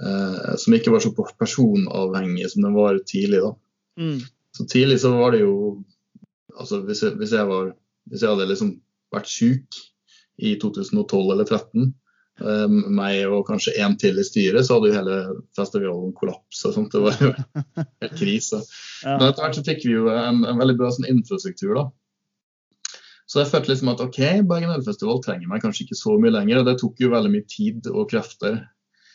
eh, 0.00 0.52
som 0.58 0.74
ikke 0.74 0.92
var 0.94 1.02
så 1.04 1.12
personavhengig 1.14 2.50
som 2.50 2.64
den 2.66 2.74
var 2.74 2.98
tidlig. 3.06 3.40
da. 3.44 3.54
Mm. 4.00 4.20
Så 4.56 4.66
tidlig 4.66 5.00
så 5.00 5.12
var 5.16 5.32
det 5.32 5.42
jo 5.44 5.82
altså 6.60 6.80
Hvis 6.82 7.02
jeg, 7.02 7.14
hvis 7.16 7.32
jeg, 7.32 7.46
var, 7.46 7.70
hvis 8.10 8.22
jeg 8.22 8.28
hadde 8.28 8.48
liksom 8.50 8.72
vært 9.14 9.30
syk 9.30 9.80
i 10.40 10.54
2012 10.60 11.32
eller 11.34 11.48
2013, 11.48 11.92
um, 12.40 12.76
meg 12.96 13.22
og 13.28 13.46
kanskje 13.48 13.76
én 13.82 13.96
til 14.00 14.18
i 14.20 14.26
styret, 14.26 14.66
så 14.66 14.78
hadde 14.78 14.90
jo 14.90 14.98
hele 14.98 15.20
festivalen 15.56 16.14
kollapsa. 16.16 16.72
Det 16.72 17.04
var 17.04 17.20
jo 17.20 17.32
helt 18.02 18.18
krise. 18.18 18.62
Men 19.04 19.28
etter 19.28 19.44
hvert 19.44 19.58
så 19.60 19.66
fikk 19.66 19.86
vi 19.86 19.96
jo 19.98 20.10
en, 20.12 20.44
en 20.48 20.60
veldig 20.60 20.78
bra 20.80 20.92
sånn 20.94 21.10
infrastruktur. 21.10 21.74
da. 21.76 21.88
Så 23.30 23.44
jeg 23.44 23.50
følte 23.52 23.70
liksom 23.70 23.92
at 23.92 24.00
OK, 24.02 24.18
Bergen 24.50 24.74
Ølfestival 24.74 25.20
trenger 25.22 25.50
meg 25.50 25.62
kanskje 25.62 25.84
ikke 25.84 26.00
så 26.00 26.16
mye 26.18 26.34
lenger. 26.34 26.60
Og 26.60 26.66
det 26.66 26.80
tok 26.80 26.98
jo 26.98 27.12
veldig 27.12 27.30
mye 27.30 27.46
tid 27.50 27.86
og 27.92 28.08
krefter. 28.10 28.56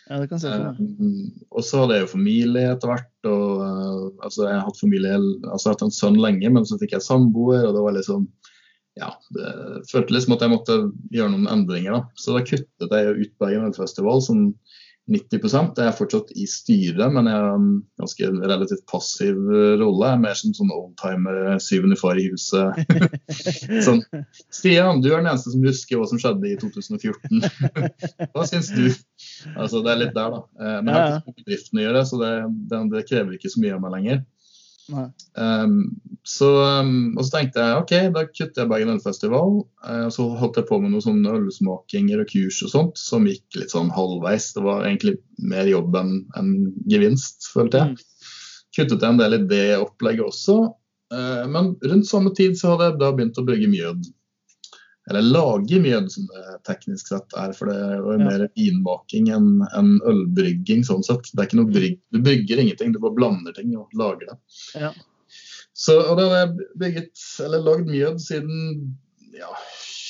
ja, 0.07 0.19
det 0.21 0.29
kan 0.31 0.39
se 0.39 0.53
for. 0.53 0.77
Um, 0.79 1.33
og 1.51 1.65
så 1.67 1.81
hadde 1.81 1.97
jeg 1.97 2.05
jo 2.05 2.13
familie 2.13 2.69
etter 2.71 2.93
hvert. 2.93 3.11
og 3.27 3.59
uh, 3.59 4.05
altså 4.23 4.45
Jeg 4.47 4.53
har 4.55 4.63
hatt 4.69 4.79
familie, 4.79 5.17
altså 5.17 5.67
jeg 5.67 5.73
har 5.73 5.75
hatt 5.75 5.87
en 5.89 5.97
sønn 5.97 6.21
lenge, 6.23 6.53
men 6.55 6.69
så 6.69 6.79
fikk 6.79 6.95
jeg 6.95 7.03
samboer. 7.03 7.65
og 7.67 7.75
det 7.75 7.83
var 7.83 7.97
liksom 7.97 8.29
ja, 8.95 9.11
det, 9.35 9.51
følte 9.91 10.15
liksom 10.15 10.37
at 10.37 10.45
jeg 10.45 10.53
måtte 10.53 10.79
gjøre 11.13 11.33
noen 11.33 11.51
endringer. 11.51 11.97
da. 11.97 12.19
Så 12.19 12.35
da 12.35 12.45
kuttet 12.47 12.97
jeg 12.99 13.15
ut 13.19 13.37
Bergen 13.41 13.67
Ølfestival 13.69 14.23
som 14.23 14.47
90% 15.05 15.77
Jeg 15.77 15.85
er 15.85 15.93
fortsatt 15.93 16.31
i 16.33 16.47
styret, 16.49 17.11
men 17.13 17.27
jeg 17.29 17.37
har 17.37 17.51
en 17.53 17.67
ganske 18.01 18.29
relativt 18.41 18.81
passiv 18.89 19.37
uh, 19.37 19.75
rolle. 19.77 20.07
Jeg 20.07 20.17
er 20.17 20.23
mer 20.23 20.39
som 20.39 20.55
sånn 20.57 20.71
oldtimer, 20.73 21.59
syvende 21.61 21.97
far 21.99 22.17
i 22.17 22.25
huset. 22.31 22.79
sånn, 23.85 24.01
Stian, 24.49 25.03
du 25.05 25.11
er 25.11 25.19
den 25.19 25.29
eneste 25.29 25.53
som 25.53 25.67
husker 25.67 26.01
hva 26.01 26.09
som 26.09 26.21
skjedde 26.21 26.49
i 26.49 26.55
2014. 26.57 27.45
hva 28.33 28.47
syns 28.49 28.71
du? 28.73 28.87
Altså, 29.53 29.83
Det 29.85 29.93
er 29.93 30.01
litt 30.07 30.17
der, 30.17 30.39
da. 30.39 30.41
Eh, 30.57 30.79
Men 30.79 30.89
jeg 30.95 31.03
har 31.03 31.19
ikke 31.19 31.35
med 31.35 31.43
bedriften 31.43 31.83
å 31.83 31.85
gjøre, 31.85 32.05
så 32.09 32.21
det, 32.23 32.33
det, 32.71 32.81
det 32.95 33.05
krever 33.11 33.37
ikke 33.37 33.53
så 33.53 33.61
mye 33.61 33.77
av 33.77 33.85
meg 33.85 33.97
lenger. 33.99 34.25
Um, 34.89 35.77
så, 36.25 36.49
um, 36.81 37.15
og 37.17 37.25
så 37.25 37.37
tenkte 37.37 37.63
jeg 37.63 37.81
OK, 37.81 37.93
da 38.13 38.23
kutter 38.29 38.63
jeg 38.63 38.69
Bergen 38.71 38.93
Ølfestival. 38.95 39.59
Uh, 39.85 40.07
så 40.13 40.27
holdt 40.39 40.59
jeg 40.59 40.67
på 40.69 40.79
med 40.81 40.93
noen 40.93 41.05
sånne 41.05 41.35
ølsmakinger 41.39 42.21
og 42.23 42.29
kurs 42.31 42.61
og 42.65 42.73
sånt, 42.73 43.01
som 43.01 43.27
gikk 43.29 43.59
litt 43.59 43.73
sånn 43.73 43.91
halvveis. 43.95 44.51
Det 44.55 44.65
var 44.65 44.85
egentlig 44.85 45.17
mer 45.41 45.69
jobb 45.69 45.97
enn 46.01 46.15
en 46.39 46.51
gevinst, 46.91 47.49
følte 47.53 47.83
jeg. 47.83 48.09
Kuttet 48.75 49.01
jeg 49.01 49.09
en 49.09 49.21
del 49.21 49.39
i 49.39 49.43
det 49.49 49.65
opplegget 49.79 50.27
også. 50.27 50.59
Uh, 51.13 51.45
men 51.49 51.73
rundt 51.85 52.09
samme 52.09 52.33
tid 52.37 52.57
så 52.59 52.73
hadde 52.73 52.91
jeg 52.91 53.01
da 53.01 53.11
begynt 53.15 53.41
å 53.41 53.47
brygge 53.47 53.71
mjød. 53.71 54.09
Eller 55.09 55.21
lage 55.21 55.77
mjød, 55.83 56.07
som 56.09 56.25
det 56.31 56.55
teknisk 56.65 57.07
sett 57.11 57.33
er. 57.37 57.51
For 57.53 57.69
det 57.69 57.75
er 57.77 57.97
jo 57.99 58.15
mer 58.17 58.47
vinbaking 58.57 59.27
enn 59.35 59.59
en 59.77 59.91
ølbrygging. 60.09 60.81
sånn 60.87 61.03
sett. 61.05 61.27
Det 61.33 61.43
er 61.43 61.49
ikke 61.49 61.59
noe 61.59 61.67
Mm. 61.69 61.73
brygg, 61.75 61.99
Du 62.11 62.19
brygger 62.25 62.57
ingenting, 62.63 62.93
du 62.93 62.99
bare 62.99 63.13
blander 63.15 63.53
ting 63.53 63.75
og 63.77 63.89
lager 63.93 64.25
det. 64.31 64.37
Ja. 64.81 64.91
Så, 65.75 65.99
og 66.09 66.17
da 66.17 66.29
har 66.29 66.47
jeg 66.47 66.57
bygget, 66.79 67.19
eller 67.45 67.61
lagd 67.61 67.85
mjød 67.91 68.17
siden 68.23 68.95
ja, 69.35 69.51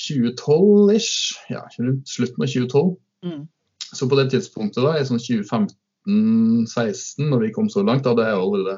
2012-ish. 0.08 1.34
Ja, 1.50 1.66
rundt 1.80 2.08
slutten 2.08 2.44
av 2.44 2.48
2012. 2.48 2.96
Mm. 3.26 3.48
Så 3.96 4.08
på 4.10 4.16
det 4.20 4.30
tidspunktet, 4.32 4.84
da, 4.84 4.96
i 5.00 5.06
sånn 5.08 5.20
2015-16, 6.08 7.30
når 7.32 7.40
vi 7.48 7.52
kom 7.56 7.70
så 7.70 7.84
langt, 7.86 8.04
da 8.06 8.14
hadde 8.14 8.28
jeg 8.30 8.40
allerede 8.40 8.78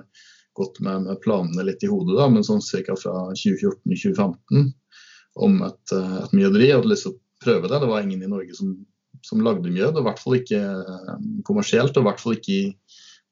gått 0.57 0.79
med, 0.81 1.03
med 1.05 1.19
planene 1.21 1.65
litt 1.67 1.83
i 1.85 1.89
hodet, 1.91 2.15
da, 2.17 2.27
men 2.29 2.45
sånn 2.45 2.63
ca. 2.63 2.95
fra 2.97 3.27
2014-2015 3.37 4.71
om 5.43 5.59
et, 5.67 5.95
eh, 5.95 6.19
et 6.23 6.35
mjøderi. 6.35 6.69
Jeg 6.69 6.79
hadde 6.79 6.91
lyst 6.91 7.07
til 7.07 7.15
å 7.15 7.19
prøve 7.43 7.69
det. 7.69 7.81
Det 7.81 7.89
var 7.91 8.05
ingen 8.05 8.23
i 8.23 8.31
Norge 8.31 8.55
som, 8.57 8.73
som 9.25 9.43
lagde 9.45 9.73
mjød, 9.73 9.95
og 9.95 10.01
i 10.01 10.07
hvert 10.07 10.23
fall 10.23 10.37
ikke 10.39 10.61
eh, 10.61 11.11
kommersielt. 11.47 11.97
Og 11.97 12.03
i 12.03 12.09
hvert 12.09 12.23
fall 12.23 12.37
ikke 12.37 12.55
i 12.55 12.63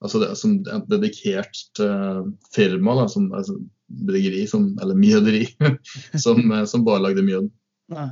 altså 0.04 0.22
det, 0.22 0.34
som 0.38 0.58
et 0.60 0.90
dedikert 0.92 1.82
eh, 1.82 2.22
firma, 2.56 2.98
da, 3.00 3.08
som, 3.12 3.30
altså, 3.36 3.58
bryggeri, 4.06 4.44
som, 4.50 4.72
eller 4.84 4.98
mjøderi, 5.00 5.46
som, 6.26 6.42
som 6.70 6.86
bare 6.88 7.04
lagde 7.08 7.26
mjød. 7.26 7.50
Nei. 7.96 8.10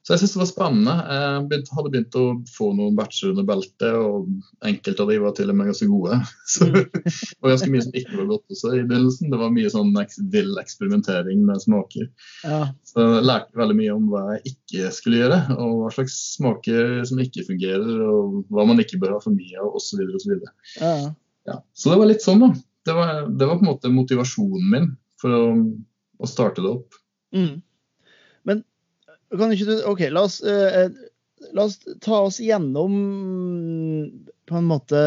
Så 0.00 0.14
jeg 0.14 0.22
syntes 0.22 0.32
det 0.32 0.40
var 0.40 0.48
spennende. 0.48 0.92
Jeg 1.12 1.40
begynte, 1.50 1.74
hadde 1.76 1.90
begynt 1.92 2.16
å 2.16 2.22
få 2.48 2.70
noen 2.72 2.94
batcher 2.96 3.34
under 3.34 3.44
beltet, 3.46 3.98
og 4.00 4.30
enkelte 4.64 5.04
av 5.04 5.12
de 5.12 5.18
var 5.20 5.34
til 5.36 5.52
og 5.52 5.58
med 5.58 5.68
ganske 5.68 5.88
gode. 5.90 6.16
Så 6.54 6.68
det 6.70 6.84
var 7.44 7.52
ganske 7.52 7.68
mye 7.74 7.84
som 7.84 7.98
ikke 8.00 8.16
var 8.16 8.30
godt 8.30 8.54
også 8.56 8.72
i 8.78 8.80
begynnelsen. 8.80 9.28
Det 9.34 9.40
var 9.42 9.52
mye 9.52 9.72
sånn 9.74 9.92
vill 10.32 10.56
eksperimentering 10.62 11.44
med 11.44 11.60
smaker. 11.66 12.08
Ja. 12.48 12.62
Så 12.88 13.04
jeg 13.04 13.28
lærte 13.28 13.60
veldig 13.60 13.78
mye 13.82 13.98
om 13.98 14.08
hva 14.14 14.24
jeg 14.32 14.54
ikke 14.54 14.94
skulle 14.96 15.20
gjøre, 15.20 15.40
og 15.58 15.76
hva 15.82 15.94
slags 15.98 16.16
smaker 16.38 16.96
som 17.12 17.20
ikke 17.20 17.46
fungerer, 17.52 18.04
og 18.08 18.40
hva 18.48 18.68
man 18.72 18.80
ikke 18.80 19.02
bør 19.02 19.18
ha 19.18 19.22
for 19.22 19.36
mye 19.36 19.60
av, 19.60 19.76
osv. 19.76 20.00
osv. 20.16 20.36
Ja. 20.80 20.94
Ja. 21.48 21.60
Så 21.76 21.92
det 21.92 22.00
var 22.00 22.08
litt 22.08 22.24
sånn, 22.24 22.40
da. 22.40 22.54
Det 22.88 22.96
var, 22.96 23.26
det 23.28 23.46
var 23.46 23.58
på 23.60 23.66
en 23.66 23.74
måte 23.74 23.92
motivasjonen 23.92 24.70
min 24.72 24.92
for 25.20 25.36
å, 25.36 25.44
å 26.16 26.28
starte 26.28 26.64
det 26.64 26.72
opp. 26.72 26.96
Mm. 27.36 27.60
Kan 29.30 29.54
ikke 29.54 29.68
du 29.68 29.74
OK, 29.86 30.04
la 30.10 30.24
oss, 30.26 30.40
eh, 30.42 30.90
la 31.54 31.66
oss 31.68 31.78
ta 32.02 32.22
oss 32.26 32.40
gjennom 32.42 32.94
på 34.50 34.58
en 34.58 34.66
måte 34.68 35.00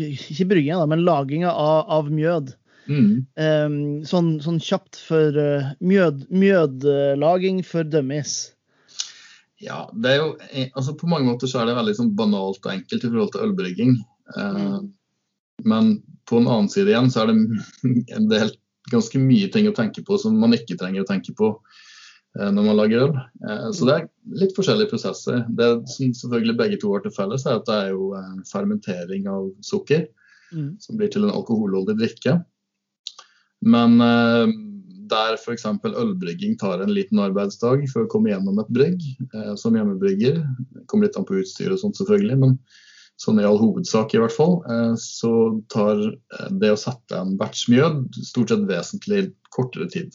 Ikke 0.00 0.48
brygginga, 0.48 0.80
da, 0.80 0.88
men 0.90 1.04
laginga 1.04 1.52
av, 1.52 1.84
av 1.92 2.08
mjød. 2.10 2.54
Mm. 2.84 3.12
Um, 3.40 3.76
sånn, 4.08 4.34
sånn 4.44 4.58
kjapt 4.60 4.98
for 5.00 5.36
uh, 5.38 5.70
mjød, 5.84 6.26
mjødlaging 6.32 7.62
for 7.64 7.86
dummies. 7.86 8.54
Ja, 9.64 9.84
det 9.94 10.10
er 10.10 10.18
jo, 10.20 10.28
eh, 10.50 10.68
altså 10.74 10.96
På 10.98 11.08
mange 11.08 11.28
måter 11.30 11.48
så 11.50 11.62
er 11.62 11.70
det 11.70 11.78
veldig 11.78 11.94
sånn 11.96 12.12
banalt 12.18 12.64
og 12.64 12.72
enkelt 12.72 13.04
i 13.04 13.10
forhold 13.10 13.32
til 13.34 13.46
ølbrygging. 13.46 13.96
Eh, 14.36 14.76
Men 15.64 15.94
på 16.28 16.40
en 16.40 16.48
annen 16.50 16.68
side 16.72 16.90
igjen 16.90 17.10
så 17.12 17.22
er 17.22 17.30
det 17.30 17.36
en 18.16 18.28
del 18.32 18.52
ganske 18.92 19.20
mye 19.22 19.48
ting 19.52 19.68
å 19.70 19.76
tenke 19.76 20.02
på 20.04 20.18
som 20.20 20.36
man 20.40 20.56
ikke 20.56 20.76
trenger 20.80 21.04
å 21.04 21.08
tenke 21.08 21.32
på 21.36 21.54
eh, 21.54 21.83
når 22.34 22.66
man 22.66 22.76
lager 22.76 23.04
øl. 23.06 23.14
Eh, 23.46 23.68
Så 23.72 23.86
det 23.86 23.94
er 23.94 24.08
litt 24.42 24.56
forskjellige 24.56 24.90
prosesser. 24.90 25.44
Det 25.54 25.68
som 25.92 26.12
selvfølgelig 26.12 26.56
begge 26.58 26.80
to 26.82 26.92
har 26.92 27.04
til 27.04 27.14
felles, 27.14 27.46
er 27.46 27.60
at 27.60 27.66
det 27.68 27.74
er 27.74 27.90
jo 27.94 28.12
eh, 28.18 28.36
fermentering 28.50 29.28
av 29.30 29.50
sukker 29.62 30.06
Mm. 30.54 30.76
som 30.78 30.96
blir 30.96 31.08
til 31.10 31.24
en 31.24 31.32
alkoholholdig 31.34 31.96
drikke. 31.98 32.34
Men 33.64 33.96
eh, 34.04 34.52
der 35.10 35.34
f.eks. 35.34 35.64
ølbrygging 35.84 36.56
tar 36.60 36.82
en 36.84 36.92
liten 36.94 37.18
arbeidsdag 37.18 37.88
for 37.90 38.04
å 38.04 38.10
komme 38.12 38.30
gjennom 38.30 38.60
et 38.62 38.70
brygg 38.70 39.02
eh, 39.34 39.54
som 39.58 39.74
hjemmebrygger. 39.74 40.42
Kommer 40.86 41.08
litt 41.08 41.18
an 41.18 41.26
på 41.26 41.40
utstyr 41.40 41.72
og 41.74 41.80
sånt 41.82 41.98
selvfølgelig, 41.98 42.38
men 42.38 42.58
sånn 43.20 43.40
i 43.40 43.46
all 43.46 43.58
hovedsak 43.58 44.14
i 44.14 44.20
hvert 44.22 44.36
fall, 44.36 44.60
eh, 44.70 44.94
så 45.00 45.32
tar 45.72 46.00
eh, 46.06 46.48
det 46.60 46.70
å 46.74 46.78
sette 46.78 47.18
en 47.18 47.34
batch 47.40 47.66
mjød 47.72 48.20
stort 48.30 48.54
sett 48.54 48.68
vesentlig 48.70 49.24
kortere 49.54 49.88
tid. 49.90 50.14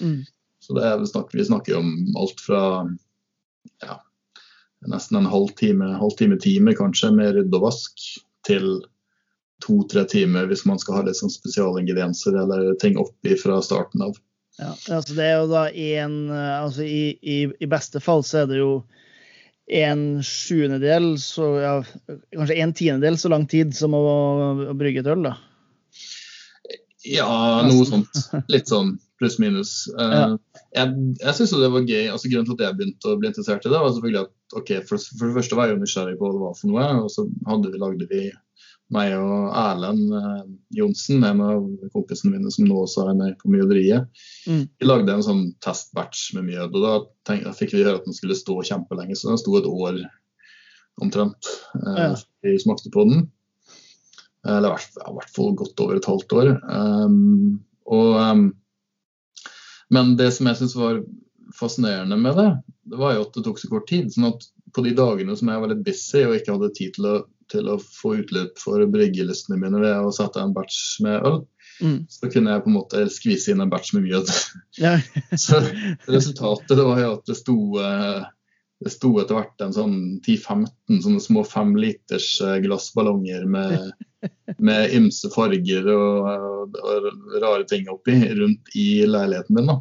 Mm. 0.00 0.24
Så 0.66 0.74
det 0.74 0.96
vi, 1.00 1.06
snakker, 1.06 1.44
snakker 1.44 1.78
om 1.78 2.16
alt 2.18 2.40
fra 2.42 2.60
ja, 3.84 4.00
nesten 4.86 5.20
en 5.20 5.30
halv 5.30 5.52
time, 5.58 5.92
halv 6.00 6.16
time, 6.18 6.38
time 6.42 6.74
kanskje, 6.74 7.12
med 7.14 7.36
rydde 7.36 7.58
og 7.58 7.68
vask, 7.68 8.06
til 8.46 8.66
to-tre 9.64 10.04
timer 10.10 10.50
hvis 10.50 10.66
man 10.68 10.78
skal 10.82 10.98
ha 10.98 11.04
litt 11.06 11.18
sånn 11.18 11.32
spesialingredienser 11.32 12.34
eller 12.42 12.74
ting 12.82 12.98
oppi 13.00 13.38
fra 13.40 13.60
starten 13.64 14.04
av. 14.08 14.18
Ja, 14.58 14.72
altså 14.96 15.16
det 15.16 15.24
er 15.24 15.38
jo 15.38 15.48
da 15.52 15.64
en 15.70 16.18
altså 16.34 16.84
i, 16.86 17.16
i, 17.20 17.38
i, 17.60 17.68
beste 17.68 18.00
fall 18.00 18.24
så 18.24 18.42
er 18.42 18.50
det 18.50 18.60
jo 18.60 18.70
en 19.66 20.22
sjuendedel, 20.22 21.12
så 21.18 21.48
ja, 21.62 21.72
kanskje 22.34 22.58
en 22.62 22.74
tiendedel 22.76 23.18
så 23.18 23.30
lang 23.32 23.46
tid 23.50 23.74
som 23.76 23.94
å, 23.98 24.04
å 24.70 24.76
brygge 24.78 25.02
et 25.02 25.10
øl, 25.10 25.26
da? 25.26 25.34
Ja, 27.06 27.62
noe 27.66 27.86
sånt. 27.86 28.22
Litt 28.50 28.70
sånn 28.70 28.96
pluss-minus. 29.20 29.86
Ja. 29.96 30.36
Jeg, 30.76 31.04
jeg 31.22 31.36
syns 31.38 31.54
det 31.56 31.72
var 31.72 31.86
gøy. 31.88 32.08
altså 32.12 32.30
Grunnen 32.30 32.48
til 32.50 32.56
at 32.58 32.66
jeg 32.66 32.78
begynte 32.78 33.12
å 33.12 33.20
bli 33.20 33.30
interessert 33.30 33.64
i 33.64 33.70
det, 33.72 33.78
var 33.80 33.94
selvfølgelig 33.94 34.24
at 34.26 34.58
ok, 34.60 34.72
for, 34.88 35.06
for 35.18 35.28
det 35.28 35.36
første 35.38 35.58
var 35.58 35.68
jeg 35.68 35.76
jo 35.76 35.82
nysgjerrig 35.82 36.18
på 36.18 36.26
hva 36.26 36.34
det 36.34 36.42
var 36.42 36.58
for 36.58 36.72
noe. 36.72 36.88
Og 37.04 37.12
så 37.14 37.24
hadde 37.48 37.72
vi, 37.72 37.80
lagde 37.80 38.08
vi 38.10 38.24
meg 38.94 39.14
og 39.18 39.54
Erlend 39.58 40.12
eh, 40.14 40.42
Johnsen, 40.78 41.24
en 41.26 41.40
av 41.42 41.64
kompisene 41.94 42.36
mine 42.36 42.52
som 42.54 42.68
nå 42.68 42.76
også 42.84 43.06
er 43.08 43.16
med 43.18 43.38
på 43.40 43.50
mjøderiet, 43.50 44.06
mm. 44.46 44.60
vi 44.78 44.86
lagde 44.86 45.16
en 45.16 45.24
sånn 45.26 45.42
testbatch 45.64 46.28
med 46.36 46.46
mjød. 46.50 46.76
og 46.76 46.84
Da, 46.84 46.92
tenk, 47.26 47.46
da 47.48 47.54
fikk 47.56 47.74
vi 47.74 47.82
høre 47.82 47.98
at 47.98 48.06
den 48.06 48.16
skulle 48.16 48.38
stå 48.38 48.60
kjempelenge, 48.68 49.18
så 49.18 49.32
den 49.32 49.42
sto 49.42 49.56
et 49.58 49.66
år 49.70 50.04
omtrent. 51.02 51.50
Eh, 51.80 52.04
ja. 52.04 52.12
Vi 52.46 52.54
smakte 52.62 52.92
på 52.94 53.08
den. 53.08 53.26
Eller 54.46 54.76
i 54.78 55.14
hvert 55.16 55.32
fall 55.34 55.56
godt 55.58 55.82
over 55.82 55.98
et 55.98 56.06
halvt 56.06 56.36
år. 56.38 56.52
Um, 56.70 57.56
og, 57.90 58.12
um, 58.14 58.44
men 59.94 60.16
det 60.18 60.32
som 60.34 60.48
jeg 60.50 60.60
syns 60.60 60.76
var 60.78 61.00
fascinerende 61.56 62.18
med 62.18 62.38
det, 62.38 62.50
det 62.90 62.98
var 63.00 63.14
jo 63.16 63.24
at 63.26 63.36
det 63.36 63.44
tok 63.46 63.60
så 63.62 63.70
kort 63.70 63.88
tid. 63.90 64.10
sånn 64.12 64.30
at 64.32 64.46
på 64.74 64.82
de 64.84 64.92
dagene 64.98 65.36
som 65.38 65.48
jeg 65.50 65.62
var 65.62 65.70
litt 65.72 65.84
busy 65.86 66.24
og 66.26 66.36
ikke 66.36 66.56
hadde 66.56 66.74
tid 66.76 66.96
til 66.98 67.10
å 67.10 67.16
til 67.52 67.68
å 67.70 67.76
få 67.78 68.16
utløp 68.20 68.58
for 68.60 68.82
bryggelystene 68.90 69.58
mine 69.60 69.80
ved 69.82 69.94
å 70.02 70.14
sette 70.14 70.42
en 70.42 70.54
batch 70.56 70.98
med 71.04 71.20
øl. 71.26 71.40
Mm. 71.80 71.98
Så 72.10 72.30
kunne 72.32 72.54
jeg 72.54 72.64
på 72.64 72.70
en 72.70 72.76
måte 72.78 73.02
skvise 73.12 73.52
inn 73.52 73.62
en 73.62 73.72
batch 73.72 73.92
med 73.96 74.06
mjød. 74.06 74.32
Ja. 74.80 74.96
så 75.46 75.60
resultatet 76.08 76.80
var 76.80 77.02
jo 77.02 77.12
at 77.18 77.30
det 77.30 77.38
sto, 77.38 77.56
eh, 77.82 78.24
det 78.84 78.92
sto 78.92 79.10
etter 79.20 79.38
hvert 79.38 79.64
en 79.64 79.72
sånn 79.72 79.96
10-15 80.26 81.00
sånne 81.04 81.22
små 81.24 81.42
femliters 81.48 82.28
eh, 82.44 82.58
glassballonger 82.64 83.46
med, 83.48 83.92
med 84.68 84.94
ymse 84.96 85.30
farger 85.32 85.88
og, 85.94 86.76
og, 86.76 87.10
rare 87.40 87.64
ting 87.70 87.88
oppi 87.92 88.18
rundt 88.36 88.76
i 88.76 89.06
leiligheten 89.08 89.56
min. 89.56 89.76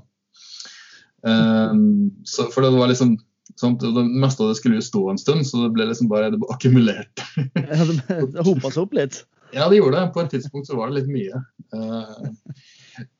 Um, 1.25 2.11
så, 2.27 2.47
for 2.53 2.65
det 2.65 2.75
var 2.75 2.91
liksom 2.91 3.17
Sånn, 3.55 3.77
det 3.79 4.01
meste 4.19 4.43
av 4.43 4.49
det 4.51 4.57
skulle 4.59 4.81
jo 4.81 4.83
stå 4.83 5.01
en 5.07 5.19
stund, 5.21 5.45
så 5.47 5.61
det 5.61 5.69
ble 5.77 5.85
liksom 5.87 6.09
bare 6.11 6.27
det 6.33 6.41
ble 6.41 6.51
akkumulert. 6.51 7.21
det 7.55 8.43
hopa 8.43 8.67
seg 8.67 8.81
opp 8.81 8.95
litt? 8.97 9.21
Ja, 9.55 9.69
det 9.71 9.77
gjorde 9.77 10.01
det. 10.01 10.09
På 10.11 10.23
et 10.25 10.33
tidspunkt 10.33 10.67
så 10.67 10.75
var 10.75 10.91
det 10.91 10.97
litt 10.97 11.13
mye. 11.13 11.39
Uh, 11.71 12.57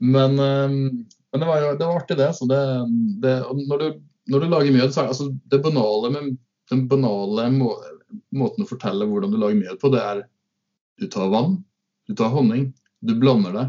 men, 0.03 0.35
um, 0.35 0.75
men, 1.05 1.39
det 1.39 1.47
var 1.47 1.63
jo 1.63 1.69
det 1.79 1.87
var 1.87 2.01
artig, 2.01 2.17
det. 2.19 2.27
Så 2.35 2.49
det, 2.51 2.59
det 3.23 3.37
når, 3.61 3.85
du, 3.85 4.03
når, 4.31 4.41
du, 4.41 4.47
lager 4.49 4.73
mjød, 4.73 4.93
så 4.93 5.05
altså, 5.09 5.29
det 5.51 5.61
banale 5.63 6.11
med 6.13 6.31
den 6.71 6.87
banale 6.89 7.49
må, 7.53 7.69
måten 8.33 8.65
å 8.65 8.69
fortelle 8.69 9.07
hvordan 9.09 9.33
du 9.33 9.37
lager 9.41 9.59
mjød 9.59 9.79
på, 9.81 9.91
det 9.93 10.01
er 10.01 10.23
du 11.01 11.07
tar 11.11 11.29
vann, 11.33 11.59
du 12.07 12.15
tar 12.17 12.31
honning, 12.33 12.69
du 13.05 13.13
blander 13.19 13.55
det, 13.55 13.65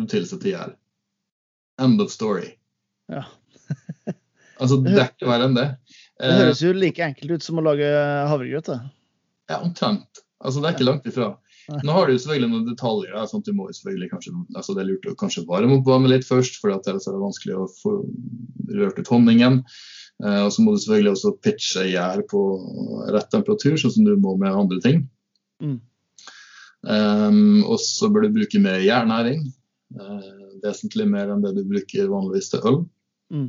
du 0.00 0.06
tilsetter 0.10 0.52
gjær. 0.52 0.74
End 1.82 2.00
of 2.02 2.12
story. 2.14 2.54
Ja. 3.12 3.26
Altså, 4.56 4.78
det 4.80 4.94
er 4.96 5.10
ikke 5.10 5.26
verre 5.28 5.50
enn 5.50 5.56
det. 5.56 5.66
Det 6.16 6.36
høres 6.38 6.62
jo 6.64 6.70
like 6.72 7.02
enkelt 7.04 7.34
ut 7.36 7.44
som 7.44 7.58
å 7.60 7.64
lage 7.66 7.90
havregrøt. 8.30 8.70
Ja, 9.50 9.58
omtrent. 9.58 10.22
Altså, 10.40 10.62
det 10.62 10.70
er 10.70 10.78
ikke 10.78 10.86
langt 10.86 11.08
ifra. 11.10 11.26
Nå 11.66 11.94
har 11.96 12.06
du 12.06 12.14
selvfølgelig 12.14 12.50
noen 12.52 12.66
detaljer. 12.68 13.14
sånn 13.26 13.42
at 13.42 13.48
du 13.48 13.56
må 13.56 13.66
selvfølgelig 13.74 14.10
kanskje, 14.12 14.32
altså 14.54 14.74
Det 14.74 14.82
er 14.82 14.88
lurt 14.90 15.08
å 15.10 15.16
kanskje 15.18 15.46
varme 15.48 15.78
opp 15.78 15.88
vannet 15.88 16.12
litt 16.12 16.28
først, 16.28 16.60
for 16.60 16.70
det 16.70 16.92
er 16.92 17.00
det 17.00 17.22
vanskelig 17.22 17.56
å 17.58 17.66
få 17.82 17.94
rørt 18.76 19.00
ut 19.00 19.10
honningen. 19.10 19.60
Eh, 20.24 20.40
og 20.44 20.52
så 20.54 20.62
må 20.62 20.72
du 20.72 20.80
selvfølgelig 20.80 21.12
også 21.12 21.34
pitche 21.44 21.84
gjær 21.90 22.22
på 22.30 22.42
rett 23.14 23.28
temperatur, 23.34 23.76
sånn 23.80 23.94
som 23.98 24.06
du 24.06 24.14
må 24.20 24.36
med 24.40 24.54
andre 24.54 24.80
ting. 24.84 25.04
Mm. 25.62 25.78
Um, 26.86 27.64
og 27.66 27.80
så 27.82 28.08
bør 28.12 28.26
du 28.26 28.36
bruke 28.36 28.62
mer 28.62 28.78
gjærnæring. 28.84 29.42
Uh, 29.96 30.58
vesentlig 30.62 31.06
mer 31.10 31.32
enn 31.32 31.42
det 31.44 31.54
du 31.56 31.64
bruker 31.66 32.10
vanligvis 32.10 32.52
til 32.52 32.68
øl. 32.68 32.82
Mm. 33.34 33.48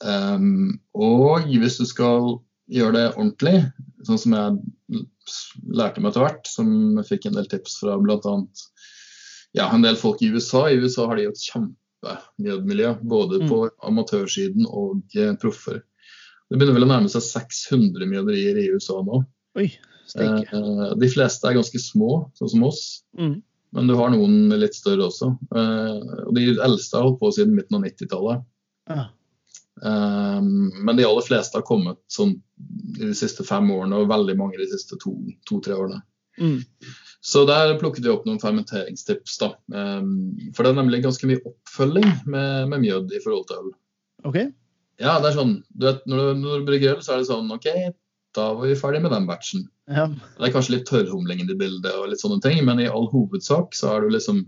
Um, 0.00 0.80
og 0.96 1.46
hvis 1.46 1.78
du 1.80 1.86
skal 1.88 2.40
gjøre 2.70 2.96
det 2.96 3.06
ordentlig, 3.14 3.56
sånn 4.06 4.20
som 4.20 4.36
jeg 4.36 5.02
lærte 5.76 6.02
meg 6.02 6.12
etter 6.12 6.24
hvert, 6.24 6.48
som 6.50 6.70
jeg 7.00 7.08
fikk 7.08 7.28
en 7.28 7.36
del 7.38 7.48
tips 7.50 7.78
fra 7.82 7.98
bl.a. 8.00 8.34
Ja, 9.58 9.68
en 9.74 9.84
del 9.84 9.98
folk 9.98 10.22
i 10.22 10.30
USA. 10.30 10.66
I 10.70 10.78
USA 10.80 11.08
har 11.10 11.18
de 11.18 11.26
jo 11.26 11.34
et 11.34 11.44
kjempemjødmiljø, 11.48 12.94
både 13.10 13.42
mm. 13.42 13.46
på 13.50 13.60
amatørsiden 13.90 14.66
og 14.68 15.18
eh, 15.18 15.34
proffer. 15.42 15.82
Det 16.50 16.58
begynner 16.58 16.78
vel 16.78 16.88
å 16.88 16.90
nærme 16.90 17.10
seg 17.10 17.22
600 17.26 18.10
mjøderier 18.10 18.58
i 18.58 18.70
USA 18.74 18.98
nå. 19.06 19.22
Oi, 19.58 19.68
eh, 20.22 20.56
de 20.98 21.10
fleste 21.10 21.46
er 21.46 21.58
ganske 21.58 21.82
små, 21.82 22.24
sånn 22.38 22.54
som 22.54 22.66
oss. 22.70 22.84
Mm. 23.18 23.38
Men 23.76 23.90
du 23.90 23.94
har 23.98 24.10
noen 24.10 24.50
litt 24.58 24.74
større 24.74 25.06
også. 25.06 25.30
Eh, 25.54 26.14
og 26.26 26.34
De 26.38 26.48
eldste 26.56 26.98
har 26.98 27.06
holdt 27.06 27.20
på 27.22 27.30
siden 27.36 27.54
midten 27.58 27.78
av 27.78 27.86
90-tallet. 27.86 28.46
Ja. 28.90 29.04
Um, 29.80 30.84
men 30.84 30.98
de 30.98 31.06
aller 31.06 31.24
fleste 31.24 31.56
har 31.56 31.64
kommet 31.64 32.00
sånn 32.12 32.34
i 32.98 33.06
de 33.06 33.14
siste 33.16 33.46
fem 33.46 33.70
årene, 33.72 34.02
og 34.02 34.10
veldig 34.10 34.36
mange 34.38 34.60
de 34.60 34.68
siste 34.68 34.98
to-tre 35.00 35.38
to, 35.48 35.78
årene. 35.78 36.02
Mm. 36.40 36.58
Så 37.20 37.44
der 37.48 37.74
plukket 37.80 38.04
vi 38.04 38.12
opp 38.12 38.26
noen 38.28 38.40
fermenteringstips. 38.40 39.38
da. 39.40 39.52
Um, 39.72 40.52
for 40.56 40.64
det 40.64 40.72
er 40.72 40.80
nemlig 40.80 41.02
ganske 41.04 41.28
mye 41.28 41.42
oppfølging 41.44 42.08
med, 42.26 42.68
med 42.72 42.84
mjød 42.84 43.16
i 43.16 43.22
forhold 43.24 43.48
til 43.48 43.64
øl. 43.64 43.72
Okay. 44.28 44.52
Ja, 45.00 45.16
det 45.20 45.30
er 45.30 45.38
sånn, 45.38 45.58
du 45.72 45.88
vet, 45.88 46.04
Når 46.08 46.20
du, 46.20 46.40
når 46.44 46.60
du 46.62 46.70
brygger 46.70 46.96
øl, 46.96 47.04
så 47.04 47.14
er 47.14 47.22
det 47.22 47.30
sånn 47.30 47.52
OK, 47.54 47.68
da 48.36 48.50
var 48.54 48.68
vi 48.68 48.78
ferdig 48.78 49.02
med 49.04 49.14
den 49.14 49.28
batchen. 49.28 49.66
Ja. 49.90 50.06
Det 50.06 50.48
er 50.48 50.54
kanskje 50.54 50.76
litt 50.76 50.88
tørrhumling 50.90 51.42
i 51.44 51.56
bildet, 51.56 51.92
og 51.96 52.10
litt 52.12 52.22
sånne 52.22 52.40
ting, 52.44 52.60
men 52.66 52.82
i 52.82 52.88
all 52.90 53.08
hovedsak 53.10 53.74
så 53.76 53.94
er 53.94 54.04
du 54.04 54.14
liksom 54.14 54.44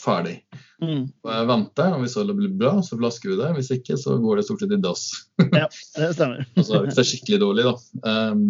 ferdig. 0.00 0.40
Mm. 0.80 1.04
Jeg 1.28 1.48
venter, 1.50 1.94
og 1.94 2.04
hvis 2.04 2.16
det 2.16 2.36
blir 2.38 2.56
bra, 2.60 2.72
så 2.84 2.98
flasker 3.00 3.32
vi 3.32 3.38
det. 3.40 3.52
Hvis 3.58 3.70
ikke, 3.76 3.98
så 4.00 4.16
går 4.22 4.40
det 4.40 4.46
stort 4.48 4.64
sett 4.64 4.74
i 4.76 4.80
dass. 4.80 5.06
ja, 5.60 5.68
det 5.96 6.10
stemmer. 6.16 6.44
altså, 6.56 6.82
hvis 6.84 6.98
det 6.98 7.04
er 7.04 7.10
skikkelig 7.12 7.40
dårlig, 7.44 7.66
da. 7.68 8.10
Um, 8.32 8.44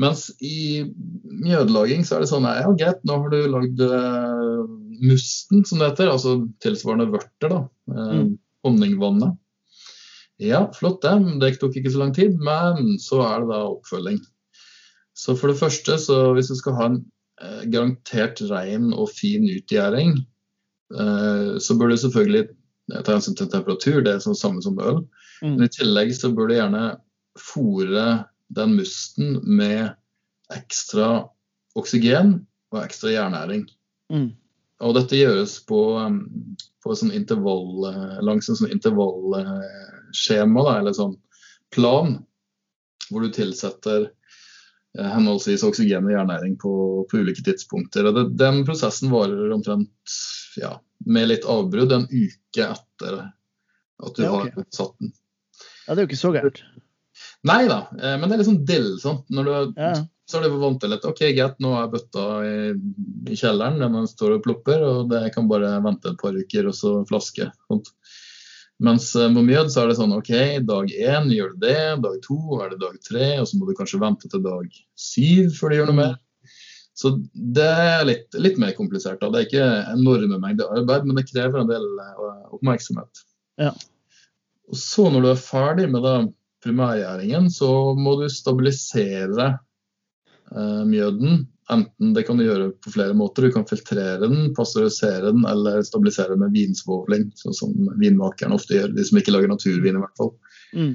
mens 0.00 0.26
i 0.42 0.82
mjødlaging 1.44 2.02
så 2.06 2.16
er 2.16 2.24
det 2.24 2.30
sånn 2.32 2.48
ja 2.50 2.70
greit, 2.74 3.04
nå 3.06 3.18
har 3.22 3.30
du 3.30 3.44
lagd 3.46 3.82
uh, 3.86 4.64
musten, 5.04 5.62
som 5.66 5.80
det 5.80 5.92
heter. 5.92 6.12
Altså 6.12 6.38
tilsvarende 6.64 7.10
vørter, 7.14 7.50
da. 7.52 7.64
Mm. 7.90 8.36
Honningvannet. 8.64 9.40
Ja, 10.42 10.66
flott 10.74 11.02
det. 11.04 11.14
Det 11.42 11.56
tok 11.60 11.76
ikke 11.78 11.92
så 11.94 12.02
lang 12.02 12.14
tid. 12.14 12.38
Men 12.42 12.96
så 13.02 13.22
er 13.26 13.42
det 13.42 13.50
da 13.52 13.64
oppfølging. 13.68 14.22
Så 15.14 15.36
for 15.38 15.52
det 15.52 15.60
første, 15.60 15.98
så 16.02 16.32
hvis 16.34 16.50
du 16.50 16.56
skal 16.58 16.78
ha 16.78 16.86
en 16.90 17.00
eh, 17.38 17.62
garantert 17.70 18.42
ren 18.50 18.90
og 18.92 19.12
fin 19.14 19.46
utgjæring, 19.46 20.16
så 20.92 21.74
bør 21.78 21.90
du 21.90 21.96
selvfølgelig 21.96 22.44
ta 22.92 23.14
hensyn 23.14 23.36
til 23.38 23.48
temperatur, 23.50 24.02
det 24.04 24.12
er 24.12 24.22
sånn 24.22 24.36
samme 24.36 24.62
som 24.62 24.76
øl. 24.82 25.00
Mm. 25.40 25.56
Men 25.56 25.66
i 25.66 25.72
tillegg 25.72 26.12
så 26.16 26.30
bør 26.34 26.50
du 26.50 26.56
gjerne 26.58 26.82
fòre 27.40 28.06
den 28.54 28.76
musten 28.78 29.38
med 29.42 29.94
ekstra 30.54 31.24
oksygen 31.78 32.36
og 32.74 32.82
ekstra 32.84 33.14
jernæring. 33.14 33.64
Mm. 34.12 34.30
Og 34.84 34.96
dette 34.98 35.18
gjøres 35.18 35.56
på, 35.68 35.80
um, 36.02 36.20
på 36.84 36.96
sånn 36.98 37.14
intervall, 37.14 37.86
eh, 37.88 38.18
langs 38.26 38.50
en 38.50 38.58
sånn 38.58 38.74
intervallskjema, 38.74 40.64
eller 40.78 40.96
sånn 40.96 41.14
plan, 41.74 42.18
hvor 43.08 43.24
du 43.24 43.30
tilsetter 43.34 44.08
eh, 44.98 45.08
henholdsvis 45.14 45.64
oksygen 45.66 46.08
og 46.10 46.16
jernæring 46.16 46.58
på, 46.60 46.74
på 47.10 47.22
ulike 47.22 47.44
tidspunkter. 47.46 48.10
Og 48.10 48.18
det, 48.18 48.26
den 48.42 48.64
prosessen 48.68 49.12
varer 49.14 49.54
omtrent 49.54 50.18
ja, 50.60 50.76
med 51.06 51.28
litt 51.30 51.46
avbrudd 51.48 51.92
en 51.96 52.08
uke 52.10 52.70
etter 52.70 53.20
at 53.24 54.16
du 54.16 54.24
ja, 54.24 54.30
okay. 54.30 54.54
har 54.56 54.66
satt 54.74 54.96
den. 55.00 55.12
Ja, 55.84 55.94
Det 55.94 55.98
er 55.98 56.02
jo 56.04 56.10
ikke 56.10 56.22
så 56.22 56.32
gærent. 56.34 56.64
Nei 57.46 57.62
da, 57.70 57.84
eh, 58.00 58.16
men 58.18 58.26
det 58.26 58.36
er 58.36 58.42
litt 58.42 58.50
sånn 58.50 58.64
dill. 58.66 58.90
Sant? 59.02 59.28
Når 59.32 59.48
du, 59.48 59.54
ja. 59.78 59.94
Så 60.24 60.40
er 60.40 60.48
du 60.48 60.56
vant 60.56 60.80
til 60.80 60.94
at 60.96 61.04
OK, 61.04 61.20
greit, 61.36 61.58
nå 61.60 61.74
er 61.76 61.90
bøtta 61.92 62.26
i, 62.48 62.58
i 63.28 63.36
kjelleren, 63.36 63.82
den 63.82 64.08
står 64.08 64.38
og 64.38 64.44
plopper, 64.46 64.80
og 64.80 65.10
det 65.10 65.26
kan 65.34 65.50
bare 65.50 65.74
vente 65.84 66.14
et 66.14 66.20
par 66.20 66.36
uker 66.36 66.70
og 66.70 66.76
så 66.78 66.94
flaske. 67.10 67.50
Sånt. 67.68 67.90
Mens 68.84 69.10
med 69.14 69.36
på 69.36 69.44
mjød 69.46 69.68
så 69.70 69.82
er 69.82 69.90
det 69.90 69.98
sånn 70.00 70.16
OK, 70.16 70.32
dag 70.66 70.90
én 70.90 71.28
gjør 71.30 71.52
du 71.52 71.66
det, 71.66 71.82
dag 72.02 72.16
to 72.24 72.38
er 72.58 72.72
det 72.72 72.80
dag 72.80 72.96
tre, 73.04 73.28
og 73.42 73.46
så 73.46 73.60
må 73.60 73.68
du 73.68 73.76
kanskje 73.78 74.00
vente 74.02 74.30
til 74.32 74.42
dag 74.44 74.80
syv 74.98 75.52
før 75.58 75.70
du 75.70 75.78
gjør 75.78 75.92
noe 75.92 76.00
mer. 76.00 76.16
Så 76.94 77.10
det 77.34 77.66
er 77.66 78.04
litt, 78.06 78.28
litt 78.38 78.58
mer 78.62 78.74
komplisert. 78.76 79.18
da. 79.20 79.30
Det 79.32 79.40
er 79.40 79.48
ikke 79.48 79.70
enorme 79.96 80.38
mengder 80.38 80.70
arbeid, 80.78 81.08
men 81.08 81.18
det 81.18 81.26
krever 81.30 81.60
en 81.60 81.70
del 81.70 81.86
eh, 82.04 82.44
oppmerksomhet. 82.54 83.24
Ja. 83.60 83.72
Og 84.70 84.78
så 84.78 85.08
når 85.10 85.24
du 85.24 85.30
er 85.32 85.42
ferdig 85.42 85.88
med 85.90 86.06
da 86.06 86.14
primærgjæringen, 86.64 87.50
så 87.52 87.70
må 87.98 88.14
du 88.20 88.28
stabilisere 88.32 89.48
eh, 90.54 90.84
mjøden. 90.86 91.44
Enten 91.72 92.14
det 92.14 92.26
kan 92.28 92.38
du 92.38 92.46
gjøre 92.46 92.70
på 92.84 92.94
flere 92.94 93.16
måter. 93.16 93.48
Du 93.48 93.56
kan 93.56 93.66
filtrere 93.68 94.22
den, 94.22 94.52
pasteurisere 94.56 95.32
den 95.32 95.44
eller 95.48 95.82
stabilisere 95.86 96.36
den 96.36 96.44
med 96.44 96.54
vinsvovling, 96.54 97.30
sånn 97.40 97.56
som 97.56 97.74
vinmakerne 98.00 98.54
ofte 98.56 98.78
gjør. 98.78 98.94
De 98.94 99.06
som 99.08 99.18
ikke 99.18 99.34
lager 99.34 99.50
naturvin, 99.50 99.98
i 99.98 100.04
hvert 100.04 100.20
fall. 100.20 100.34
Mm. 100.78 100.92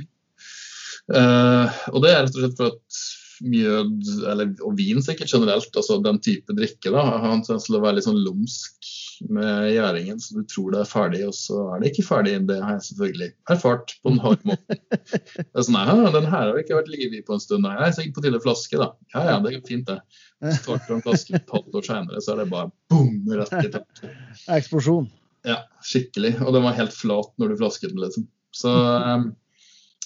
Eh, 1.19 1.79
og 1.91 2.03
det 2.05 2.13
er 2.13 2.23
rett 2.23 2.37
og 2.37 2.43
slett 2.45 2.59
for 2.59 2.71
at 2.71 3.01
mjød, 3.45 4.09
eller, 4.31 4.51
og 4.65 4.75
vin 4.77 5.01
sikkert 5.03 5.31
generelt, 5.33 5.69
altså 5.75 5.99
den 6.03 6.19
type 6.23 6.55
drikke, 6.57 6.91
da, 6.93 7.03
har 7.23 7.31
en 7.31 7.43
tendens 7.45 7.67
til 7.67 7.77
å 7.77 7.83
være 7.83 7.97
litt 7.97 8.07
sånn 8.07 8.19
lumsk 8.25 8.89
med 9.27 9.69
gjæringen, 9.73 10.19
så 10.23 10.37
du 10.37 10.45
tror 10.47 10.73
det 10.73 10.81
er 10.81 10.89
ferdig, 10.89 11.21
og 11.27 11.35
så 11.35 11.65
er 11.73 11.81
det 11.81 11.91
ikke 11.91 12.05
ferdig. 12.07 12.35
Det 12.47 12.59
har 12.61 12.77
jeg 12.77 12.85
selvfølgelig 12.87 13.29
erfart 13.51 13.93
på 14.03 14.13
en 14.13 14.21
hard 14.23 14.45
måte. 14.47 14.77
Det 15.39 15.45
er 15.57 15.65
sånn, 15.65 15.79
ja, 15.79 16.11
Den 16.13 16.29
her 16.29 16.51
har 16.51 16.59
ikke 16.61 16.77
vært 16.77 16.91
liv 16.93 17.15
i 17.17 17.21
på 17.25 17.35
en 17.35 17.43
stund. 17.43 17.67
Jeg 17.67 17.85
er 17.87 17.95
sikkert 17.95 18.15
på 18.15 18.23
tide 18.25 18.41
flaske, 18.43 18.79
da. 18.79 18.91
Ja 19.15 19.25
ja, 19.27 19.37
det 19.43 19.53
er 19.57 19.63
fint, 19.67 19.89
det. 19.89 19.99
Så 20.39 20.59
tar 20.65 20.83
du 20.85 20.93
en 20.95 21.03
flaske 21.03 21.35
et 21.35 21.53
halvt 21.55 21.79
år 21.79 21.87
senere, 21.89 22.23
så 22.23 22.33
er 22.33 22.43
det 22.43 22.49
bare 22.53 22.71
boom, 22.91 23.17
rett 23.35 23.55
i 23.59 23.71
taket. 23.73 24.13
Eksplosjon. 24.55 25.09
Ja, 25.47 25.61
skikkelig. 25.85 26.35
Og 26.45 26.55
den 26.55 26.65
var 26.65 26.77
helt 26.79 26.95
flat 26.95 27.31
når 27.39 27.53
du 27.53 27.59
flasket 27.59 27.93
den, 27.93 28.03
liksom. 28.03 28.27
Så, 28.55 28.71
um, 28.71 29.29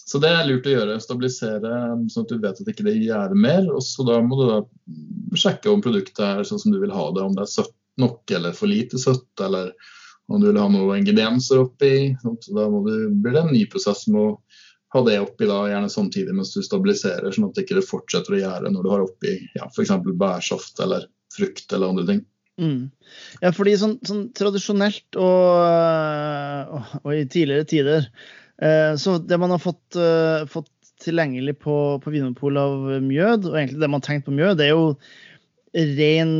så 0.05 0.19
det 0.19 0.29
er 0.29 0.47
lurt 0.47 0.67
å 0.67 0.73
gjøre. 0.73 0.99
Stabilisere 1.01 1.73
sånn 2.11 2.25
at 2.25 2.31
du 2.31 2.41
vet 2.43 2.59
at 2.59 2.69
ikke 2.73 2.85
det 2.87 2.97
gjærer 2.97 3.37
mer. 3.39 3.63
Og 3.71 3.83
så 3.85 4.05
da 4.07 4.19
må 4.25 4.39
du 4.39 4.45
da 4.49 4.59
sjekke 5.39 5.71
om 5.71 5.83
produktet 5.83 6.23
er 6.25 6.47
sånn 6.47 6.61
som 6.61 6.73
du 6.73 6.79
vil 6.81 6.93
ha 6.93 7.05
det. 7.15 7.23
Om 7.23 7.37
det 7.37 7.45
er 7.45 7.53
søtt 7.53 7.75
nok 8.01 8.31
eller 8.33 8.55
for 8.57 8.71
lite 8.71 8.99
søtt, 8.99 9.31
eller 9.45 9.71
om 10.27 10.41
du 10.41 10.49
vil 10.49 10.59
ha 10.59 10.67
noen 10.71 10.99
ingredienser 10.99 11.61
oppi. 11.63 11.93
Så 12.23 12.57
da 12.57 12.67
du, 12.67 12.93
blir 13.15 13.35
det 13.35 13.45
en 13.45 13.53
ny 13.53 13.63
prosess 13.71 14.05
med 14.09 14.21
å 14.21 14.35
ha 14.93 15.01
det 15.07 15.17
oppi 15.23 15.47
da, 15.49 15.63
gjerne 15.71 15.89
samtidig 15.89 16.35
mens 16.37 16.53
du 16.53 16.61
stabiliserer, 16.65 17.31
sånn 17.33 17.47
at 17.47 17.57
det 17.57 17.65
ikke 17.65 17.85
fortsetter 17.87 18.35
å 18.35 18.43
gjære 18.43 18.73
når 18.73 18.85
du 18.85 18.91
har 18.91 19.07
oppi 19.07 19.39
ja, 19.55 19.65
f.eks. 19.71 19.95
bærsaft 20.19 20.83
eller 20.83 21.07
frukt 21.33 21.73
eller 21.73 21.95
andre 21.95 22.05
ting. 22.11 22.21
Mm. 22.61 22.91
Ja, 23.41 23.49
fordi 23.55 23.73
sånn, 23.81 23.95
sånn 24.05 24.27
tradisjonelt 24.37 25.17
og, 25.17 25.55
og, 26.77 26.91
og, 27.01 27.09
i 27.15 27.23
tidligere 27.25 27.65
tider 27.69 28.05
Så 28.63 29.17
det 29.19 29.35
man 29.41 29.51
har 29.51 29.59
fått, 29.59 29.97
uh, 29.99 30.45
fått 30.47 30.69
tilgjengelig 31.03 31.57
på, 31.63 31.75
på 32.03 32.13
Vinmonopol 32.13 32.59
av 32.61 32.87
mjød, 33.03 33.49
og 33.49 33.57
egentlig 33.57 33.81
det 33.81 33.89
man 33.89 33.99
har 33.99 34.07
tenkt 34.07 34.27
på 34.27 34.35
mjød, 34.35 34.57
det 34.59 34.69
er 34.69 34.73
jo 34.73 34.85
ren 35.73 36.33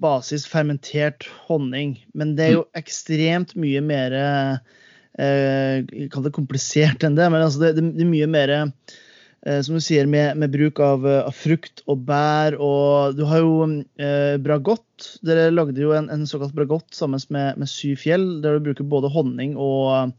basis 0.00 0.46
fermentert 0.48 1.28
honning. 1.46 1.98
Men 2.16 2.34
det 2.36 2.46
er 2.46 2.54
jo 2.56 2.64
ekstremt 2.78 3.54
mye 3.60 3.82
mer 3.84 4.16
eh, 4.18 5.84
Kall 6.12 6.24
det 6.24 6.34
komplisert 6.36 7.04
enn 7.04 7.18
det, 7.18 7.28
men 7.28 7.44
altså 7.44 7.66
det, 7.66 7.74
det, 7.76 8.04
er 8.04 8.08
mye 8.08 8.30
mer 8.30 8.54
eh, 8.54 9.60
som 9.66 9.76
du 9.76 9.82
sier, 9.84 10.08
med, 10.08 10.38
med 10.40 10.54
bruk 10.54 10.80
av, 10.80 11.04
av, 11.04 11.34
frukt 11.36 11.84
og 11.90 12.06
bær. 12.08 12.56
Og 12.56 13.18
du 13.18 13.24
har 13.28 13.44
jo 13.44 13.54
eh, 14.00 14.36
bragott. 14.40 15.12
Dere 15.26 15.50
lagde 15.52 15.82
jo 15.84 15.92
en, 15.96 16.08
en 16.14 16.26
såkalt 16.28 16.56
bragott 16.56 16.88
sammen 16.96 17.20
med, 17.34 17.60
med 17.60 17.70
Syv 17.70 18.00
fjell, 18.06 18.28
der 18.44 18.56
du 18.56 18.70
bruker 18.70 18.88
både 18.88 19.12
honning 19.12 19.58
og, 19.60 20.14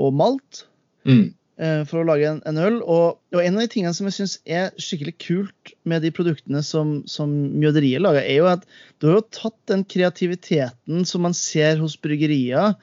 og 0.00 0.14
malt. 0.16 0.64
Mm. 1.08 1.32
Eh, 1.54 1.82
for 1.86 2.00
å 2.00 2.06
lage 2.08 2.26
en, 2.26 2.40
en 2.48 2.58
øl. 2.58 2.80
Og, 2.82 3.20
og, 3.34 3.38
en 3.40 3.58
av 3.58 3.64
de 3.64 3.70
tingene 3.70 3.94
som 3.94 4.08
jeg 4.08 4.16
syns 4.16 4.36
er 4.42 4.72
skikkelig 4.80 5.14
kult 5.22 5.74
med 5.86 6.02
de 6.02 6.10
produktene 6.14 6.64
som, 6.66 6.96
som 7.10 7.30
mjøderiet 7.54 8.02
lager, 8.02 8.24
er 8.26 8.40
jo 8.40 8.50
at 8.50 8.66
du 8.98 9.10
har 9.10 9.20
jo 9.20 9.26
tatt 9.38 9.58
den 9.70 9.84
kreativiteten 9.86 11.06
som 11.08 11.26
man 11.26 11.36
ser 11.38 11.78
hos 11.82 11.96
bryggerier, 12.00 12.74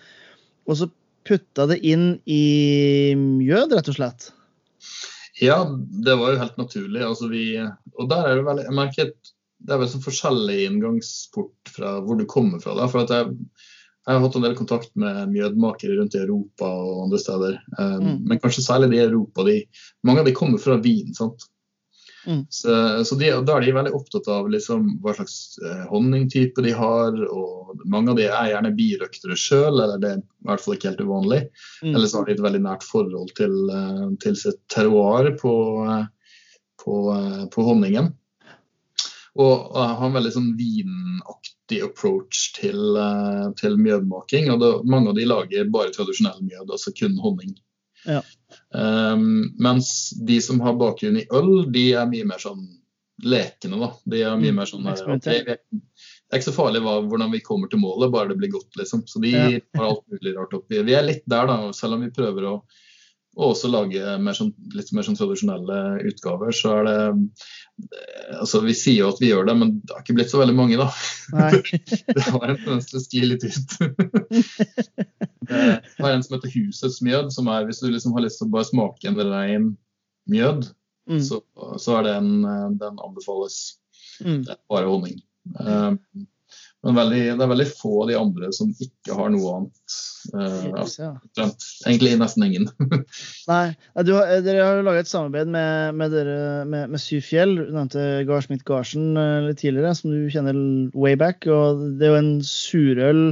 og 0.69 0.80
så 0.80 0.88
putta 1.28 1.67
det 1.69 1.82
inn 1.86 2.15
i 2.30 3.13
mjød, 3.17 3.76
rett 3.76 3.91
og 3.91 3.97
slett. 3.97 4.32
Ja, 5.41 5.63
det 6.06 6.15
var 6.19 6.34
jo 6.34 6.41
helt 6.41 6.58
naturlig. 6.62 7.04
Altså 7.06 7.28
vi, 7.32 7.45
og 7.97 8.10
der 8.12 8.30
er 8.30 8.39
det 8.39 8.47
veldig, 8.47 8.65
jeg 8.69 8.78
merker 8.78 9.13
det 9.62 9.76
er 9.76 9.82
vel 9.82 9.89
sånn 9.91 10.02
forskjellig 10.02 10.58
inngangsport 10.65 11.69
fra 11.76 12.00
hvor 12.02 12.17
du 12.17 12.26
kommer 12.30 12.62
fra. 12.63 12.74
Da, 12.78 12.88
for 12.89 13.06
jeg 13.06 13.36
jeg 14.02 14.18
har 14.18 14.24
hatt 14.24 14.36
en 14.36 14.46
del 14.46 14.58
kontakt 14.58 14.94
med 14.98 15.30
mjødmakere 15.30 15.96
rundt 16.00 16.16
i 16.18 16.24
Europa 16.24 16.66
og 16.66 17.04
andre 17.06 17.20
steder. 17.22 17.58
Um, 17.78 17.98
mm. 18.02 18.16
Men 18.32 18.40
kanskje 18.42 18.66
særlig 18.66 18.90
de 18.92 18.98
i 18.98 19.04
Europa. 19.06 19.46
De, 19.46 19.60
mange 20.08 20.24
av 20.24 20.30
de 20.30 20.38
kommer 20.38 20.62
fra 20.62 20.80
Wien. 20.82 21.14
sant? 21.14 21.46
Mm. 22.26 22.46
Så, 22.50 22.74
så 23.06 23.18
de, 23.18 23.30
da 23.46 23.58
er 23.58 23.66
de 23.66 23.76
veldig 23.76 23.94
opptatt 23.98 24.28
av 24.30 24.50
liksom, 24.54 24.88
hva 25.02 25.14
slags 25.18 25.58
eh, 25.62 25.86
honningtype 25.90 26.66
de 26.66 26.74
har. 26.78 27.18
og 27.30 27.86
Mange 27.86 28.14
av 28.14 28.18
de 28.18 28.26
er 28.26 28.50
gjerne 28.56 28.74
birøktere 28.78 29.38
sjøl, 29.38 29.78
eller 29.78 30.02
det 30.02 30.16
er 30.16 30.26
i 30.26 30.50
hvert 30.50 30.66
fall 30.66 30.78
ikke 30.80 30.92
helt 30.92 31.06
uvanlig. 31.06 31.42
Mm. 31.86 31.94
Eller 31.94 32.08
så 32.08 32.22
har 32.22 32.30
de 32.30 32.36
et 32.40 32.44
veldig 32.48 32.64
nært 32.66 32.88
forhold 32.88 33.36
til, 33.38 33.56
uh, 33.70 34.10
til 34.26 34.38
sitt 34.40 34.62
terroir 34.74 35.30
på, 35.38 35.56
på, 36.82 37.00
på 37.54 37.70
honningen. 37.70 38.10
Og 39.42 39.78
har 39.78 40.08
en 40.10 40.18
veldig 40.18 40.34
sånn 40.34 40.54
vinaktig 40.58 41.61
riktig 41.72 41.90
approach 41.90 42.54
til, 42.60 42.96
eh, 42.98 43.52
til 43.60 43.78
mjødmaking. 43.78 44.52
og 44.52 44.60
det, 44.60 44.90
Mange 44.90 45.10
av 45.10 45.16
de 45.16 45.26
lager 45.26 45.70
bare 45.70 45.92
tradisjonell 45.92 46.42
mjød, 46.42 46.72
altså 46.72 46.92
kun 46.98 47.18
honning. 47.18 47.56
Ja. 48.06 48.22
Um, 48.74 49.54
mens 49.60 50.12
de 50.26 50.42
som 50.42 50.60
har 50.60 50.74
bakgrunn 50.74 51.18
i 51.18 51.28
øl, 51.32 51.72
de 51.72 51.94
er 51.94 52.08
mye 52.08 52.26
mer 52.26 52.40
sånn 52.40 52.68
lekende. 53.24 53.80
da. 53.80 53.94
De 54.06 54.22
er 54.22 54.38
mye 54.38 54.52
mm. 54.52 54.56
mer 54.56 54.66
sånn 54.66 54.86
her, 54.86 55.04
okay, 55.16 55.44
Det 55.46 56.34
er 56.34 56.40
ikke 56.40 56.50
så 56.52 56.56
farlig 56.56 56.82
hva, 56.82 57.02
hvordan 57.06 57.32
vi 57.32 57.42
kommer 57.42 57.68
til 57.68 57.80
målet, 57.80 58.12
bare 58.12 58.30
det 58.30 58.38
blir 58.38 58.52
godt. 58.52 58.76
liksom. 58.76 59.06
Så 59.08 59.22
de 59.22 59.32
ja. 59.32 59.60
har 59.78 59.86
alt 59.86 60.08
mulig 60.08 60.36
rart 60.36 60.54
oppi. 60.54 60.82
Vi 60.82 60.94
er 60.94 61.06
litt 61.06 61.24
der, 61.26 61.48
da, 61.48 61.72
selv 61.74 61.96
om 61.96 62.02
vi 62.02 62.12
prøver 62.12 62.50
å 62.50 62.56
og 63.40 63.54
også 63.54 63.70
lage 63.72 64.16
mer 64.20 64.36
sånn, 64.36 64.52
litt 64.76 64.90
mer 64.92 65.06
sånn 65.08 65.16
tradisjonelle 65.16 65.78
utgaver, 66.10 66.52
så 66.52 66.74
er 66.82 66.88
det 66.88 66.98
altså 68.39 68.62
Vi 68.65 68.74
sier 68.78 69.00
jo 69.02 69.12
at 69.12 69.22
vi 69.22 69.30
gjør 69.32 69.48
det, 69.50 69.56
men 69.60 69.74
det 69.82 69.96
har 69.96 70.04
ikke 70.04 70.15
blitt 70.17 70.32
så 70.32 70.41
veldig 70.41 70.56
mange, 70.58 70.80
da. 70.80 70.89
det 72.15 72.26
har 72.28 72.46
en 72.48 72.60
tendens 72.60 72.89
til 72.89 73.00
å 73.00 73.04
skli 73.04 73.24
litt 73.30 73.46
ut. 73.46 73.76
det 75.52 76.06
er 76.06 76.12
en 76.12 76.26
som 76.26 76.38
heter 76.38 76.54
Husets 76.56 77.02
mjød, 77.06 77.32
som 77.36 77.50
er 77.52 77.67
hvis 77.67 77.82
du 77.84 77.89
liksom 77.89 78.15
har 78.17 78.26
lyst 78.26 78.41
til 78.41 78.50
å 78.50 78.56
bare 78.56 78.70
smake 78.70 79.10
en 79.10 79.20
rein 79.22 79.67
mjød, 80.32 80.70
mm. 81.12 81.22
så, 81.28 81.41
så, 81.78 81.98
er 82.00 82.08
det 82.08 82.15
en, 82.20 82.32
den 82.82 83.02
anbefales. 83.02 83.60
Mm. 84.22 84.44
Det 84.48 84.56
er 84.56 84.62
bare 84.72 84.91
honning. 84.91 85.22
Um, 85.58 85.98
men 86.86 86.98
veldig, 86.98 87.22
det 87.38 87.46
er 87.46 87.52
veldig 87.52 87.70
få 87.70 87.94
av 88.04 88.10
de 88.10 88.17
andre 88.17 88.50
som 88.56 88.72
ikke 88.74 89.17
har 89.17 89.32
noe 89.34 89.58
annet. 89.58 90.02
Uh, 90.30 90.86
ja. 91.00 91.12
Egentlig 91.88 92.14
nesten 92.20 92.46
ingen. 92.46 92.68
Nei, 93.52 93.74
du, 94.06 94.14
Dere 94.46 94.66
har 94.66 94.80
jo 94.80 94.86
laget 94.86 95.08
et 95.08 95.12
samarbeid 95.12 95.52
med, 95.52 95.98
med, 95.98 96.14
dere, 96.14 96.66
med, 96.70 96.92
med 96.94 97.02
Syv 97.02 97.24
Fjell. 97.26 97.56
Du 97.58 97.72
nevnte 97.76 98.06
Gard 98.30 98.46
Smith 98.46 98.66
Garsen 98.68 99.16
uh, 99.18 99.48
litt 99.48 99.62
tidligere, 99.64 99.94
som 99.98 100.14
du 100.14 100.30
kjenner 100.34 100.58
way 100.94 101.18
back. 101.20 101.48
og 101.50 101.82
Det 102.00 102.08
er 102.08 102.14
jo 102.16 102.22
en 102.22 102.36
surøl 102.46 103.24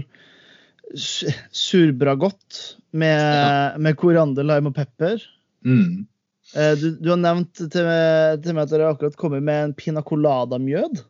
surbragott 1.54 2.63
med, 2.97 3.19
ja. 3.21 3.78
med 3.78 3.97
koriander, 4.02 4.47
lime 4.47 4.71
og 4.71 4.78
pepper. 4.80 5.21
Mm. 5.62 6.08
Du, 6.49 6.86
du, 6.97 7.12
har 7.12 7.19
nevnt 7.21 7.52
til, 7.60 7.69
til 7.69 8.56
meg 8.58 8.63
at 8.63 8.71
dere 8.71 8.88
akkurat 8.89 9.17
kommer 9.19 9.43
med 9.45 9.67
en 9.67 9.75
pina 9.78 10.02
colada-mjød. 10.02 11.04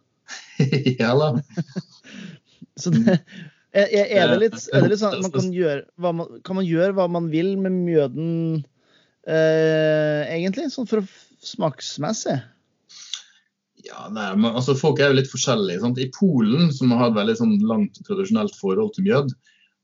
ja 1.00 1.14
da. 1.16 1.30
Så 2.80 2.92
det, 2.92 3.20
er, 3.72 3.88
er, 3.94 4.32
det 4.32 4.38
litt, 4.42 4.60
er, 4.74 4.82
det 4.82 4.92
litt, 4.92 5.02
sånn 5.02 5.18
at 5.18 5.26
man 5.26 5.34
kan 5.34 5.50
gjøre, 5.54 5.82
man, 6.02 6.24
kan 6.46 6.58
man 6.58 6.66
gjøre 6.66 6.96
hva 6.98 7.10
man 7.12 7.28
vil 7.30 7.52
med 7.62 7.76
mjøden 7.86 8.32
eh, 9.30 10.24
egentlig? 10.34 10.72
Sånn 10.74 10.90
for 10.90 11.06
smaksmessig? 11.46 12.40
Ja, 13.86 14.08
nei, 14.12 14.32
men, 14.36 14.52
altså 14.52 14.76
Folk 14.78 15.00
er 15.00 15.12
jo 15.12 15.20
litt 15.20 15.32
forskjellige. 15.32 15.84
Sant? 15.84 16.02
I 16.02 16.10
Polen, 16.16 16.74
som 16.76 16.92
har 16.98 17.10
et 17.10 17.20
veldig 17.20 17.38
sånn, 17.40 17.56
langt 17.70 18.02
tradisjonelt 18.08 18.58
forhold 18.60 18.96
til 18.96 19.08
mjød, 19.08 19.34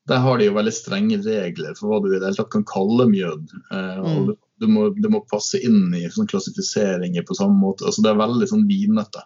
der 0.10 0.22
har 0.22 0.38
de 0.38 0.50
jo 0.50 0.56
veldig 0.58 0.74
strenge 0.76 1.22
regler 1.26 1.78
for 1.78 1.90
hva 1.90 2.02
du 2.02 2.12
i 2.12 2.18
det 2.18 2.28
hele 2.28 2.38
tatt 2.38 2.52
kan 2.54 2.66
kalle 2.70 3.08
mjød. 3.10 3.54
Eh, 3.74 4.02
mm. 4.06 4.34
det, 4.62 4.70
må, 4.70 4.90
det, 4.98 5.12
må, 5.14 5.24
passe 5.32 5.62
inn 5.66 5.94
i 5.98 6.04
sånn 6.14 6.30
klassifiseringer 6.30 7.26
på 7.26 7.38
samme 7.38 7.58
måte. 7.62 7.88
altså 7.88 8.06
Det 8.06 8.12
er 8.12 8.22
veldig 8.22 8.50
sånn 8.52 8.68
vinete. 8.70 9.24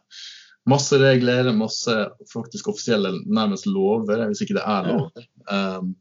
Masse 0.70 1.00
regler, 1.02 1.52
masse 1.58 1.94
faktisk 2.32 2.70
offisielle 2.72 3.14
nærmest 3.26 3.68
lover, 3.70 4.26
hvis 4.30 4.44
ikke 4.46 4.58
det 4.60 4.66
er 4.66 4.90
lover, 4.90 5.28
um, 5.50 5.94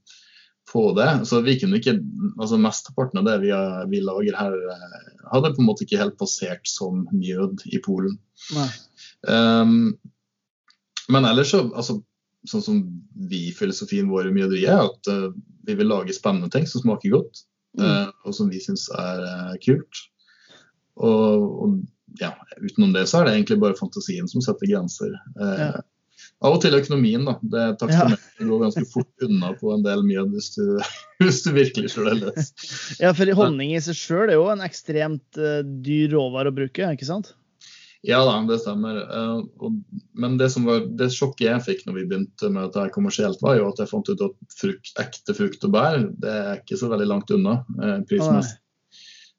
på 0.72 0.82
det. 0.98 1.08
Så 1.28 1.40
vi 1.46 1.56
kunne 1.60 1.78
ikke, 1.80 1.96
altså 2.36 2.58
Mesteparten 2.60 3.20
av 3.20 3.28
det 3.28 3.38
vi, 3.46 3.52
vi, 3.92 4.02
lager 4.04 4.36
her, 4.36 4.56
eh, 4.74 5.08
hadde 5.32 5.54
på 5.54 5.62
en 5.62 5.68
måte 5.68 5.86
ikke 5.86 6.00
helt 6.00 6.18
passert 6.20 6.68
som 6.68 7.06
mjød 7.14 7.64
i 7.72 7.80
Polen. 7.84 8.18
Um, 9.24 9.96
men 11.08 11.24
ellers 11.24 11.54
så 11.54 11.62
altså, 11.72 11.98
sånn 12.48 12.64
som 12.64 12.82
vi, 13.30 13.48
filosofien 13.56 14.10
vår 14.12 14.28
i 14.28 14.34
mjøderiet, 14.36 14.68
er 14.74 14.84
at 14.84 15.12
uh, 15.12 15.30
vi 15.68 15.76
vil 15.78 15.90
lage 15.90 16.16
spennende 16.16 16.50
ting 16.52 16.68
som 16.68 16.84
smaker 16.84 17.16
godt, 17.16 17.44
uh, 17.80 18.12
og 18.26 18.36
som 18.36 18.52
vi 18.52 18.60
syns 18.62 18.88
er 18.96 19.24
uh, 19.24 19.54
kult. 19.64 20.04
Og, 20.98 21.48
og, 21.62 21.78
ja, 22.20 22.32
utenom 22.58 22.92
det 22.96 23.06
så 23.10 23.20
er 23.20 23.28
det 23.28 23.36
egentlig 23.36 23.60
bare 23.62 23.78
fantasien 23.78 24.28
som 24.30 24.44
setter 24.44 24.70
grenser. 24.70 25.14
Ja. 25.38 25.70
Av 26.38 26.54
og 26.54 26.60
til 26.62 26.74
økonomien, 26.74 27.24
da. 27.26 27.34
Det 27.42 27.64
Taksameteret 27.80 28.42
ja. 28.42 28.46
går 28.46 28.62
ganske 28.62 28.84
fort 28.90 29.26
unna 29.26 29.52
på 29.58 29.72
en 29.74 29.82
del 29.82 30.04
mjød 30.06 30.36
hvis, 30.36 30.52
hvis, 31.22 31.42
du 31.46 31.50
virkelig 31.56 31.92
slår 31.94 32.12
deg 32.12 32.22
løs. 32.26 32.52
Ja, 33.02 33.10
for 33.16 33.34
honning 33.40 33.74
i 33.74 33.82
seg 33.82 33.98
sjøl 33.98 34.30
er 34.30 34.38
jo 34.38 34.48
en 34.52 34.62
ekstremt 34.66 35.40
dyr 35.84 36.14
råvare 36.14 36.52
å 36.52 36.58
bruke, 36.58 36.94
ikke 36.94 37.10
sant? 37.10 37.34
Ja 38.06 38.20
da, 38.24 38.36
det 38.46 38.60
stemmer. 38.62 39.00
Uh, 39.10 39.40
og, 39.58 39.80
men 40.14 40.36
det, 40.38 40.50
som 40.54 40.68
var, 40.68 40.84
det 41.00 41.10
sjokket 41.14 41.48
jeg 41.48 41.64
fikk 41.66 41.84
når 41.86 41.96
vi 41.96 42.06
begynte 42.12 42.50
med 42.52 42.68
dette 42.68 42.92
kommersielt, 42.94 43.42
var 43.42 43.58
jo 43.58 43.68
at 43.72 43.82
jeg 43.82 43.90
fant 43.90 44.10
ut 44.10 44.22
at 44.28 44.36
frukt, 44.54 44.92
ekte 45.02 45.34
frukt 45.34 45.66
og 45.66 45.74
bær 45.74 46.06
det 46.22 46.34
er 46.34 46.62
ikke 46.62 46.78
så 46.78 46.90
veldig 46.92 47.08
langt 47.10 47.32
unna 47.34 47.60
uh, 47.80 47.98
prismessig. 48.08 48.60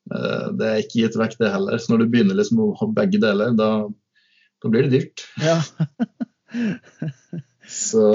Uh, 0.09 0.49
det 0.59 0.69
er 0.69 0.81
ikke 0.83 1.03
gitt 1.03 1.19
vekk, 1.19 1.37
det 1.41 1.53
heller. 1.53 1.77
Så 1.81 1.93
når 1.93 2.03
du 2.03 2.13
begynner 2.13 2.37
liksom 2.37 2.63
å 2.63 2.71
ha 2.79 2.89
begge 2.99 3.21
deler, 3.21 3.53
da, 3.57 3.69
da 4.63 4.73
blir 4.73 4.87
det 4.87 4.95
dyrt. 4.95 5.25
Ja. 5.43 5.59
så, 7.81 8.05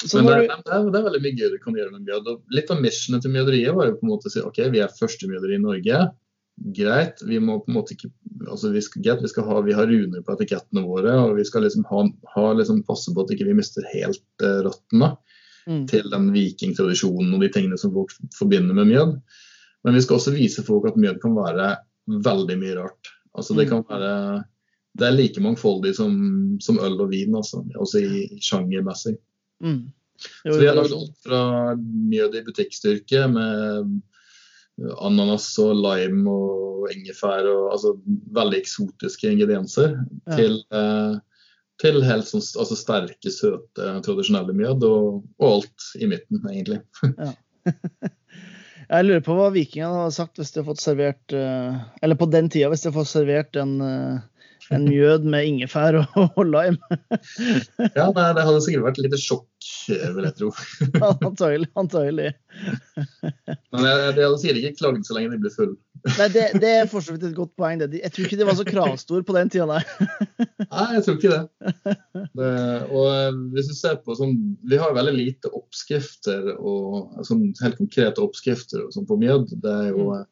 så 0.00 0.22
men 0.22 0.30
det, 0.30 0.38
du... 0.38 0.48
det, 0.48 0.56
er, 0.56 0.88
det, 0.88 0.96
er, 0.98 1.06
veldig 1.10 1.22
mye 1.26 1.36
gøy 1.38 1.52
du 1.52 1.60
kan 1.62 1.78
gjøre 1.78 1.94
med 1.96 2.08
mjød. 2.08 2.32
Litt 2.56 2.72
av 2.72 2.82
missionet 2.82 3.24
til 3.24 3.34
mjøderiet 3.36 3.78
var 3.78 3.90
jo 3.90 4.00
på 4.00 4.08
en 4.08 4.14
måte 4.14 4.30
å 4.30 4.34
si 4.34 4.44
ok, 4.44 4.64
vi 4.74 4.82
er 4.84 4.98
første 4.98 5.30
mjøderi 5.30 5.60
i 5.60 5.64
Norge 5.64 6.02
greit, 6.56 7.22
vi 7.22 7.40
må 7.40 7.58
på 7.62 7.70
en 7.70 7.78
måte 7.78 7.94
ikke 7.96 8.10
altså 8.50 8.72
vi 8.74 8.82
skal, 8.84 9.02
get, 9.04 9.22
vi, 9.22 9.30
skal 9.30 9.46
ha, 9.48 9.60
vi 9.64 9.74
har 9.76 9.88
runer 9.88 10.22
på 10.24 10.34
etikettene 10.36 10.84
våre, 10.86 11.14
og 11.24 11.36
vi 11.38 11.46
skal 11.48 11.64
liksom 11.66 11.86
ha, 11.88 12.04
ha 12.34 12.46
liksom 12.58 12.82
passe 12.86 13.12
på 13.14 13.24
at 13.24 13.32
ikke 13.34 13.46
vi 13.48 13.56
mister 13.56 13.86
helt 13.92 14.44
eh, 14.44 14.60
røttene 14.66 15.12
mm. 15.66 15.84
til 15.90 16.10
den 16.12 16.30
vikingtradisjonen 16.34 17.32
og 17.34 17.44
de 17.44 17.50
tingene 17.54 17.78
som 17.80 17.94
folk 17.94 18.14
forbinder 18.36 18.76
med 18.78 18.90
mjød. 18.90 19.16
Men 19.84 19.96
vi 19.98 20.02
skal 20.04 20.18
også 20.18 20.34
vise 20.34 20.64
folk 20.66 20.86
at 20.90 20.98
mjød 21.00 21.18
kan 21.22 21.34
være 21.36 21.68
veldig 22.22 22.56
mye 22.60 22.78
rart. 22.78 23.12
Altså 23.34 23.56
det 23.58 23.66
mm. 23.66 23.70
kan 23.72 23.84
være 23.88 24.14
det 25.00 25.08
er 25.08 25.16
like 25.16 25.40
mangfoldig 25.40 25.94
som, 25.96 26.14
som 26.60 26.80
øl 26.84 27.00
og 27.00 27.12
vin, 27.14 27.32
altså, 27.38 27.62
også 27.80 28.02
i 28.04 28.40
sjangermessig. 28.44 29.14
Mm. 29.64 29.86
Så 30.44 30.58
vi 30.60 30.68
har 30.68 30.76
lagd 30.76 30.92
alt 30.92 31.14
fra 31.24 31.42
mjød 31.78 32.36
i 32.38 32.44
butikkstyrke 32.46 33.24
med 33.32 33.94
ananas 35.00 35.48
og 35.62 35.74
lime 35.80 36.30
og 36.30 36.92
ingefær 36.92 37.46
og 37.48 37.72
altså 37.72 37.94
veldig 38.36 38.60
eksotiske 38.60 39.32
ingredienser 39.32 39.96
ja. 39.96 40.36
til, 40.36 40.58
eh, 40.76 41.16
til, 41.82 42.00
helt 42.04 42.28
sånn 42.28 42.44
altså 42.60 42.78
sterke, 42.78 43.32
søte, 43.32 43.94
tradisjonelle 44.04 44.54
mjød 44.56 44.86
og, 44.88 45.22
og, 45.40 45.46
alt 45.48 45.88
i 45.98 46.10
midten, 46.12 46.44
egentlig. 46.52 46.82
ja. 47.16 47.32
Jeg 48.92 49.06
lurer 49.06 49.22
på 49.24 49.36
hva 49.36 49.48
vikingene 49.54 50.02
hadde 50.02 50.16
sagt 50.16 50.40
hvis 50.40 50.52
de 50.52 50.64
fått 50.66 50.82
servert 50.82 51.34
eh, 51.36 51.78
Eller 52.04 52.18
på 52.20 52.28
den 52.28 52.50
tida, 52.52 52.68
hvis 52.72 52.84
de 52.84 52.90
hadde 52.90 52.98
fått 52.98 53.12
servert 53.12 53.56
en, 53.60 53.78
eh, 53.86 54.50
en 54.76 54.84
mjød 54.90 55.24
med 55.32 55.48
ingefær 55.48 56.02
og, 56.02 56.18
og 56.28 56.44
lime. 56.44 56.98
ja, 57.96 58.10
nei, 58.12 58.28
det 58.36 58.44
hadde 58.44 58.60
sikkert 58.64 58.90
vært 58.90 59.00
et 59.00 59.06
lite 59.08 59.22
sjokk, 59.22 59.48
vil 59.88 60.26
jeg 60.26 60.34
tro. 60.38 60.50
antagelig. 61.28 61.68
antagelig. 61.78 62.32
Men 63.72 63.86
jeg, 63.88 64.14
jeg, 64.18 64.38
sier 64.42 64.60
ikke 64.60 64.78
klagd 64.80 65.06
så 65.08 65.16
lenge 65.16 65.32
de 65.34 65.40
blir 65.42 65.54
full. 65.54 65.72
nei, 66.18 66.28
det, 66.34 66.46
det 66.62 66.72
er 66.80 66.90
for 66.90 67.04
så 67.04 67.14
vidt 67.14 67.28
et 67.28 67.36
godt 67.36 67.54
poeng. 67.58 67.80
Det. 67.82 68.00
Jeg 68.02 68.14
tror 68.14 68.28
ikke 68.28 68.40
de 68.40 68.48
var 68.48 68.58
så 68.58 68.66
kravstore 68.68 69.26
på 69.28 69.36
den 69.36 69.52
tida, 69.52 69.68
nei. 69.70 69.82
nei, 70.74 70.88
jeg 70.96 71.06
tror 71.06 71.18
ikke 71.18 71.32
det. 71.36 71.96
det. 72.38 72.52
Og 72.90 73.06
eh, 73.12 73.40
hvis 73.56 73.70
du 73.72 73.76
ser 73.78 74.02
på 74.02 74.16
sånn 74.18 74.36
Vi 74.68 74.80
har 74.80 74.94
veldig 74.96 75.14
lite 75.16 75.52
oppskrifter 75.54 76.54
og 76.56 77.24
sånn 77.28 77.50
helt 77.62 77.80
konkrete 77.80 78.22
oppskrifter 78.24 78.86
og 78.86 78.94
sånn 78.94 79.08
på 79.08 79.18
mjød. 79.22 79.56
Det 79.64 79.78
jo 79.92 80.12
mm. 80.12 80.28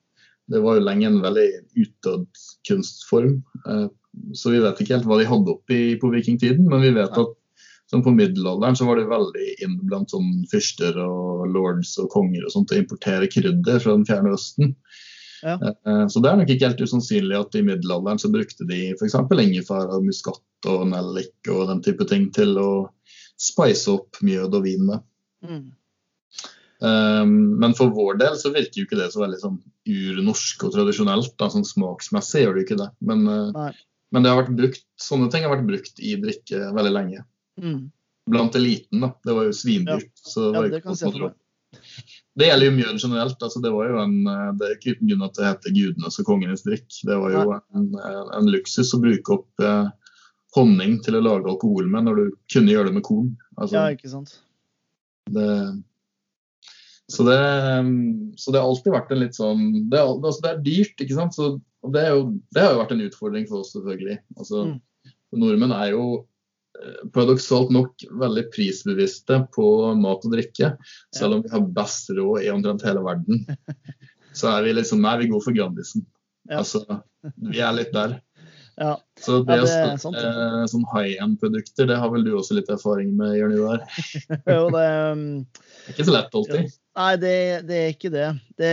Det 0.50 0.58
var 0.64 0.76
jo 0.76 0.82
lenge 0.82 1.06
en 1.06 1.20
veldig 1.22 1.46
utdødd 1.78 2.40
kunstform. 2.66 3.36
Eh, 3.70 3.88
så 4.34 4.50
vi 4.50 4.62
vet 4.62 4.80
ikke 4.82 4.96
helt 4.96 5.06
hva 5.06 5.20
de 5.20 5.28
hadde 5.28 5.52
oppi 5.54 5.80
på 6.00 6.10
vikingtiden, 6.10 6.66
men 6.66 6.82
vi 6.82 6.90
vet 6.96 7.14
at 7.14 7.36
som 7.90 8.03
på 8.07 8.12
middelalderen 8.14 8.76
så 8.79 8.87
var 8.87 9.00
det 9.00 9.11
veldig 9.11 9.46
inn 9.64 9.76
blant 9.90 10.12
sånn 10.14 10.44
fyrster 10.50 10.98
og 11.03 11.48
lords 11.50 11.96
og 11.98 12.11
konger 12.12 12.44
og 12.46 12.53
sånt 12.55 12.70
å 12.70 12.79
importere 12.79 13.31
krydder 13.31 13.83
fra 13.83 13.96
den 13.96 14.07
fjerne 14.07 14.35
østen. 14.37 14.76
Ja. 15.42 15.57
Eh, 15.57 16.07
så 16.12 16.22
det 16.22 16.31
er 16.31 16.38
nok 16.38 16.53
ikke 16.53 16.68
helt 16.68 16.85
usannsynlig 16.85 17.38
at 17.38 17.57
i 17.59 17.64
middelalderen 17.66 18.20
så 18.22 18.31
brukte 18.31 18.66
de 18.68 18.92
f.eks. 18.94 19.16
ingefær 19.16 19.90
og 19.96 20.07
muskat 20.07 20.70
og 20.70 20.87
nellik 20.92 21.50
og 21.50 21.66
den 21.72 21.83
type 21.85 22.07
ting 22.07 22.29
til 22.37 22.55
å 22.61 22.70
spice 23.40 23.90
opp 23.94 24.20
mjød 24.22 24.59
og 24.59 24.66
vin 24.68 24.87
med. 24.87 25.07
Mm. 25.48 25.68
Um, 26.81 27.33
men 27.61 27.74
for 27.76 27.92
vår 27.92 28.20
del 28.20 28.37
så 28.40 28.53
virker 28.55 28.83
jo 28.83 28.87
ikke 28.87 29.00
det 29.00 29.11
så 29.12 29.20
veldig 29.20 29.40
sånn 29.40 29.59
urnorsk 29.90 30.62
og 30.68 30.76
tradisjonelt. 30.76 31.35
Da, 31.40 31.50
sånn 31.53 31.66
Smaksmessig 31.68 32.44
gjør 32.44 32.55
det 32.55 32.62
jo 32.62 32.68
ikke 32.68 32.81
det. 32.85 32.88
Men, 33.11 33.26
uh, 33.26 33.72
men 34.14 34.24
det 34.24 34.33
har 34.33 34.42
vært 34.44 34.57
brukt, 34.61 34.87
sånne 35.00 35.29
ting 35.33 35.44
har 35.44 35.57
vært 35.57 35.68
brukt 35.68 36.00
i 36.05 36.14
drikke 36.20 36.70
veldig 36.76 36.94
lenge. 36.94 37.24
Mm. 37.61 37.85
Blant 38.31 38.57
eliten, 38.59 39.05
da. 39.05 39.12
Det 39.25 39.37
var 39.37 39.49
jo 39.49 39.55
svindyrt. 39.57 40.11
Ja. 40.11 40.33
Så 40.33 40.51
det, 40.53 40.59
ja, 40.59 40.75
det, 40.77 40.83
kan 40.85 41.33
det 42.38 42.49
gjelder 42.49 42.66
jo 42.66 42.75
mjøl 42.77 42.99
generelt. 42.99 43.42
altså 43.42 43.61
Det 43.62 43.73
var 43.75 43.90
jo 43.90 43.99
en, 44.03 44.16
eh, 44.27 44.51
det 44.59 44.66
er 44.66 44.77
ikke 44.77 44.94
uten 44.96 45.11
grunn 45.11 45.27
at 45.27 45.38
det 45.38 45.49
heter 45.49 45.77
gudenes 45.77 46.20
og 46.23 46.29
kongenes 46.29 46.64
drikk. 46.66 46.88
Det 47.07 47.18
var 47.23 47.35
jo 47.35 47.42
en, 47.57 47.88
en, 48.01 48.51
luksus 48.55 48.94
å 48.96 49.03
bruke 49.03 49.37
opp 49.37 49.64
eh, 49.66 49.90
honning 50.57 50.99
til 51.05 51.18
å 51.18 51.25
lage 51.25 51.51
alkohol 51.51 51.90
med, 51.90 52.09
når 52.09 52.20
du 52.20 52.25
kunne 52.53 52.75
gjøre 52.75 52.90
det 52.90 52.99
med 52.99 53.07
korn. 53.07 53.35
Altså, 53.57 53.77
ja, 53.77 53.87
ikke 53.94 54.12
sant. 54.12 54.38
Det, 55.31 55.49
så 57.11 57.27
det, 57.27 57.40
så 58.40 58.51
det, 58.51 58.61
har 58.61 58.66
alltid 58.66 58.94
vært 58.94 59.12
en 59.12 59.20
litt 59.20 59.37
sånn 59.37 59.61
Det, 59.92 60.01
altså 60.01 60.40
det 60.42 60.51
er 60.51 60.64
dyrt, 60.64 60.96
ikke 61.03 61.18
sant. 61.18 61.37
Så, 61.37 61.53
det, 61.94 62.07
jo, 62.09 62.25
det, 62.55 62.62
har 62.62 62.75
jo 62.75 62.83
vært 62.83 62.94
en 62.96 63.05
utfordring 63.07 63.46
for 63.51 63.64
oss, 63.64 63.75
selvfølgelig. 63.75 64.18
Altså, 64.38 64.64
mm. 64.70 65.14
Nordmenn 65.40 65.75
er 65.77 65.92
jo 65.94 66.05
eh, 66.14 66.27
paradoksalt 67.14 67.72
nok 67.74 68.04
veldig 68.20 68.46
prisbevisste 68.54 69.42
på 69.54 69.66
mat 70.00 70.24
og 70.26 70.35
drikke. 70.35 70.74
Selv 71.16 71.38
om 71.38 71.44
vi 71.44 71.52
har 71.52 71.68
best 71.76 72.11
råd 72.16 72.46
i 72.46 72.50
omtrent 72.52 72.87
hele 72.87 73.04
verden, 73.04 73.44
så 74.38 74.54
er 74.54 74.66
vi 74.66 74.74
liksom 74.78 75.02
Nei, 75.04 75.18
vi 75.22 75.30
går 75.33 75.44
for 75.44 75.56
Grandisen. 75.56 76.06
Ja. 76.48 76.62
Altså, 76.62 76.85
vi 77.50 77.62
er 77.62 77.76
litt 77.76 77.94
der. 77.94 78.18
Ja. 78.80 78.94
Så 79.20 79.42
det, 79.44 79.56
ja, 79.59 79.64
det 79.66 79.72
er 79.76 79.98
sånn, 80.00 80.14
eh, 80.16 80.62
sånn 80.72 80.87
high 80.88 81.18
end-produkter, 81.20 81.85
det 81.90 81.98
har 82.00 82.09
vel 82.14 82.22
du 82.24 82.30
også 82.38 82.56
litt 82.56 82.70
erfaring 82.72 83.11
med, 83.18 83.35
Jørn 83.37 83.52
Ivar? 83.59 83.83
jo, 84.54 84.62
det, 84.72 84.85
um, 85.12 85.24
er 85.85 85.92
ikke 85.92 86.06
så 86.09 86.14
lett 86.14 86.38
alltid. 86.40 86.70
Nei, 87.00 87.11
det, 87.20 87.35
det, 87.68 87.76
er 87.80 87.92
ikke 87.92 88.12
det. 88.14 88.30
det. 88.61 88.72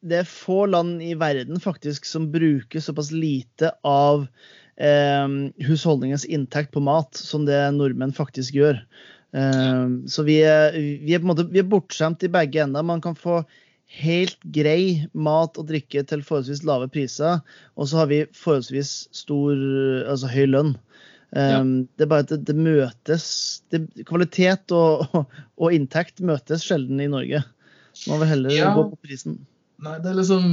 det. 0.00 0.22
er 0.22 0.30
få 0.30 0.64
land 0.72 1.04
i 1.04 1.12
verden 1.20 1.60
faktisk 1.60 2.08
som 2.08 2.30
bruker 2.32 2.80
såpass 2.80 3.12
lite 3.12 3.74
av 3.84 4.24
eh, 4.24 4.69
husholdningens 4.80 6.24
inntekt 6.24 6.70
på 6.72 6.80
mat 6.80 7.16
som 7.16 7.44
det 7.44 7.58
nordmenn 7.76 8.14
faktisk 8.16 8.54
gjør. 8.56 8.78
Eh, 9.36 9.88
så 10.08 10.24
vi 10.26 10.40
er, 10.46 10.76
vi 10.76 11.14
er, 11.14 11.20
på 11.20 11.28
en 11.28 11.32
måte, 11.34 11.48
vi 11.52 11.62
er 11.62 11.68
bortskjemt 11.68 12.24
i 12.26 12.32
begge 12.32 12.62
ender. 12.64 12.86
Man 12.86 13.02
kan 13.04 13.18
få 13.18 13.42
helt 14.00 14.38
grei 14.54 15.06
mat 15.12 15.58
og 15.58 15.66
drikke 15.70 16.04
til 16.06 16.22
forholdsvis 16.26 16.62
lave 16.66 16.86
priser, 16.92 17.40
og 17.74 17.90
så 17.90 18.02
har 18.02 18.10
vi 18.10 18.20
forholdsvis 18.38 18.92
stor, 19.22 19.54
altså 20.06 20.30
høy 20.30 20.46
lønn. 20.50 20.76
Ja. 21.30 21.60
Um, 21.60 21.84
det 21.94 22.06
er 22.06 22.10
bare 22.10 22.24
at 22.24 22.32
det, 22.32 22.40
det 22.48 22.56
møtes 22.58 23.24
det, 23.70 23.84
Kvalitet 24.08 24.72
og, 24.74 25.04
og, 25.60 25.68
inntekt 25.70 26.18
møtes 26.26 26.64
sjelden 26.66 27.02
i 27.02 27.06
Norge. 27.10 27.44
Man 28.10 28.22
vil 28.22 28.32
heller 28.32 28.54
ja. 28.54 28.72
gå 28.74 28.88
på 28.88 28.98
prisen. 29.06 29.36
Nei, 29.82 29.98
det 30.02 30.10
er 30.10 30.18
liksom 30.18 30.48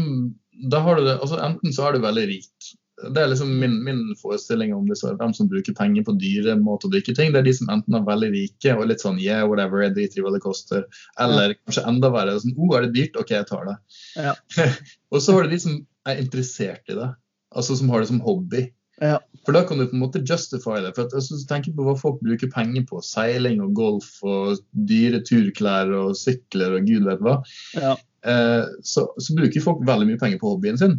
da 0.69 0.81
har 0.81 0.97
du 0.97 1.05
det, 1.05 1.17
altså 1.21 1.37
Enten 1.45 1.73
så 1.73 1.87
er 1.87 1.97
du 1.97 2.05
veldig 2.05 2.27
rik. 2.29 2.69
Det 2.97 3.21
er 3.21 3.29
liksom 3.29 3.51
min, 3.61 3.75
min 3.85 3.99
forestilling 4.17 4.71
om 4.73 4.87
disse, 4.89 5.11
hvem 5.19 5.33
som 5.37 5.49
bruker 5.51 5.75
penger 5.77 6.05
på 6.07 6.15
dyre 6.17 6.55
måter 6.57 6.89
å 6.89 6.93
drikke 6.95 7.13
ting. 7.17 7.29
Det 7.33 7.43
er 7.43 7.45
de 7.45 7.53
som 7.53 7.69
enten 7.73 7.97
er 7.97 8.07
veldig 8.07 8.31
rike 8.33 8.73
og 8.73 8.87
litt 8.89 9.03
sånn 9.05 9.19
yeah, 9.21 9.43
whatever, 9.45 9.83
jeg 9.85 9.93
driter 9.97 10.21
i 10.21 10.25
hva 10.25 10.33
det 10.33 10.41
koster. 10.45 10.87
Eller 11.21 11.53
ja. 11.53 11.59
kanskje 11.67 11.85
enda 11.91 12.09
verre. 12.15 12.39
sånn, 12.41 12.55
oh, 12.57 12.73
er 12.77 12.87
det 12.87 12.95
dyrt? 12.95 13.19
OK, 13.21 13.35
jeg 13.35 13.49
tar 13.51 13.69
det. 13.69 13.77
Ja. 14.17 14.33
og 15.13 15.21
så 15.21 15.37
har 15.37 15.45
du 15.45 15.53
de 15.53 15.61
som 15.61 15.77
er 16.09 16.23
interessert 16.23 16.89
i 16.89 16.97
det. 16.97 17.11
Altså 17.57 17.77
som 17.77 17.93
har 17.93 18.01
det 18.01 18.09
som 18.09 18.23
hobby. 18.25 18.65
Ja. 19.01 19.19
For 19.45 19.53
da 19.53 19.61
kan 19.67 19.77
du 19.77 19.85
på 19.87 19.95
en 19.95 20.01
måte 20.01 20.23
justify 20.25 20.79
det. 20.81 20.95
For 20.97 21.05
at, 21.05 21.13
altså, 21.15 21.37
tenker 21.49 21.75
på 21.77 21.85
hva 21.85 21.93
folk 21.99 22.17
bruker 22.25 22.49
penger 22.51 22.87
på. 22.89 23.01
Seiling 23.05 23.61
og 23.63 23.77
golf 23.77 24.09
og 24.25 24.57
dyre 24.89 25.21
turklær 25.27 25.93
og 25.95 26.17
sykler 26.19 26.79
og 26.79 26.89
gud 26.89 27.07
vet 27.07 27.21
hva. 27.23 27.37
Ja. 27.77 27.93
Eh, 28.27 28.65
så, 28.83 29.05
så, 29.17 29.35
bruker 29.37 29.63
folk 29.63 29.85
veldig 29.87 30.09
mye 30.09 30.21
penger 30.21 30.41
på 30.41 30.55
hobbyen 30.55 30.81
sin. 30.81 30.97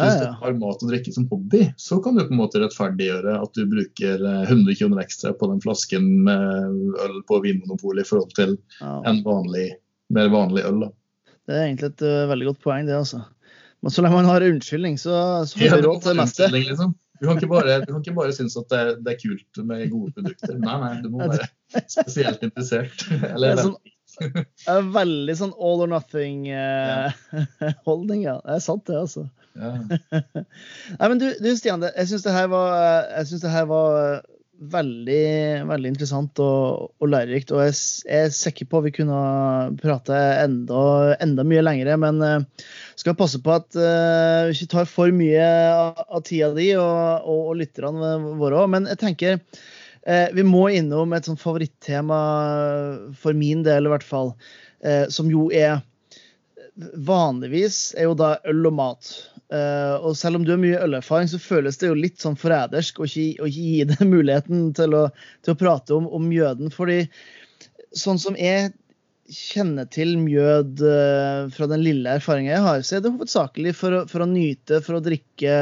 Hvis 0.00 0.18
du 0.22 0.34
har 0.40 0.58
mat 0.60 0.82
og 0.84 0.90
drikke 0.90 1.14
som 1.14 1.28
hobby, 1.30 1.62
så 1.80 1.98
kan 2.04 2.18
du 2.18 2.24
på 2.24 2.34
en 2.34 2.40
måte 2.40 2.60
rettferdiggjøre 2.62 3.38
at 3.40 3.56
du 3.56 3.64
bruker 3.70 4.26
100 4.26 4.52
eh, 4.52 4.76
kroner 4.80 5.02
ekstra 5.04 5.32
på 5.38 5.48
den 5.52 5.62
flasken 5.64 6.10
med 6.26 7.00
øl 7.06 7.16
på 7.28 7.40
Vinmonopolet 7.44 8.06
i 8.06 8.08
forhold 8.08 8.36
til 8.38 8.56
en 8.82 9.22
vanlig, 9.26 9.70
mer 10.14 10.30
vanlig 10.34 10.66
øl. 10.68 10.84
Da. 10.86 10.92
Det 11.46 11.56
er 11.56 11.64
egentlig 11.68 11.90
et 11.92 12.06
uh, 12.06 12.28
veldig 12.32 12.52
godt 12.52 12.62
poeng, 12.64 12.86
det. 12.88 12.98
altså. 12.98 13.22
Men 13.84 13.94
så 13.94 14.02
lenge 14.02 14.18
man 14.18 14.30
har 14.30 14.46
unnskyldning, 14.46 14.96
så, 14.98 15.16
så 15.46 15.58
får 15.58 15.76
vi 15.76 15.82
råd 15.84 16.00
til 16.02 16.12
det 16.12 16.20
meste. 16.20 16.48
Liksom. 16.54 16.94
Du 17.20 17.26
kan 17.26 17.38
ikke 17.38 17.48
bare, 17.48 17.80
du 17.84 17.92
kan 17.92 18.00
ikke 18.02 18.16
bare 18.16 18.32
synes 18.36 18.56
at 18.60 18.66
det 18.72 18.78
er, 18.78 18.88
det 19.04 19.12
er 19.12 19.20
kult 19.20 19.60
med 19.68 19.84
gode 19.92 20.12
produkter. 20.16 20.56
Nei, 20.60 20.78
nei, 20.82 20.94
du 21.04 21.12
må 21.12 21.22
være 21.22 21.46
spesielt 21.88 22.42
interessert. 22.44 23.06
Eller, 23.32 23.46
det 23.46 23.52
er 23.54 23.62
sånn, 23.70 23.78
veldig 24.98 25.34
sånn 25.38 25.54
all 25.56 25.80
or 25.84 25.90
nothing-holdning, 25.90 28.20
ja. 28.28 28.36
Det 28.44 28.52
er 28.56 28.62
sant, 28.64 28.84
det, 28.88 28.96
altså. 29.00 29.22
Ja. 29.56 29.70
Nei, 31.00 31.08
men 31.08 31.18
du, 31.22 31.26
du 31.40 31.48
Stian, 31.56 31.82
jeg 31.88 32.06
syns 32.10 32.24
det 32.26 32.36
her 32.36 32.48
var, 32.52 32.66
jeg 33.16 33.24
synes 33.30 33.42
det 33.46 33.54
her 33.54 33.66
var 33.70 33.86
veldig, 34.56 35.66
veldig 35.68 35.90
interessant 35.90 36.40
og, 36.42 36.90
og 37.00 37.10
lærerikt. 37.12 37.52
Og 37.52 37.62
jeg, 37.64 37.76
jeg, 38.06 38.26
er 38.26 38.34
sikker 38.34 38.68
på 38.70 38.80
at 38.80 38.86
vi 38.88 38.94
kunne 38.98 39.20
prate 39.80 40.18
enda, 40.42 40.82
enda 41.22 41.44
mye 41.46 41.64
lengre. 41.64 41.96
Men 42.00 42.22
uh, 42.24 42.66
skal 42.98 43.16
passe 43.18 43.40
på 43.44 43.54
at 43.56 43.68
uh, 43.76 44.48
vi 44.48 44.56
ikke 44.56 44.72
tar 44.76 44.90
for 44.90 45.12
mye 45.14 45.48
av, 45.72 46.04
av 46.08 46.24
tida 46.26 46.52
di 46.56 46.72
og, 46.78 47.24
og, 47.24 47.42
og 47.52 47.58
lytterne 47.60 48.16
våre 48.40 48.62
òg. 48.62 48.72
Men 48.76 48.88
jeg 48.92 49.02
tenker 49.02 49.40
uh, 50.08 50.28
vi 50.36 50.46
må 50.46 50.68
innom 50.74 51.12
et 51.16 51.28
sånt 51.28 51.42
favorittema 51.42 52.20
for 53.18 53.36
min 53.36 53.66
del, 53.66 53.88
i 53.88 53.94
hvert 53.94 54.06
fall. 54.06 54.34
som 55.10 55.30
jo 55.32 55.48
er 55.50 55.80
Vanligvis 56.76 57.94
er 57.96 58.04
jo 58.04 58.16
da 58.18 58.34
øl 58.44 58.68
og 58.68 58.74
mat. 58.76 59.08
Eh, 59.54 59.94
og 60.02 60.16
selv 60.18 60.40
om 60.40 60.44
du 60.44 60.50
har 60.52 60.60
mye 60.60 60.80
ølerfaring, 60.82 61.28
så 61.30 61.38
føles 61.40 61.78
det 61.78 61.90
jo 61.90 61.98
litt 61.98 62.18
sånn 62.22 62.38
forrædersk 62.38 62.98
å 63.00 63.06
ikke, 63.06 63.50
gi 63.52 63.84
deg 63.92 64.02
muligheten 64.08 64.72
til 64.76 64.96
å, 64.98 65.04
til 65.46 65.54
å 65.54 65.60
prate 65.60 65.94
om, 65.96 66.08
om, 66.10 66.26
mjøden. 66.28 66.72
Fordi 66.74 67.04
sånn 67.96 68.20
som 68.20 68.36
jeg 68.38 68.74
kjenner 69.32 69.88
til 69.90 70.12
mjød 70.22 70.82
uh, 70.86 71.46
fra 71.50 71.66
den 71.70 71.82
lille 71.82 72.12
erfaringa 72.18 72.52
jeg 72.52 72.66
har, 72.66 72.82
så 72.86 72.98
er 72.98 73.00
det 73.02 73.14
hovedsakelig 73.14 73.72
for 73.74 73.96
å, 73.96 74.02
for 74.10 74.22
å 74.22 74.28
nyte, 74.30 74.78
for 74.86 74.98
å 74.98 75.02
drikke 75.02 75.56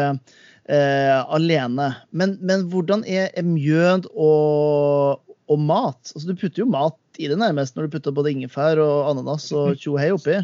uh, 0.71 1.21
alene. 1.35 1.91
Men, 2.11 2.37
men, 2.41 2.67
hvordan 2.73 3.05
er, 3.09 3.31
er 3.35 3.47
mjød 3.47 4.09
og, 4.13 5.23
og, 5.49 5.59
mat? 5.61 6.13
Altså, 6.15 6.27
du 6.29 6.35
putter 6.39 6.65
jo 6.65 6.71
mat 6.71 6.99
i 7.21 7.31
det 7.31 7.39
nærmest 7.39 7.77
når 7.77 7.87
du 7.87 7.97
putter 7.97 8.15
både 8.15 8.35
ingefær 8.35 8.81
og 8.83 9.13
ananas 9.13 9.51
og 9.55 9.79
tjohei 9.81 10.11
oppi. 10.15 10.41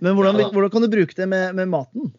Men 0.00 0.16
hvordan, 0.16 0.40
hvordan, 0.54 0.72
kan 0.72 0.86
du 0.86 0.92
bruke 0.92 1.16
det 1.16 1.28
med, 1.28 1.52
med 1.58 1.68
maten? 1.68 2.12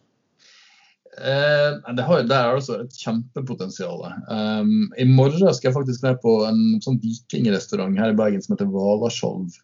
Eh, 1.17 1.95
det, 1.95 2.03
har, 2.07 2.21
der 2.23 2.37
er 2.37 2.55
altså 2.55 2.77
et 2.83 2.93
kjempepotensial. 2.95 4.05
Um, 4.31 4.91
I 4.97 5.07
morgen 5.09 5.49
skal 5.53 5.69
jeg 5.69 5.75
faktisk 5.75 6.05
ned 6.05 6.21
på 6.23 6.37
en 6.47 6.61
sånn 6.85 7.01
vikingrestaurant 7.03 7.99
her 7.99 8.13
i 8.13 8.17
Bergen 8.17 8.43
som 8.45 8.55
heter 8.55 8.69
Valaskjolv. 8.71 9.57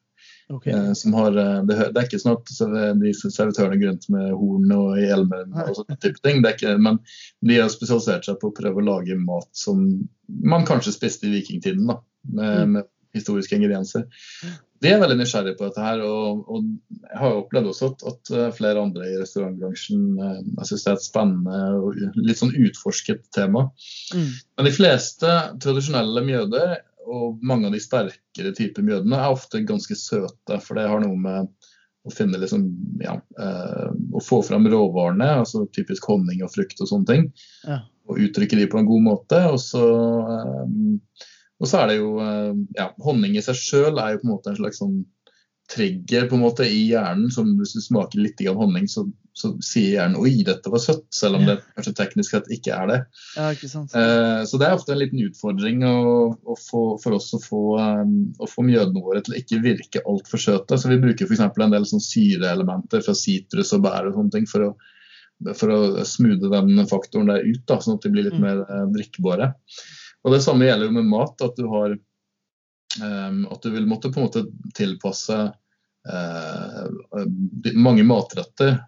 Okay. 0.53 0.71
Eh, 0.73 0.91
som 0.93 1.15
har, 1.17 1.35
eh, 1.37 1.63
det, 1.67 1.75
det, 1.77 1.99
er 1.99 2.05
ikke 2.07 2.21
sånn 2.21 2.37
at 2.37 2.51
de 3.01 3.13
servitørene 3.15 3.79
går 3.81 3.91
rundt 3.91 4.07
med 4.13 4.29
horn 4.39 4.75
og 4.77 4.99
hjelmer 5.01 5.47
og 5.65 5.73
sånne 5.81 5.97
type 6.03 6.23
ting. 6.23 6.43
Det 6.43 6.53
ikke, 6.55 6.77
men 6.83 7.01
de 7.47 7.59
har 7.59 7.73
spesialisert 7.73 8.29
seg 8.29 8.39
på 8.41 8.51
å 8.51 8.55
prøve 8.55 8.83
å 8.83 8.87
lage 8.87 9.17
mat 9.19 9.49
som 9.57 9.83
man 10.27 10.67
kanskje 10.67 10.95
spiste 10.95 11.27
i 11.27 11.35
vikingtiden. 11.39 11.89
da, 11.89 11.99
med, 12.27 12.47
mm. 12.47 12.77
med 12.77 12.93
historiske 13.17 13.57
ingredienser 13.57 14.07
de 14.83 14.89
er 14.91 14.99
veldig 15.01 15.17
nysgjerrige 15.19 15.57
på 15.57 15.67
dette 15.67 15.83
her. 15.83 16.01
Og, 16.05 16.43
og 16.51 16.65
jeg 17.07 17.21
har 17.21 17.39
opplevd 17.39 17.71
også 17.71 17.91
at, 17.91 18.03
at, 18.11 18.33
eh, 18.33 18.49
flere 18.55 18.83
andre 18.83 19.09
i 19.09 19.15
restaurantbransjen 19.19 20.03
eh, 20.21 20.41
jeg 20.59 20.69
synes 20.69 20.83
det 20.83 20.91
er 20.91 20.99
et 20.99 21.07
spennende 21.07 21.61
og 21.79 22.19
litt 22.27 22.41
sånn 22.41 22.53
utforsket 22.67 23.25
tema. 23.35 23.67
Mm. 24.13 24.29
Men 24.59 24.69
de 24.69 24.75
fleste 24.75 25.33
tradisjonelle 25.63 26.25
mjøder 26.27 26.77
og 27.07 27.41
mange 27.45 27.69
av 27.69 27.75
de 27.75 27.81
sterkere 27.81 28.53
typer 28.57 28.85
mjødene 28.85 29.19
er 29.19 29.33
ofte 29.33 29.63
ganske 29.67 29.95
søte. 29.97 30.59
For 30.63 30.77
det 30.77 30.87
har 30.91 31.01
noe 31.03 31.17
med 31.19 31.49
å 32.07 32.13
finne 32.13 32.39
liksom, 32.39 32.67
ja, 33.03 33.17
eh, 33.39 33.89
å 34.15 34.23
få 34.23 34.41
fram 34.45 34.67
råvarene, 34.71 35.27
altså 35.41 35.65
typisk 35.75 36.07
honning 36.11 36.43
og 36.45 36.53
frukt 36.53 36.79
og 36.83 36.91
sånne 36.91 37.09
ting. 37.09 37.25
Ja. 37.67 37.81
Og 38.07 38.21
uttrykke 38.27 38.59
de 38.59 38.69
på 38.71 38.79
en 38.79 38.87
god 38.87 39.03
måte. 39.09 39.41
Og 39.51 39.59
så 39.63 39.83
eh, 40.35 41.25
og 41.57 41.69
så 41.69 41.81
er 41.81 41.91
det 41.91 41.99
jo 41.99 42.09
eh, 42.21 42.51
ja, 42.77 42.91
Honning 43.01 43.37
i 43.37 43.43
seg 43.43 43.57
sjøl 43.57 44.01
er 44.01 44.13
jo 44.13 44.21
på 44.21 44.27
en 44.27 44.33
måte 44.35 44.51
en 44.51 44.59
slags 44.59 44.81
sånn 44.81 44.99
trigger 45.71 46.27
på 46.29 46.37
en 46.37 46.43
måte 46.45 46.67
i 46.69 46.83
hjernen. 46.91 47.31
som 47.33 47.49
Hvis 47.59 47.75
du 47.75 47.81
smaker 47.83 48.21
litt 48.21 48.43
honning, 48.47 48.87
så, 48.91 49.07
så 49.37 49.51
sier 49.61 49.99
hjernen 49.99 50.17
'oi, 50.17 50.41
dette 50.45 50.71
var 50.73 50.81
søtt', 50.81 51.05
selv 51.13 51.37
om 51.37 51.45
det 51.45 51.59
kanskje 51.75 51.93
teknisk 51.99 52.33
sett 52.33 52.49
ikke 52.53 52.73
er 52.73 52.89
det. 52.89 52.97
Ja, 53.35 53.51
ikke 53.53 53.69
sant. 53.69 53.93
Eh, 53.93 54.41
så 54.49 54.57
det 54.57 54.65
er 54.67 54.77
ofte 54.77 54.95
en 54.95 55.01
liten 55.01 55.21
utfordring 55.27 55.83
å, 55.85 55.97
å 56.33 56.55
få, 56.57 56.81
for 57.03 57.17
oss 57.19 57.29
å 57.37 57.41
få, 57.43 57.61
um, 57.77 58.15
å 58.41 58.49
få 58.49 58.65
mjødene 58.65 59.03
våre 59.05 59.21
til 59.21 59.35
å 59.35 59.39
ikke 59.41 59.61
virke 59.61 60.01
altfor 60.09 60.41
søte. 60.41 60.79
Så 60.81 60.89
vi 60.89 60.97
bruker 61.03 61.29
f.eks. 61.29 61.43
en 61.45 61.75
del 61.75 61.85
sånn 61.89 62.03
syreelementer 62.03 63.05
fra 63.05 63.15
sitrus 63.17 63.75
og 63.77 63.85
bær 63.85 64.09
og 64.09 64.17
sånne 64.17 64.35
ting 64.39 64.49
for 64.49 64.71
å, 64.71 64.71
for 65.53 65.75
å 65.75 65.79
smoothe 66.07 66.51
den 66.55 66.89
faktoren 66.89 67.29
der 67.29 67.45
ut, 67.45 67.61
da, 67.69 67.79
sånn 67.83 68.01
at 68.01 68.09
de 68.09 68.13
blir 68.17 68.27
litt 68.31 68.39
mm. 68.41 68.43
mer 68.43 68.65
eh, 68.65 68.83
drikkbare. 68.97 69.53
Og 70.25 70.33
Det 70.33 70.41
samme 70.43 70.65
gjelder 70.65 70.89
jo 70.89 70.97
med 70.97 71.09
mat. 71.13 71.45
At 71.45 71.61
du, 71.61 71.69
har, 71.71 71.93
um, 73.05 73.41
at 73.53 73.61
du 73.61 73.71
vil 73.77 73.85
måtte 73.85 74.09
på 74.09 74.19
en 74.19 74.31
måte 74.31 74.47
tilpasse 74.75 75.41
uh, 76.09 76.85
mange 77.77 78.03
matretter 78.07 78.79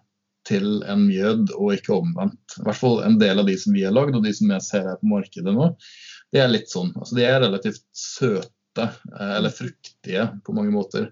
til 0.50 0.80
en 0.90 1.06
mjød, 1.06 1.52
og 1.56 1.74
ikke 1.76 1.96
omvendt. 1.96 2.56
I 2.58 2.64
hvert 2.66 2.78
fall 2.78 3.02
en 3.06 3.18
del 3.20 3.42
av 3.42 3.48
de 3.48 3.56
som 3.60 3.74
vi 3.76 3.84
har 3.86 3.94
lagd, 3.94 4.16
og 4.18 4.24
de 4.26 4.32
som 4.36 4.50
jeg 4.54 4.66
ser 4.66 4.88
her 4.88 4.98
på 5.00 5.10
markedet 5.10 5.54
nå, 5.56 5.68
de 6.30 6.42
er 6.42 6.50
litt 6.50 6.70
sånn. 6.70 6.92
Altså, 6.96 7.16
de 7.18 7.26
er 7.26 7.40
relativt 7.42 7.84
søte, 7.96 8.86
uh, 8.86 9.32
eller 9.38 9.54
fruktige 9.54 10.28
på 10.46 10.54
mange 10.56 10.74
måter. 10.74 11.10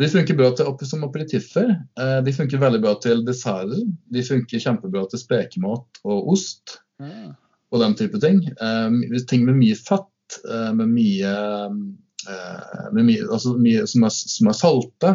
De 0.00 0.08
funker 0.08 0.38
bra 0.38 0.50
til, 0.56 0.70
som 0.88 1.04
aperitifer. 1.06 1.74
Uh, 2.00 2.20
de 2.24 2.34
funker 2.34 2.62
veldig 2.62 2.82
bra 2.84 2.94
til 3.02 3.24
desserter. 3.26 3.82
De 4.14 4.24
funker 4.26 4.62
kjempebra 4.62 5.04
til 5.10 5.22
spekemat 5.22 6.02
og 6.06 6.32
ost. 6.36 6.78
Og 7.72 7.80
den 7.80 7.96
type 7.98 8.20
ting. 8.22 8.44
Um, 8.60 9.02
ting 9.28 9.46
med 9.48 9.58
mye 9.58 9.76
fett, 9.78 10.08
med 10.48 10.88
mye, 10.88 11.32
med 12.94 13.04
mye, 13.04 13.24
altså 13.26 13.52
mye 13.60 13.82
som, 13.90 14.06
er, 14.06 14.14
som, 14.14 14.48
er, 14.48 14.56
salte. 14.56 15.10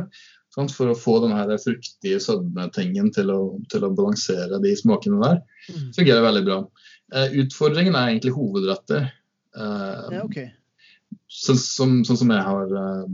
For 0.58 0.90
å 0.90 0.98
få 0.98 1.20
denne 1.22 1.60
fruktige 1.62 2.20
sødmetingen 2.24 3.12
til, 3.14 3.30
til, 3.70 3.86
å 3.86 3.94
balansere 3.94 4.58
de 4.64 4.74
smakene 4.80 5.22
der. 5.22 5.42
Mm. 5.70 5.90
Fungerer 5.94 6.26
veldig 6.26 6.46
bra. 6.48 6.62
Uh, 7.14 7.28
utfordringen 7.44 7.96
er 7.96 8.14
egentlig 8.14 8.34
hovedretter. 8.38 9.12
ja, 9.58 10.24
okay 10.24 10.54
sånn 11.32 11.60
som, 11.60 11.92
sånn 12.08 12.18
som 12.20 12.32
jeg 12.34 12.44
har 12.44 12.72
uh, 12.72 13.06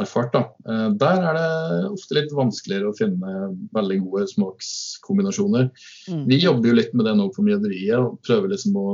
erfart, 0.00 0.34
da. 0.34 0.42
Der 1.00 1.24
er 1.30 1.38
det 1.38 1.88
ofte 1.88 2.16
litt 2.16 2.34
vanskeligere 2.36 2.90
å 2.90 2.96
finne 2.96 3.32
veldig 3.76 3.98
gode 4.04 4.26
smakskombinasjoner. 4.34 5.70
Mm. 6.12 6.26
Vi 6.28 6.38
jobber 6.42 6.70
jo 6.70 6.76
litt 6.76 6.92
med 6.96 7.08
det 7.08 7.14
nå 7.16 7.30
på 7.32 7.44
mjøderiet 7.46 7.96
og 8.00 8.18
prøver 8.26 8.52
liksom 8.52 8.76
å 8.80 8.86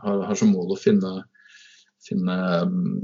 har, 0.00 0.22
har 0.28 0.38
som 0.38 0.52
mål 0.54 0.74
å 0.74 0.80
finne, 0.80 1.12
finne 2.08 2.36
um, 2.64 3.00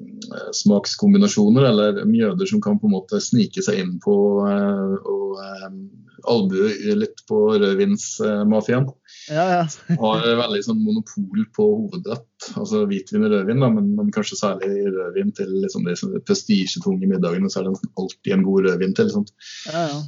smakskombinasjoner 0.57 1.67
eller 1.71 2.05
mjøder 2.09 2.49
som 2.49 2.61
kan 2.65 2.79
på 2.81 2.89
en 2.89 2.97
måte 2.99 3.21
snike 3.23 3.65
seg 3.65 3.81
inn 3.83 3.97
på 4.05 4.15
uh, 4.45 4.97
og 5.01 5.41
um, 5.41 5.83
albue 6.29 6.95
litt 6.99 7.23
på 7.29 7.39
rødvinsmafiaen. 7.61 8.89
Ja, 9.31 9.45
ja. 9.55 9.65
har 10.03 10.27
veldig 10.43 10.63
sånn 10.67 10.83
monopol 10.85 11.45
på 11.57 11.67
hovedrett, 11.67 12.51
altså 12.61 12.85
hvitvin 12.91 13.27
og 13.27 13.35
rødvin, 13.35 13.63
da, 13.65 13.71
men, 13.73 13.93
men, 13.97 14.13
kanskje 14.15 14.41
særlig 14.41 14.71
rødvin 14.89 15.33
til 15.37 15.53
liksom, 15.65 15.89
de 15.89 16.23
prestisjetunge 16.27 17.09
middagene. 17.11 17.51
Så 17.51 17.63
er 17.63 17.69
det 17.69 17.93
alltid 18.01 18.35
en 18.37 18.47
god 18.47 18.69
rødvin 18.69 18.97
til. 18.99 19.13
Sånt. 19.15 19.35
Ja, 19.71 19.87
ja. 19.89 20.01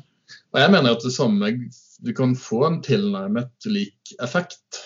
Og 0.53 0.61
jeg 0.61 0.73
mener 0.75 0.95
at 0.95 1.05
det 1.05 1.15
samme, 1.15 1.55
Du 2.03 2.11
kan 2.17 2.35
få 2.37 2.65
en 2.67 2.81
tilnærmet 2.83 3.69
lik 3.71 4.11
effekt 4.25 4.81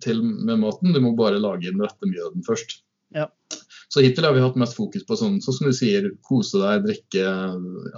til 0.00 0.22
med 0.22 0.62
maten, 0.62 0.94
du 0.94 1.00
må 1.04 1.12
bare 1.18 1.42
lage 1.42 1.68
den 1.68 1.82
rette 1.82 2.08
mjøden 2.08 2.44
først. 2.46 2.78
Ja. 3.14 3.28
Så 3.92 4.00
hittil 4.00 4.24
har 4.24 4.32
vi 4.32 4.40
hatt 4.40 4.56
mest 4.56 4.76
fokus 4.78 5.04
på 5.04 5.16
sånn, 5.20 5.36
sånn 5.44 5.58
som 5.58 5.68
du 5.68 5.76
sier, 5.76 6.08
kose 6.24 6.60
deg, 6.62 6.86
drikke 6.86 7.32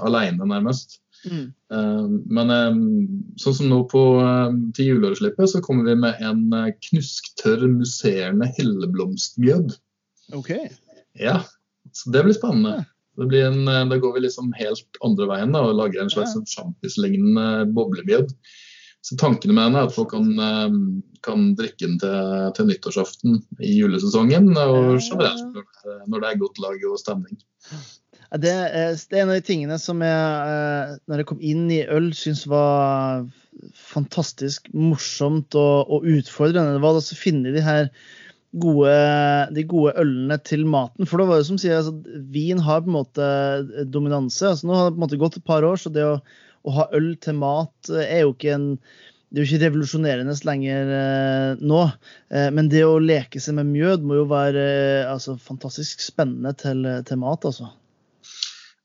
alene 0.03 0.49
nærmest. 0.51 0.99
Mm. 1.25 1.45
Uh, 1.73 2.09
men 2.35 2.51
uh, 2.53 2.81
sånn 3.41 3.57
som 3.61 3.71
nå 3.71 3.79
på, 3.93 4.03
uh, 4.21 4.51
til 4.77 4.95
juleårsslippet, 4.95 5.53
så 5.53 5.63
kommer 5.65 5.87
vi 5.89 5.97
med 6.03 6.19
en 6.25 6.43
knusktørr, 6.89 7.63
musserende 7.77 8.51
helleblomstmjød. 8.59 9.77
Okay. 10.41 10.67
Ja, 11.21 11.39
så 11.95 12.11
det 12.11 12.25
blir 12.27 12.37
spennende. 12.37 12.85
Det 13.15 13.31
blir 13.31 13.47
en, 13.47 13.63
da 13.87 13.97
går 14.03 14.17
vi 14.17 14.25
liksom 14.25 14.51
helt 14.59 14.99
andre 15.07 15.29
veien 15.31 15.55
da, 15.55 15.63
og 15.63 15.79
lager 15.79 16.03
en 16.03 16.11
slags 16.11 16.33
ja. 16.33 16.41
Sånn 16.41 16.51
sjampislignende 16.51 17.69
boblemjød. 17.77 18.35
Så 19.05 19.19
tankene 19.21 19.53
med 19.53 19.69
den 19.69 19.77
er 19.77 19.89
at 19.89 19.93
folk 19.93 20.15
kan, 20.15 20.31
kan 21.25 21.51
drikke 21.59 21.83
den 21.85 21.99
til, 22.01 22.15
til, 22.57 22.71
nyttårsaften 22.71 23.43
i 23.61 23.75
julesesongen, 23.77 24.49
og 24.57 24.95
generelt 24.97 25.59
når, 26.09 26.23
det 26.23 26.31
er 26.31 26.41
godt 26.41 26.63
lag 26.65 26.87
og 26.89 26.97
stemning. 27.03 27.37
Det 28.41 28.51
er, 28.51 28.97
det 28.97 29.19
er, 29.19 29.23
en 29.23 29.31
av 29.31 29.37
de 29.37 29.45
tingene 29.47 29.77
som 29.79 30.01
jeg, 30.03 30.55
eh, 30.55 30.95
når 31.07 31.21
jeg 31.21 31.29
kom 31.29 31.43
inn 31.45 31.69
i 31.71 31.85
øl, 31.85 32.09
syns 32.17 32.47
var 32.51 33.27
fantastisk 33.79 34.67
morsomt 34.75 35.55
og, 35.55 35.93
og 35.93 36.09
utfordrende. 36.17 36.75
Det 36.75 36.83
var 36.83 36.99
å 36.99 37.19
finne 37.19 37.53
de 37.55 37.63
her 37.63 37.93
gode, 38.63 38.95
de 39.55 39.65
gode 39.71 39.95
ølene 40.01 40.39
til 40.47 40.65
maten. 40.67 41.09
For 41.11 41.21
det 41.21 41.29
var 41.29 41.41
jo 41.41 41.49
som 41.51 41.61
sier, 41.61 41.79
altså, 41.79 41.95
vin 42.35 42.63
har 42.63 42.83
på 42.83 42.91
en 42.91 42.99
måte 42.99 43.29
dominanse. 43.93 44.49
Altså, 44.51 44.69
nå 44.69 44.79
har 44.79 44.89
det 44.89 44.97
på 44.97 45.01
en 45.01 45.07
måte 45.07 45.21
gått 45.21 45.39
et 45.39 45.47
par 45.47 45.67
år, 45.67 45.79
så 45.81 45.93
det 45.95 46.07
å, 46.07 46.19
å 46.65 46.79
ha 46.79 46.87
øl 46.97 47.13
til 47.23 47.37
mat 47.41 47.91
er 47.93 48.25
jo 48.25 48.33
ikke 48.35 48.55
en 48.57 48.71
det 49.35 49.41
er 49.41 49.49
jo 49.49 49.51
ikke 49.51 49.65
revolusjonerende 49.65 50.35
lenger 50.47 50.91
eh, 50.95 51.63
nå, 51.67 51.79
eh, 52.31 52.51
men 52.55 52.69
det 52.71 52.85
å 52.87 53.01
leke 53.03 53.41
seg 53.43 53.57
med 53.59 53.67
mjød 53.73 54.05
må 54.07 54.21
jo 54.21 54.27
være 54.31 54.61
eh, 54.63 55.09
altså, 55.11 55.35
fantastisk 55.43 56.05
spennende 56.05 56.53
til, 56.61 56.87
til, 57.09 57.19
mat, 57.19 57.43
altså. 57.49 57.73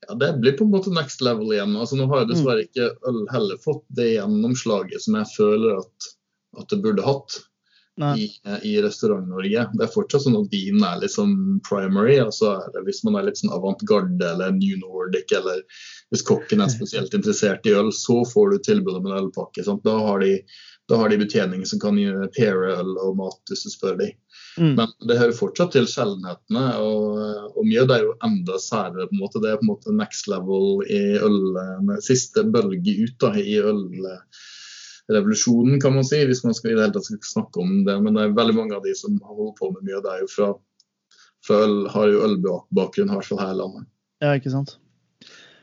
Ja, 0.08 0.16
Det 0.18 0.32
blir 0.42 0.56
på 0.58 0.66
en 0.66 0.72
måte 0.72 0.90
next 0.90 1.22
level 1.22 1.54
igjen. 1.54 1.76
Altså, 1.78 2.00
nå 2.00 2.08
har 2.10 2.24
jeg 2.24 2.32
dessverre 2.32 2.66
ikke 2.66 2.88
øl 3.06 3.20
heller 3.30 3.62
fått 3.62 3.84
det 3.94 4.08
gjennomslaget 4.16 5.06
som 5.06 5.20
jeg 5.20 5.30
føler 5.36 5.78
at, 5.84 6.10
at 6.58 6.74
det 6.74 6.80
burde 6.82 7.06
hatt 7.06 7.38
i, 8.16 8.26
i 8.62 8.82
Restaurant-Norge. 8.82 9.66
Det 9.74 9.84
er 9.84 9.92
fortsatt 9.92 10.24
sånn 10.24 10.38
at 10.38 10.52
vin 10.54 10.82
er 10.86 11.00
litt 11.02 11.14
sånn 11.14 11.60
primary. 11.68 12.18
altså 12.22 12.56
Hvis 12.86 13.02
man 13.04 13.18
er 13.18 13.28
litt 13.28 13.40
sånn 13.40 13.52
avantgarde 13.54 14.32
eller 14.32 14.54
New 14.56 14.78
Nordic, 14.80 15.32
eller 15.36 15.62
hvis 16.10 16.24
kokken 16.26 16.64
er 16.64 16.72
spesielt 16.72 17.14
interessert 17.16 17.66
i 17.68 17.76
øl, 17.76 17.92
så 17.94 18.22
får 18.28 18.50
du 18.54 18.58
tilbud 18.70 19.00
om 19.00 19.10
en 19.10 19.18
ølpakke. 19.20 19.64
Sant? 19.66 19.84
Da 19.86 19.98
har 20.06 20.24
de 20.24 20.38
da 20.90 20.96
har 20.98 21.08
de 21.08 21.20
betjening 21.20 21.62
som 21.66 21.78
kan 21.78 21.98
paire 22.34 22.72
øl 22.80 22.96
og 22.98 23.12
mat, 23.20 23.38
hvis 23.46 23.60
du 23.62 23.70
spør 23.70 23.94
dem. 24.00 24.16
Mm. 24.58 24.72
Men 24.74 24.94
det 25.06 25.18
hører 25.20 25.36
fortsatt 25.36 25.70
til 25.76 25.86
sjeldenhetene, 25.86 26.64
og, 26.82 27.20
og 27.54 27.68
det 27.70 27.94
er 27.94 28.06
jo 28.08 28.16
enda 28.26 28.58
særere. 28.58 29.06
på 29.06 29.14
en 29.14 29.22
måte. 29.22 29.42
Det 29.44 29.52
er 29.52 29.60
på 29.60 29.68
en 29.68 29.70
måte 29.70 29.94
next 29.94 30.26
level 30.26 30.82
i 30.90 30.98
øl, 31.22 31.38
siste 32.02 32.42
bølge 32.42 32.96
ut 33.04 33.14
da, 33.22 33.30
i 33.38 33.60
øl 33.62 33.84
revolusjonen, 35.10 35.80
kan 35.82 35.94
man 35.94 36.06
si, 36.06 36.20
hvis 36.26 36.42
man 36.44 36.54
skal 36.56 36.72
i 36.72 36.76
det 36.76 36.84
hele 36.84 36.94
tatt 36.94 37.08
skal 37.08 37.22
snakke 37.32 37.62
om 37.62 37.80
det. 37.86 37.96
Men 38.04 38.16
det 38.16 38.26
er 38.26 38.36
veldig 38.36 38.56
mange 38.56 38.76
av 38.76 38.84
de 38.86 38.94
som 38.98 39.18
holder 39.26 39.54
på 39.58 39.72
med 39.74 39.88
mye, 39.88 40.02
det 40.04 40.12
er 40.12 40.22
jo 40.24 40.30
fra, 40.30 40.50
fra 41.46 41.58
øl, 41.66 41.76
har 41.94 42.12
jo 42.12 42.22
ølbakgrunn, 42.28 43.12
i 43.12 43.40
her 43.42 43.52
i 43.52 43.58
landet. 43.58 43.90
Ja, 44.20 44.34
ikke 44.36 44.54
sant. 44.54 44.76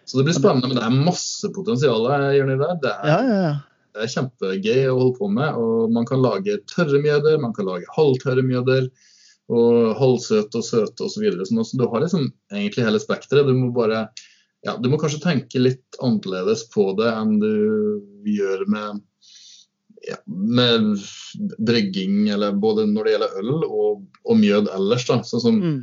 Så 0.07 0.19
det 0.19 0.27
blir 0.29 0.37
spennende, 0.37 0.69
men 0.69 0.79
det 0.79 0.85
er 0.85 1.01
masse 1.09 1.49
potensial 1.55 2.05
gjør 2.07 2.53
det. 2.53 2.69
Det 2.83 2.93
er, 2.93 3.09
ja, 3.11 3.17
ja, 3.27 3.39
ja. 3.43 3.55
det 3.91 4.05
er 4.05 4.13
kjempegøy 4.13 4.85
å 4.87 4.95
holde 5.01 5.17
på 5.17 5.27
med. 5.35 5.59
og 5.59 5.91
Man 5.95 6.07
kan 6.07 6.23
lage 6.23 6.61
tørre 6.71 7.01
mjøder, 7.03 7.41
man 7.43 7.55
kan 7.55 7.67
lage 7.67 7.91
halvtørre 7.97 8.45
mjøder. 8.47 8.87
Og 9.47 9.93
halvsøte 9.95 10.59
og 10.59 10.65
søte 10.67 11.05
osv. 11.05 11.13
Så 11.13 11.21
videre. 11.23 11.45
så 11.47 11.79
du 11.79 11.85
har 11.87 12.01
liksom 12.03 12.25
egentlig 12.51 12.83
hele 12.83 12.99
spekteret. 12.99 13.47
Du 13.47 13.55
må 13.55 13.69
bare 13.75 14.09
ja, 14.65 14.73
du 14.75 14.89
må 14.91 14.97
kanskje 14.99 15.21
tenke 15.23 15.61
litt 15.61 15.99
annerledes 16.03 16.65
på 16.73 16.89
det 16.97 17.07
enn 17.13 17.37
du 17.39 17.53
gjør 18.27 18.65
med 18.71 19.03
ja, 20.07 20.17
med 20.25 20.95
brygging, 21.67 22.27
eller 22.33 22.55
både 22.55 22.87
når 22.89 23.03
det 23.03 23.13
gjelder 23.15 23.37
øl 23.41 23.53
og, 23.67 24.07
og 24.23 24.39
mjød 24.39 24.71
ellers. 24.75 25.07
da, 25.09 25.21
sånn 25.27 25.43
som 25.43 25.61
mm. 25.61 25.77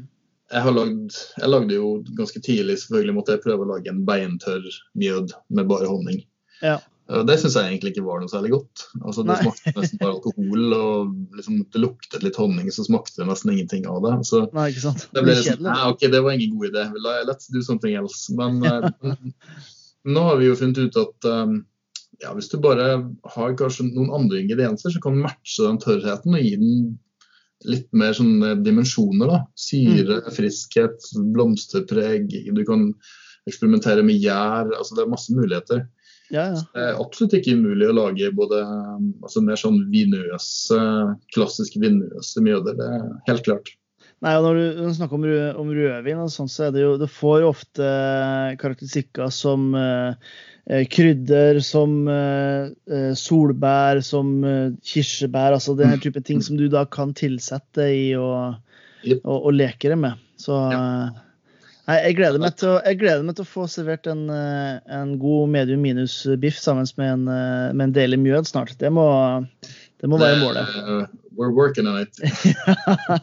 Jeg, 0.53 0.61
har 0.61 0.75
lagd, 0.77 1.15
jeg 1.41 1.49
lagde 1.49 1.77
jo 1.79 1.87
ganske 2.15 2.41
tidlig 2.45 2.77
selvfølgelig 2.83 3.15
måtte 3.17 3.35
jeg 3.35 3.43
prøve 3.43 3.65
å 3.65 3.71
lage 3.73 3.91
en 3.91 4.03
beintørr 4.07 4.67
mjød 5.01 5.33
med 5.57 5.71
bare 5.71 5.89
honning. 5.89 6.21
Ja. 6.61 6.77
Det 7.05 7.37
syns 7.37 7.57
jeg 7.59 7.69
egentlig 7.69 7.91
ikke 7.93 8.05
var 8.07 8.21
noe 8.23 8.33
særlig 8.33 8.55
godt. 8.55 8.85
Altså, 9.03 9.25
det 9.27 9.35
Nei. 9.35 9.41
smakte 9.43 9.73
nesten 9.77 10.01
bare 10.01 10.15
alkohol, 10.15 10.63
og 10.73 11.11
liksom, 11.37 11.59
det 11.75 11.83
luktet 11.83 12.25
litt 12.25 12.39
honning, 12.41 12.71
så 12.73 12.87
smakte 12.87 13.21
det 13.21 13.27
nesten 13.29 13.53
ingenting 13.53 13.85
av 13.91 13.99
det. 14.07 14.15
Så 14.29 14.45
Nei, 14.57 14.71
ikke 14.73 14.85
sant? 14.87 15.05
Det, 15.11 15.21
ble 15.25 15.35
liksom, 15.37 15.65
Nei, 15.67 15.77
ok, 15.91 16.07
det 16.15 16.23
var 16.25 16.37
ingen 16.37 16.55
god 16.57 16.71
idé. 16.71 16.87
Let's 17.29 17.51
do 17.53 17.65
something 17.65 17.99
else. 18.01 18.33
Men 18.39 18.65
uh, 18.69 19.19
nå 20.17 20.25
har 20.31 20.41
vi 20.41 20.49
jo 20.49 20.57
funnet 20.61 20.81
ut 20.81 21.01
at 21.03 21.29
um, 21.29 21.59
ja, 22.23 22.35
hvis 22.37 22.51
du 22.53 22.59
bare 22.63 22.89
har 23.37 23.57
kanskje 23.59 23.89
noen 23.89 24.13
andre 24.15 24.43
ingredienser, 24.43 24.93
så 24.95 25.03
kan 25.03 25.17
du 25.17 25.25
matche 25.25 25.67
den 25.67 25.81
tørrheten 25.83 26.37
og 26.37 26.45
gi 26.45 26.55
den 26.61 26.79
litt 27.65 27.89
mer 27.97 28.15
sånne 28.17 28.55
dimensjoner. 28.65 29.31
da. 29.31 29.43
Syre, 29.59 30.21
mm. 30.23 30.31
friskhet, 30.37 31.11
blomsterpreg. 31.35 32.33
Du 32.55 32.63
kan 32.69 32.91
eksperimentere 33.49 34.05
med 34.05 34.21
gjær. 34.21 34.73
altså 34.77 34.97
Det 34.97 35.05
er 35.05 35.15
masse 35.15 35.37
muligheter. 35.37 35.87
Ja, 36.33 36.49
ja. 36.55 36.61
Det 36.75 36.83
er 36.83 37.01
absolutt 37.01 37.37
ikke 37.37 37.57
umulig 37.59 37.89
å 37.91 37.97
lage 37.97 38.31
både 38.37 38.63
altså 38.65 39.43
mer 39.45 39.61
sånn 39.61 39.83
vinøse, 39.93 40.81
klassisk 41.37 41.77
vinøse 41.81 42.45
mjøder. 42.45 42.79
Det 42.79 42.91
er 42.99 43.09
helt 43.29 43.45
klart. 43.49 43.75
Nei, 44.25 44.33
og 44.39 44.47
Når 44.47 44.57
du, 44.57 44.85
snakker 44.97 45.19
om, 45.19 45.27
rød, 45.29 45.59
om 45.61 45.71
rødvin, 45.77 46.21
og 46.25 46.33
sånt, 46.33 46.53
så 46.53 46.69
er 46.69 46.75
det 46.75 46.85
jo, 46.85 46.95
det 47.01 47.11
får 47.13 47.43
du 47.43 47.49
ofte 47.51 47.89
karakteristikker 48.61 49.29
som 49.35 49.67
eh, 49.77 50.85
krydder, 50.89 51.61
som 51.65 52.07
eh, 52.09 53.11
solbær, 53.21 54.01
som 54.07 54.39
eh, 54.49 54.71
kirsebær. 54.81 55.59
altså 55.59 55.77
Den 55.77 56.01
type 56.01 56.25
ting 56.25 56.41
som 56.45 56.57
du 56.57 56.71
da 56.73 56.87
kan 56.89 57.13
tilsette 57.13 57.91
i 57.93 58.07
og, 58.17 58.57
yep. 59.05 59.21
og, 59.21 59.51
og 59.51 59.53
leke 59.59 59.93
det 59.93 60.01
med. 60.01 60.25
Så 60.41 60.57
ja. 60.73 60.81
Nei, 61.85 61.99
jeg 62.01 62.17
gleder, 62.17 62.41
meg 62.41 62.55
til 62.57 62.71
å, 62.71 62.79
jeg 62.81 62.97
gleder 62.97 63.25
meg 63.29 63.37
til 63.37 63.45
å 63.45 63.51
få 63.51 63.67
servert 63.69 64.07
en, 64.09 64.23
en 64.33 65.11
god 65.21 65.51
medium 65.53 65.83
minus 65.85 66.15
biff 66.41 66.57
sammen 66.57 66.89
med 66.97 67.11
en, 67.11 67.27
med 67.77 67.83
en 67.91 67.93
deilig 67.93 68.23
mjød 68.23 68.49
snart. 68.49 68.73
Det 68.81 68.89
må, 68.89 69.05
det 70.05 70.09
må 70.13 70.19
være 70.21 70.37
målet. 70.43 71.13
We're 71.33 71.55
working 71.57 71.87
on 71.89 72.03
it. 72.03 72.19
ja, 72.23 73.17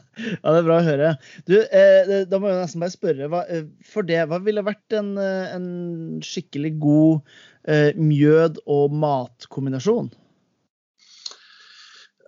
det 0.50 0.58
er 0.58 0.66
bra 0.66 0.80
å 0.80 0.86
høre. 0.88 1.12
Du, 1.46 1.54
eh, 1.62 2.24
da 2.28 2.40
må 2.42 2.50
jeg 2.50 2.58
nesten 2.58 2.82
bare 2.82 2.94
spørre. 2.96 3.28
Hva, 3.30 3.44
eh, 3.54 3.68
for 3.86 4.08
det, 4.08 4.18
hva 4.32 4.40
ville 4.42 4.64
vært 4.66 4.96
en, 4.98 5.14
eh, 5.22 5.54
en 5.54 5.68
skikkelig 6.26 6.74
god 6.82 7.22
eh, 7.70 7.94
mjød- 8.02 8.64
og 8.66 8.98
matkombinasjon? 8.98 10.10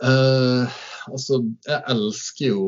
Uh, 0.03 0.69
altså, 1.09 1.41
jeg 1.65 1.81
elsker 1.95 2.51
jo 2.51 2.63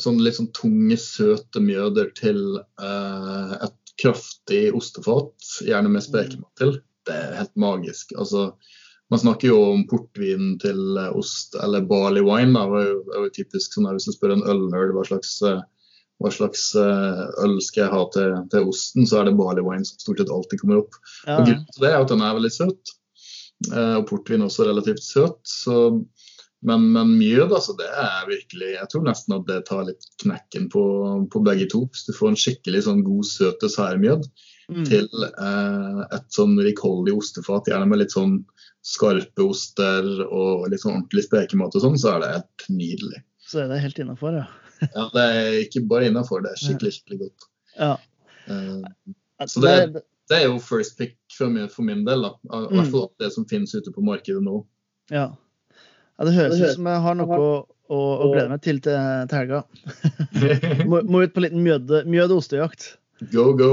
sånn 0.00 0.20
litt 0.24 0.40
sånn 0.40 0.50
tunge, 0.56 0.96
søte 1.00 1.60
mjøder 1.60 2.10
til 2.16 2.40
uh, 2.80 3.56
et 3.60 3.94
kraftig 4.00 4.70
ostefat, 4.76 5.34
gjerne 5.68 5.92
med 5.92 6.08
spekemat 6.08 6.52
til. 6.60 6.78
Det 7.04 7.16
er 7.16 7.40
helt 7.42 7.56
magisk. 7.60 8.16
Altså, 8.16 8.54
man 9.10 9.18
snakker 9.18 9.48
jo 9.48 9.58
om 9.72 9.82
portvin 9.90 10.54
til 10.62 10.98
eh, 11.00 11.10
ost 11.18 11.56
eller 11.58 11.86
barley 11.90 12.22
wine. 12.22 12.54
Da. 12.54 12.66
Det 12.70 12.82
er 12.84 12.92
jo, 12.92 13.00
er 13.10 13.26
jo 13.26 13.34
typisk 13.40 13.74
sånn 13.74 13.90
Hvis 13.90 14.06
du 14.06 14.14
spør 14.14 14.36
en 14.36 14.46
ølnerd 14.52 14.94
hva 14.94 15.04
slags, 15.08 15.32
eh, 15.46 15.58
hva 16.22 16.30
slags 16.34 16.68
eh, 16.78 17.24
øl 17.44 17.58
skal 17.64 17.84
jeg 17.86 17.94
ha 17.96 18.04
til, 18.14 18.38
til, 18.54 18.70
osten, 18.70 19.08
så 19.10 19.20
er 19.20 19.28
det 19.28 19.36
barley 19.40 19.66
wine 19.66 19.86
som 19.88 19.98
stort 19.98 20.22
sett 20.22 20.30
alltid 20.30 20.62
kommer 20.62 20.84
opp. 20.84 21.00
Ja. 21.26 21.40
Og 21.40 21.48
Grunnen 21.48 21.66
til 21.74 21.86
det 21.86 21.92
er 21.92 21.98
at 21.98 22.14
den 22.14 22.24
er 22.26 22.38
veldig 22.38 22.54
søt. 22.54 22.96
Og 23.60 24.06
portvin 24.08 24.46
også 24.46 24.64
relativt 24.64 25.02
søt. 25.04 25.42
Så, 25.44 25.74
men, 26.60 26.92
men 26.92 27.12
mjød, 27.16 27.54
altså, 27.56 27.72
det 27.78 27.88
er 27.88 28.26
virkelig 28.28 28.74
Jeg 28.74 28.88
tror 28.92 29.04
nesten 29.06 29.34
at 29.38 29.46
det 29.48 29.60
tar 29.68 29.86
litt 29.88 30.06
knekken 30.20 30.68
på, 30.72 30.84
på 31.32 31.42
begge 31.46 31.66
to. 31.72 31.86
Hvis 31.88 32.04
du 32.08 32.12
får 32.16 32.32
en 32.32 32.40
skikkelig 32.42 32.82
sånn 32.84 33.00
god, 33.06 33.28
søt 33.28 33.64
dessertmjød 33.64 34.26
mm. 34.26 34.84
til 34.90 35.08
eh, 35.30 36.02
et 36.18 36.28
sånn 36.36 36.58
rikholdig 36.60 37.16
ostefat, 37.16 37.70
gjerne 37.72 37.88
med 37.88 38.02
litt 38.02 38.12
sånn 38.12 38.42
skarpe 38.84 39.48
oster 39.48 40.06
og 40.26 40.68
litt 40.72 40.84
sånn 40.84 40.98
ordentlig 40.98 41.26
spekemat 41.26 41.76
og 41.76 41.86
sånn, 41.86 41.98
så 42.00 42.14
er 42.14 42.22
det 42.22 42.30
helt 42.36 42.68
nydelig. 42.68 43.24
Så 43.50 43.64
er 43.64 43.72
det 43.72 43.82
helt 43.82 44.04
innafor, 44.04 44.40
ja. 44.42 44.46
ja, 44.98 45.08
det 45.16 45.26
er 45.32 45.58
ikke 45.64 45.84
bare 45.88 46.12
innafor, 46.12 46.44
det 46.44 46.54
er 46.54 46.60
skikkelig, 46.60 46.96
skikkelig 46.98 47.24
godt. 47.24 47.50
Ja. 47.80 47.92
Eh, 48.52 49.46
så 49.48 49.64
det, 49.64 49.74
det, 50.28 50.36
er 50.36 50.50
jo 50.50 50.60
first 50.60 51.00
pick 51.00 51.16
for 51.32 51.52
min, 51.52 51.72
for 51.72 51.88
min 51.88 52.04
del, 52.04 52.28
da. 52.28 52.36
I 52.52 52.66
hvert 52.68 52.88
mm. 52.88 52.90
fall 52.92 53.14
det 53.22 53.32
som 53.32 53.48
finnes 53.48 53.72
ute 53.72 53.92
på 53.96 54.04
markedet 54.04 54.44
nå. 54.44 54.60
Ja. 55.12 55.30
Ja 56.20 56.28
det 56.28 56.36
høres 56.36 56.60
ut 56.60 56.74
som 56.76 56.88
jeg 56.90 57.00
har 57.06 57.14
noe 57.16 57.36
å, 57.40 57.52
å, 57.88 57.98
å 57.98 58.30
glede 58.34 58.50
meg 58.52 58.60
til 58.64 58.80
til, 58.84 58.96
til 59.30 59.38
helga. 59.38 59.62
må, 60.90 61.00
må, 61.00 61.22
ut 61.24 61.32
på 61.32 61.40
en 61.40 61.46
liten 61.46 61.64
mjød- 61.64 62.34
og 62.34 62.42
ostejakt. 62.42 62.90
Go, 63.32 63.52
go. 63.56 63.70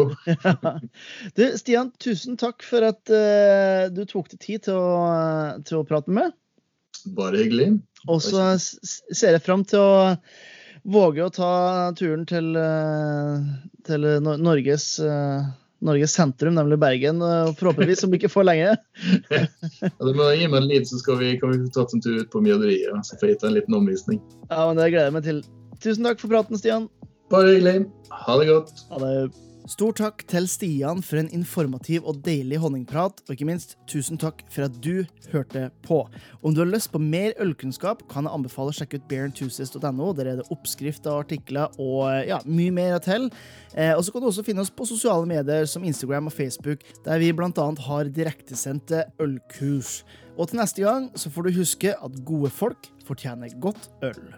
du, 1.38 1.44
Stian, 1.60 1.92
tusen 2.04 2.40
takk 2.40 2.64
for 2.68 2.88
at 2.88 3.12
uh, 3.12 3.88
du 3.92 4.04
tok 4.08 4.32
deg 4.32 4.42
tid 4.44 4.66
til 4.68 4.80
å, 4.80 5.60
til 5.68 5.82
å 5.82 5.86
prate 5.88 6.12
med 6.12 6.22
meg. 6.22 6.36
Bare 7.16 7.44
hyggelig. 7.44 7.70
Og 8.08 8.24
så 8.24 8.50
ser 8.60 9.36
jeg 9.36 9.44
fram 9.44 9.68
til 9.68 9.84
å 9.84 10.16
våge 10.88 11.24
å 11.24 11.32
ta 11.36 11.52
turen 12.00 12.24
til, 12.28 12.54
uh, 12.56 13.44
til 13.88 14.08
Norges, 14.24 14.90
uh, 15.04 15.48
Norges 15.86 16.16
sentrum, 16.18 16.56
nemlig 16.58 16.80
Bergen. 16.82 17.22
Forhåpentligvis 17.60 18.04
om 18.08 18.16
ikke 18.18 18.32
for 18.34 18.48
lenge. 18.48 18.74
ja, 19.30 19.44
du 20.02 20.14
må 20.18 20.32
gi 20.34 20.48
meg 20.50 20.62
en 20.64 20.70
lyd, 20.72 20.88
så 20.90 21.02
skal 21.02 21.20
vi, 21.22 21.36
kan 21.42 21.54
vi 21.54 21.70
ta 21.74 21.86
en 21.86 22.04
tur 22.04 22.22
ut 22.22 22.32
på 22.34 22.42
Mjøderiet. 22.46 22.98
Så 23.06 23.20
får 23.20 23.30
jeg 23.30 23.38
gitt 23.38 23.48
en 23.50 23.58
liten 23.60 23.78
omvisning. 23.78 24.22
Ja, 24.50 24.64
men 24.66 24.80
Det 24.82 24.92
gleder 24.94 25.12
jeg 25.12 25.18
meg 25.20 25.28
til. 25.28 25.44
Tusen 25.84 26.10
takk 26.10 26.24
for 26.24 26.34
praten, 26.34 26.58
Stian. 26.58 26.90
Bare 27.30 27.54
hyggelig. 27.54 27.86
Ha 28.26 28.40
det 28.42 28.50
godt. 28.50 28.88
Ha 28.94 29.04
det. 29.04 29.47
Stor 29.68 29.92
takk 29.92 30.22
til 30.32 30.46
Stian 30.48 31.02
for 31.04 31.20
en 31.20 31.28
informativ 31.36 32.06
og 32.08 32.22
deilig 32.24 32.56
honningprat, 32.64 33.18
og 33.26 33.34
ikke 33.34 33.50
minst 33.50 33.74
tusen 33.92 34.16
takk 34.20 34.40
for 34.54 34.64
at 34.70 34.78
du 34.80 35.04
hørte 35.34 35.66
på. 35.84 35.98
Om 36.40 36.56
du 36.56 36.62
har 36.62 36.70
lyst 36.70 36.94
på 36.94 37.02
mer 37.04 37.36
ølkunnskap, 37.44 38.06
kan 38.08 38.24
jeg 38.24 38.38
anbefale 38.38 38.72
å 38.72 38.78
sjekke 38.78 39.02
ut 39.02 39.10
bearenthusiast.no. 39.12 40.14
Der 40.16 40.32
er 40.32 40.40
det 40.40 40.48
oppskrifter, 40.56 41.20
artikler 41.20 41.76
og 41.84 42.08
ja, 42.30 42.40
mye 42.48 42.72
mer 42.80 42.96
til. 43.04 43.28
Eh, 43.76 43.92
og 43.92 44.06
så 44.08 44.16
kan 44.16 44.24
du 44.24 44.30
også 44.32 44.48
finne 44.48 44.64
oss 44.64 44.72
på 44.72 44.88
sosiale 44.88 45.28
medier 45.28 45.68
som 45.68 45.84
Instagram 45.84 46.32
og 46.32 46.38
Facebook, 46.38 46.88
der 47.04 47.20
vi 47.20 47.34
bl.a. 47.36 47.70
har 47.90 48.16
direktesendte 48.16 49.04
ølkurs. 49.20 50.06
Og 50.40 50.48
til 50.48 50.64
neste 50.64 50.88
gang 50.88 51.12
så 51.20 51.34
får 51.34 51.50
du 51.50 51.58
huske 51.60 51.92
at 51.92 52.22
gode 52.24 52.56
folk 52.56 52.88
fortjener 53.04 53.52
godt 53.60 53.90
øl. 54.08 54.30